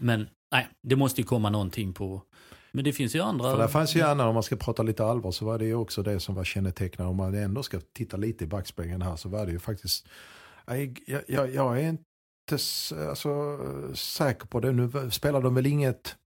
Men 0.00 0.28
nej, 0.52 0.68
det 0.82 0.96
måste 0.96 1.20
ju 1.20 1.26
komma 1.26 1.50
någonting 1.50 1.92
på... 1.92 2.22
Men 2.72 2.84
det 2.84 2.92
finns 2.92 3.14
ju 3.14 3.20
andra... 3.20 3.50
För 3.50 3.58
där 3.58 3.68
fanns 3.68 3.96
ju 3.96 4.00
gärna, 4.00 4.28
om 4.28 4.34
man 4.34 4.42
ska 4.42 4.56
prata 4.56 4.82
lite 4.82 5.04
allvar, 5.04 5.30
så 5.30 5.44
var 5.44 5.58
det 5.58 5.64
ju 5.64 5.74
också 5.74 6.02
det 6.02 6.20
som 6.20 6.34
var 6.34 6.44
kännetecknande. 6.44 7.10
Om 7.10 7.16
man 7.16 7.34
ändå 7.34 7.62
ska 7.62 7.80
titta 7.92 8.16
lite 8.16 8.44
i 8.44 8.46
backspegeln 8.46 9.02
här 9.02 9.16
så 9.16 9.28
var 9.28 9.46
det 9.46 9.52
ju 9.52 9.58
faktiskt, 9.58 10.08
jag, 10.66 11.00
jag, 11.06 11.22
jag, 11.28 11.54
jag 11.54 11.80
är 11.80 11.98
inte 12.52 13.08
alltså, 13.08 13.58
säker 13.94 14.46
på 14.46 14.60
det. 14.60 14.72
Nu 14.72 15.10
spelar 15.10 15.40
de 15.40 15.54
väl 15.54 15.66
inget, 15.66 16.16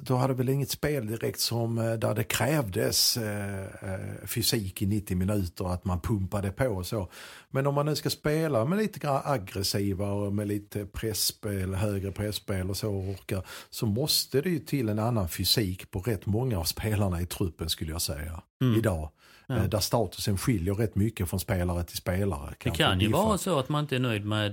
då 0.00 0.16
hade 0.16 0.34
väl 0.34 0.48
inget 0.48 0.70
spel 0.70 1.06
direkt 1.06 1.40
som 1.40 1.78
eh, 1.78 1.92
där 1.92 2.14
det 2.14 2.24
krävdes 2.24 3.16
eh, 3.16 3.64
eh, 3.64 4.26
fysik 4.26 4.82
i 4.82 4.86
90 4.86 5.16
minuter, 5.16 5.72
att 5.72 5.84
man 5.84 6.00
pumpade 6.00 6.50
på 6.50 6.66
och 6.66 6.86
så. 6.86 7.10
Men 7.50 7.66
om 7.66 7.74
man 7.74 7.86
nu 7.86 7.96
ska 7.96 8.10
spela 8.10 8.64
med 8.64 8.78
lite 8.78 8.98
grann 8.98 9.22
aggressiva 9.24 10.12
och 10.12 10.32
med 10.32 10.48
lite 10.48 10.86
pressspel, 10.86 11.74
högre 11.74 12.12
pressspel 12.12 12.70
och 12.70 12.76
så 12.76 12.94
och 12.94 13.08
orkar, 13.08 13.46
så 13.70 13.86
måste 13.86 14.40
det 14.40 14.50
ju 14.50 14.58
till 14.58 14.88
en 14.88 14.98
annan 14.98 15.28
fysik 15.28 15.90
på 15.90 16.00
rätt 16.00 16.26
många 16.26 16.58
av 16.58 16.64
spelarna 16.64 17.20
i 17.20 17.26
truppen 17.26 17.68
skulle 17.68 17.92
jag 17.92 18.02
säga. 18.02 18.42
Mm. 18.62 18.78
Idag. 18.78 19.10
Ja. 19.50 19.56
Eh, 19.56 19.64
Där 19.64 19.78
statusen 19.80 20.38
skiljer 20.38 20.74
rätt 20.74 20.94
mycket 20.94 21.28
från 21.30 21.40
spelare 21.40 21.84
till 21.84 21.96
spelare. 21.96 22.54
Det 22.64 22.70
kan 22.70 23.00
ju 23.00 23.06
Diffar. 23.06 23.22
vara 23.24 23.38
så 23.38 23.58
att 23.58 23.68
man 23.68 23.80
inte 23.84 23.96
är 23.96 24.00
nöjd 24.00 24.24
med 24.24 24.52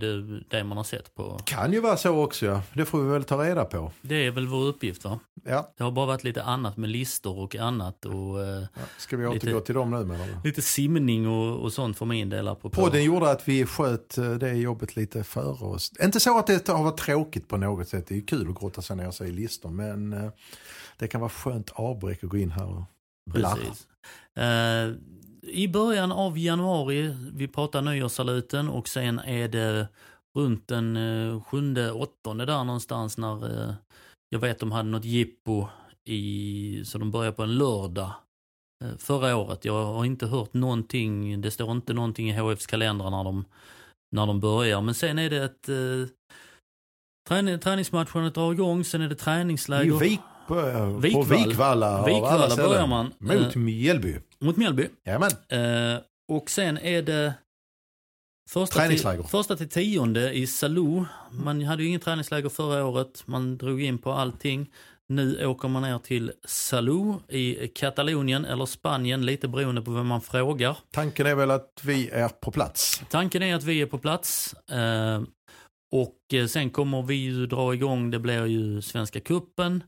det 0.50 0.64
man 0.64 0.78
har 0.78 0.84
sett 0.84 1.16
på... 1.16 1.40
Kan 1.46 1.74
ju 1.74 1.80
vara 1.82 1.98
så 1.98 2.24
också 2.24 2.46
ja. 2.46 2.62
Det 2.74 2.86
får 2.86 3.02
vi 3.02 3.10
väl 3.12 3.24
ta 3.24 3.44
reda 3.46 3.66
på. 3.66 3.92
Det 4.02 4.26
är 4.26 4.32
väl 4.32 4.48
vår 4.48 4.66
uppgift 4.66 5.04
va? 5.04 5.20
Ja. 5.46 5.74
Det 5.78 5.84
har 5.84 5.92
bara 5.92 6.06
varit 6.06 6.24
lite 6.24 6.44
annat 6.44 6.78
med 6.78 6.90
listor 6.90 7.38
och 7.40 7.56
annat 7.56 8.06
och 8.06 8.14
eh, 8.44 8.48
Ja. 8.74 8.82
Ska 8.98 9.18
vi 9.18 9.34
Lite- 9.34 9.48
återgå 9.48 9.60
till 9.60 9.76
dem 9.76 9.92
nu 9.92 10.06
menar 10.06 10.28
du? 10.28 10.50
lite 10.50 10.62
simning 10.62 11.28
och, 11.28 11.60
och 11.64 11.74
sånt 11.74 11.98
för 11.98 12.06
min 12.06 12.30
del. 12.30 12.56
På 12.56 12.70
Podden 12.70 13.04
gjorde 13.04 13.32
att 13.32 13.48
vi 13.48 13.66
sköt 13.66 14.18
eh, 14.18 14.32
det 14.32 14.54
jobbet 14.54 14.96
lite 14.96 15.24
före 15.24 15.66
oss. 15.66 15.92
Inte 16.04 16.20
så 16.20 16.40
att 16.40 16.48
det 16.48 16.68
har 16.68 16.84
varit 16.84 16.98
tråkigt 16.98 17.48
på 17.48 17.58
något 17.58 17.88
sätt. 17.88 18.08
Det 18.08 18.18
är 18.18 18.22
kul 18.22 18.50
att 18.50 18.60
grotta 18.60 18.82
sig 18.82 18.96
ner 18.96 19.12
sig 19.12 19.30
i 19.30 19.32
listor. 19.32 19.70
Men 19.70 20.32
det 20.98 21.08
kan 21.08 21.22
vara 21.22 21.30
skönt 21.30 21.70
avbräck 21.76 22.24
att 22.24 22.30
gå 22.30 22.38
in 22.38 22.52
här 22.52 22.66
och. 22.78 22.84
Precis. 23.34 23.88
Eh, 24.36 24.92
I 25.42 25.68
början 25.68 26.12
av 26.12 26.38
januari, 26.38 27.16
vi 27.34 27.48
pratar 27.48 27.82
nyårssaluten 27.82 28.70
och 28.70 28.88
sen 28.88 29.20
är 29.20 29.48
det 29.48 29.88
runt 30.38 30.68
den 30.68 30.98
eh, 30.98 31.44
sjunde, 31.44 31.92
åttonde 31.92 32.46
där 32.46 32.64
någonstans 32.64 33.18
när 33.18 33.68
eh, 33.70 33.74
jag 34.30 34.40
vet 34.40 34.60
de 34.60 34.72
hade 34.72 34.90
något 34.90 35.06
jippo 35.06 35.68
i, 36.06 36.82
så 36.86 36.98
de 36.98 37.12
börjar 37.12 37.32
på 37.32 37.44
en 37.44 37.58
lördag 37.58 38.12
eh, 38.84 38.98
förra 38.98 39.36
året. 39.36 39.66
Jag 39.66 39.86
har 39.86 40.06
inte 40.06 40.28
hört 40.28 40.54
någonting, 40.54 41.42
det 41.42 41.52
står 41.52 41.72
inte 41.72 41.94
någonting 41.94 42.30
i 42.30 42.38
HFs 42.38 42.66
kalendrar 42.66 43.10
när 43.10 43.24
de 43.24 43.46
när 44.16 44.26
de 44.26 44.40
börjar. 44.40 44.82
Men 44.82 44.94
sen 44.94 45.20
är 45.20 45.30
det 45.30 45.44
ett... 45.44 45.70
Eh, 45.70 46.14
träning, 47.28 47.60
träningsmatcherna 47.60 48.30
drar 48.30 48.54
igång, 48.54 48.84
sen 48.84 49.02
är 49.02 49.10
det 49.10 49.16
träningsläger. 49.16 50.00
Vik, 50.00 50.20
på 50.48 50.98
Vikvall. 51.02 51.26
Vikvalla. 51.48 52.00
av 52.00 52.06
Vikvalla 52.06 52.30
alla 52.30 52.50
ställen. 52.50 52.70
börjar 52.70 52.88
man. 52.88 53.12
Mot 53.20 53.56
Eh. 53.56 53.62
Mjällby. 53.62 54.16
Mot 54.40 54.58
Mjällby. 54.58 54.88
Jajamän. 55.06 55.32
Eh, 55.50 56.00
och 56.32 56.50
sen 56.50 56.78
är 56.78 57.02
det 57.02 57.34
första 58.50 58.88
till, 58.88 59.24
första 59.30 59.56
till 59.56 59.70
tionde 59.70 60.34
i 60.34 60.48
Salou. 60.48 61.06
Man 61.32 61.62
hade 61.62 61.84
ju 61.84 61.88
ingen 61.88 62.02
träningsläger 62.02 62.50
förra 62.50 62.86
året. 62.86 63.24
Man 63.26 63.58
drog 63.58 63.82
in 63.82 63.98
på 63.98 64.12
allting. 64.12 64.72
Nu 65.10 65.46
åker 65.46 65.68
man 65.68 65.82
ner 65.82 66.00
till 66.00 66.32
Salou 66.46 67.16
i 67.30 67.68
Katalonien 67.68 68.46
eller 68.46 68.66
Spanien, 68.66 69.26
lite 69.26 69.48
beroende 69.48 69.82
på 69.82 69.92
vem 69.92 70.08
man 70.08 70.22
frågar. 70.22 70.78
Tanken 70.92 71.26
är 71.28 71.36
väl 71.36 71.52
att 71.52 71.82
vi 71.84 72.10
är 72.10 72.30
på 72.30 72.52
plats. 72.52 73.02
Tanken 73.10 73.44
är 73.44 73.56
att 73.56 73.64
vi 73.64 73.82
är 73.82 73.86
på 73.86 73.98
plats. 73.98 74.54
Eh, 74.54 75.22
och 75.92 76.50
sen 76.50 76.70
kommer 76.70 77.02
vi 77.02 77.16
ju 77.16 77.46
dra 77.46 77.74
igång, 77.74 78.12
det 78.12 78.20
blir 78.20 78.46
ju 78.46 78.82
Svenska 78.82 79.20
Kuppen 79.20 79.84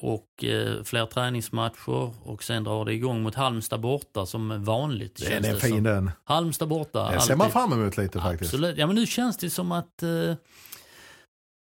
och 0.00 0.44
eh, 0.44 0.82
fler 0.82 1.06
träningsmatcher 1.06 2.28
och 2.28 2.42
sen 2.42 2.64
drar 2.64 2.84
det 2.84 2.92
igång 2.94 3.22
mot 3.22 3.34
Halmstad 3.34 3.80
borta 3.80 4.26
som 4.26 4.64
vanligt. 4.64 5.16
Den 5.16 5.28
känns 5.28 5.46
är 5.46 5.52
det 5.54 5.60
fin 5.60 5.82
den. 5.82 6.10
Halmstad 6.24 6.68
borta. 6.68 7.10
Den 7.10 7.20
ser 7.20 7.36
man 7.36 7.44
alltid. 7.44 7.52
fram 7.52 7.72
emot 7.72 7.96
lite 7.96 8.20
faktiskt. 8.20 8.54
Absolut. 8.54 8.78
Ja 8.78 8.86
men 8.86 8.96
nu 8.96 9.06
känns 9.06 9.36
det 9.36 9.50
som 9.50 9.72
att 9.72 10.02
eh, 10.02 10.34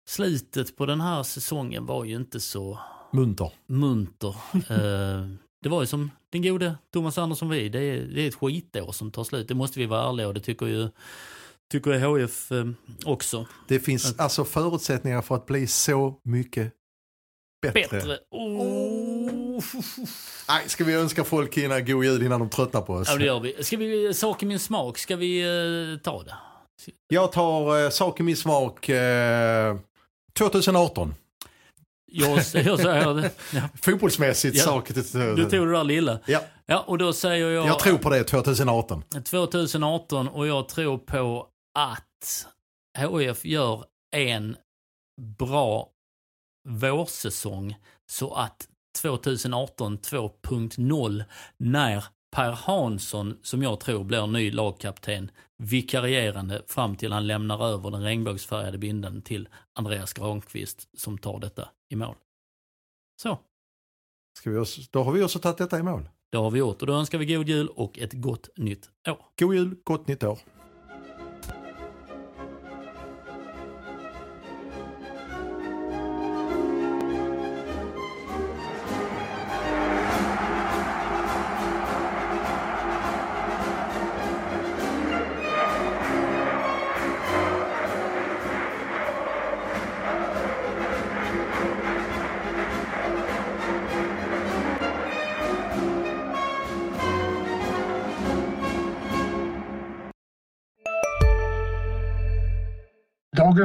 slutet 0.10 0.78
på 0.78 0.86
den 0.86 1.02
här 1.02 1.24
säsongen 1.24 1.86
var 1.86 2.04
ju 2.04 2.16
inte 2.16 2.40
så 2.40 2.80
Munter. 3.12 3.52
munter. 3.68 4.30
eh, 4.54 5.28
det 5.64 5.70
var 5.70 5.82
ju 5.82 5.88
som 5.88 6.12
den 6.30 6.42
gode 6.42 6.76
Thomas 6.94 7.18
Andersson 7.18 7.50
vi, 7.50 7.70
det 7.70 7.80
är, 7.80 8.02
det 8.02 8.22
är 8.22 8.28
ett 8.28 8.36
skitår 8.36 8.92
som 8.92 9.12
tar 9.12 9.24
slut. 9.24 9.48
Det 9.48 9.56
måste 9.56 9.80
vi 9.80 9.86
vara 9.86 10.10
ärliga 10.10 10.28
och 10.28 10.34
det 10.34 10.40
tycker 10.40 10.66
ju 10.66 10.90
tycker 11.72 12.00
HF 12.00 12.52
eh, 12.52 12.66
också. 13.06 13.46
Det 13.68 13.80
finns 13.80 14.20
alltså 14.20 14.46
förutsättningar 14.46 15.22
för 15.22 15.36
att 15.36 15.46
bli 15.46 15.68
så 15.68 16.20
mycket 16.24 16.74
bättre. 17.62 17.98
Bättre. 17.98 18.18
Oh. 18.32 19.64
Nej, 20.48 20.70
ska 20.70 20.84
vi 20.84 20.94
önska 20.94 21.24
folk 21.24 21.58
innan 21.58 21.86
god 21.86 22.04
jul 22.06 22.24
innan 22.24 22.40
de 22.40 22.50
tröttnar 22.50 22.82
på 22.82 22.94
oss? 22.94 23.08
Ja 23.12 23.18
det 23.18 23.26
gör 23.26 23.40
vi. 23.40 23.64
Ska 23.64 23.78
vi, 23.78 24.14
sak 24.14 24.44
i 24.44 24.46
min 24.46 24.60
smak, 24.60 24.98
ska 24.98 25.16
vi 25.16 25.42
eh, 25.42 26.00
ta 26.04 26.24
det? 26.24 26.36
Jag 27.08 27.32
tar 27.32 27.84
eh, 27.84 27.90
sak 27.90 28.20
i 28.20 28.24
min 28.24 28.38
smak 28.38 28.90
eh, 28.90 29.78
2018. 30.38 31.16
Jag, 32.12 32.30
jag 32.38 32.46
säger 32.46 33.14
det. 33.14 33.32
Ja, 33.54 33.62
Fotbollsmässigt 33.82 34.58
Ja. 34.58 34.64
sak. 34.64 34.88
du 34.94 35.04
tog 35.04 35.68
det 35.68 35.72
där 35.72 35.84
lilla. 35.84 36.20
Ja, 36.26 36.42
Ja 36.70 36.84
och 36.88 36.98
då 36.98 37.14
säger 37.14 37.50
jag... 37.50 37.68
jag 37.68 37.80
tror 37.80 37.98
på 37.98 38.10
det 38.10 38.24
2018. 38.24 39.04
2018 39.24 40.28
och 40.28 40.48
jag 40.48 40.70
tror 40.70 40.98
på 40.98 41.48
att 41.80 42.48
HF 42.98 43.46
gör 43.46 43.86
en 44.16 44.56
bra 45.40 45.90
vårsäsong 46.68 47.76
så 48.06 48.34
att 48.34 48.68
2018 49.02 49.98
2.0 49.98 51.24
när 51.58 52.06
Per 52.32 52.52
Hansson, 52.52 53.38
som 53.42 53.64
jag 53.64 53.80
tror 53.80 54.04
blir 54.04 54.28
ny 54.28 54.52
lagkapten, 54.52 55.32
vikarierande 55.58 56.62
fram 56.68 56.96
till 56.96 57.12
han 57.12 57.28
lämnar 57.28 57.68
över 57.68 57.92
den 57.92 58.04
regnbågsfärgade 58.04 58.78
bindeln 58.78 59.22
till 59.22 59.50
Andreas 59.74 60.14
Granqvist 60.14 60.90
som 60.98 61.18
tar 61.18 61.40
detta 61.40 61.70
i 61.90 61.96
mål. 61.96 62.16
Så, 63.22 63.40
Ska 64.38 64.50
vi 64.50 64.58
också, 64.58 64.82
då 64.92 65.04
har 65.04 65.12
vi 65.12 65.24
också 65.24 65.40
tagit 65.40 65.58
detta 65.58 65.80
i 65.80 65.84
mål. 65.84 66.10
det 66.30 66.38
har 66.38 66.52
vi 66.52 66.60
gjort 66.60 66.82
och 66.82 66.88
då 66.88 66.94
önskar 66.94 67.18
vi 67.18 67.36
god 67.36 67.50
jul 67.50 67.68
och 67.68 68.00
ett 68.00 68.14
gott 68.14 68.50
nytt 68.58 68.90
år. 69.08 69.26
God 69.40 69.56
jul, 69.56 69.76
gott 69.84 70.08
nytt 70.08 70.24
år. 70.24 70.40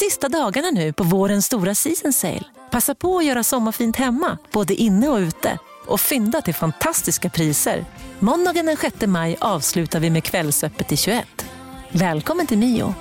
Sista 0.00 0.28
dagarna 0.28 0.70
nu 0.70 0.92
på 0.92 1.04
vårens 1.04 1.46
stora 1.46 1.74
season 1.74 2.12
sale. 2.12 2.44
Passa 2.70 2.94
på 2.94 3.18
att 3.18 3.24
göra 3.24 3.42
sommarfint 3.42 3.96
hemma, 3.96 4.38
både 4.52 4.74
inne 4.74 5.08
och 5.08 5.18
ute. 5.18 5.58
Och 5.86 6.00
fynda 6.00 6.40
till 6.40 6.54
fantastiska 6.54 7.30
priser. 7.30 7.84
Måndagen 8.18 8.66
den 8.66 8.76
6 8.76 8.96
maj 9.06 9.36
avslutar 9.40 10.00
vi 10.00 10.10
med 10.10 10.24
Kvällsöppet 10.24 10.92
i 10.92 10.96
21. 10.96 11.46
Välkommen 11.92 12.46
till 12.46 12.58
Mio. 12.58 12.94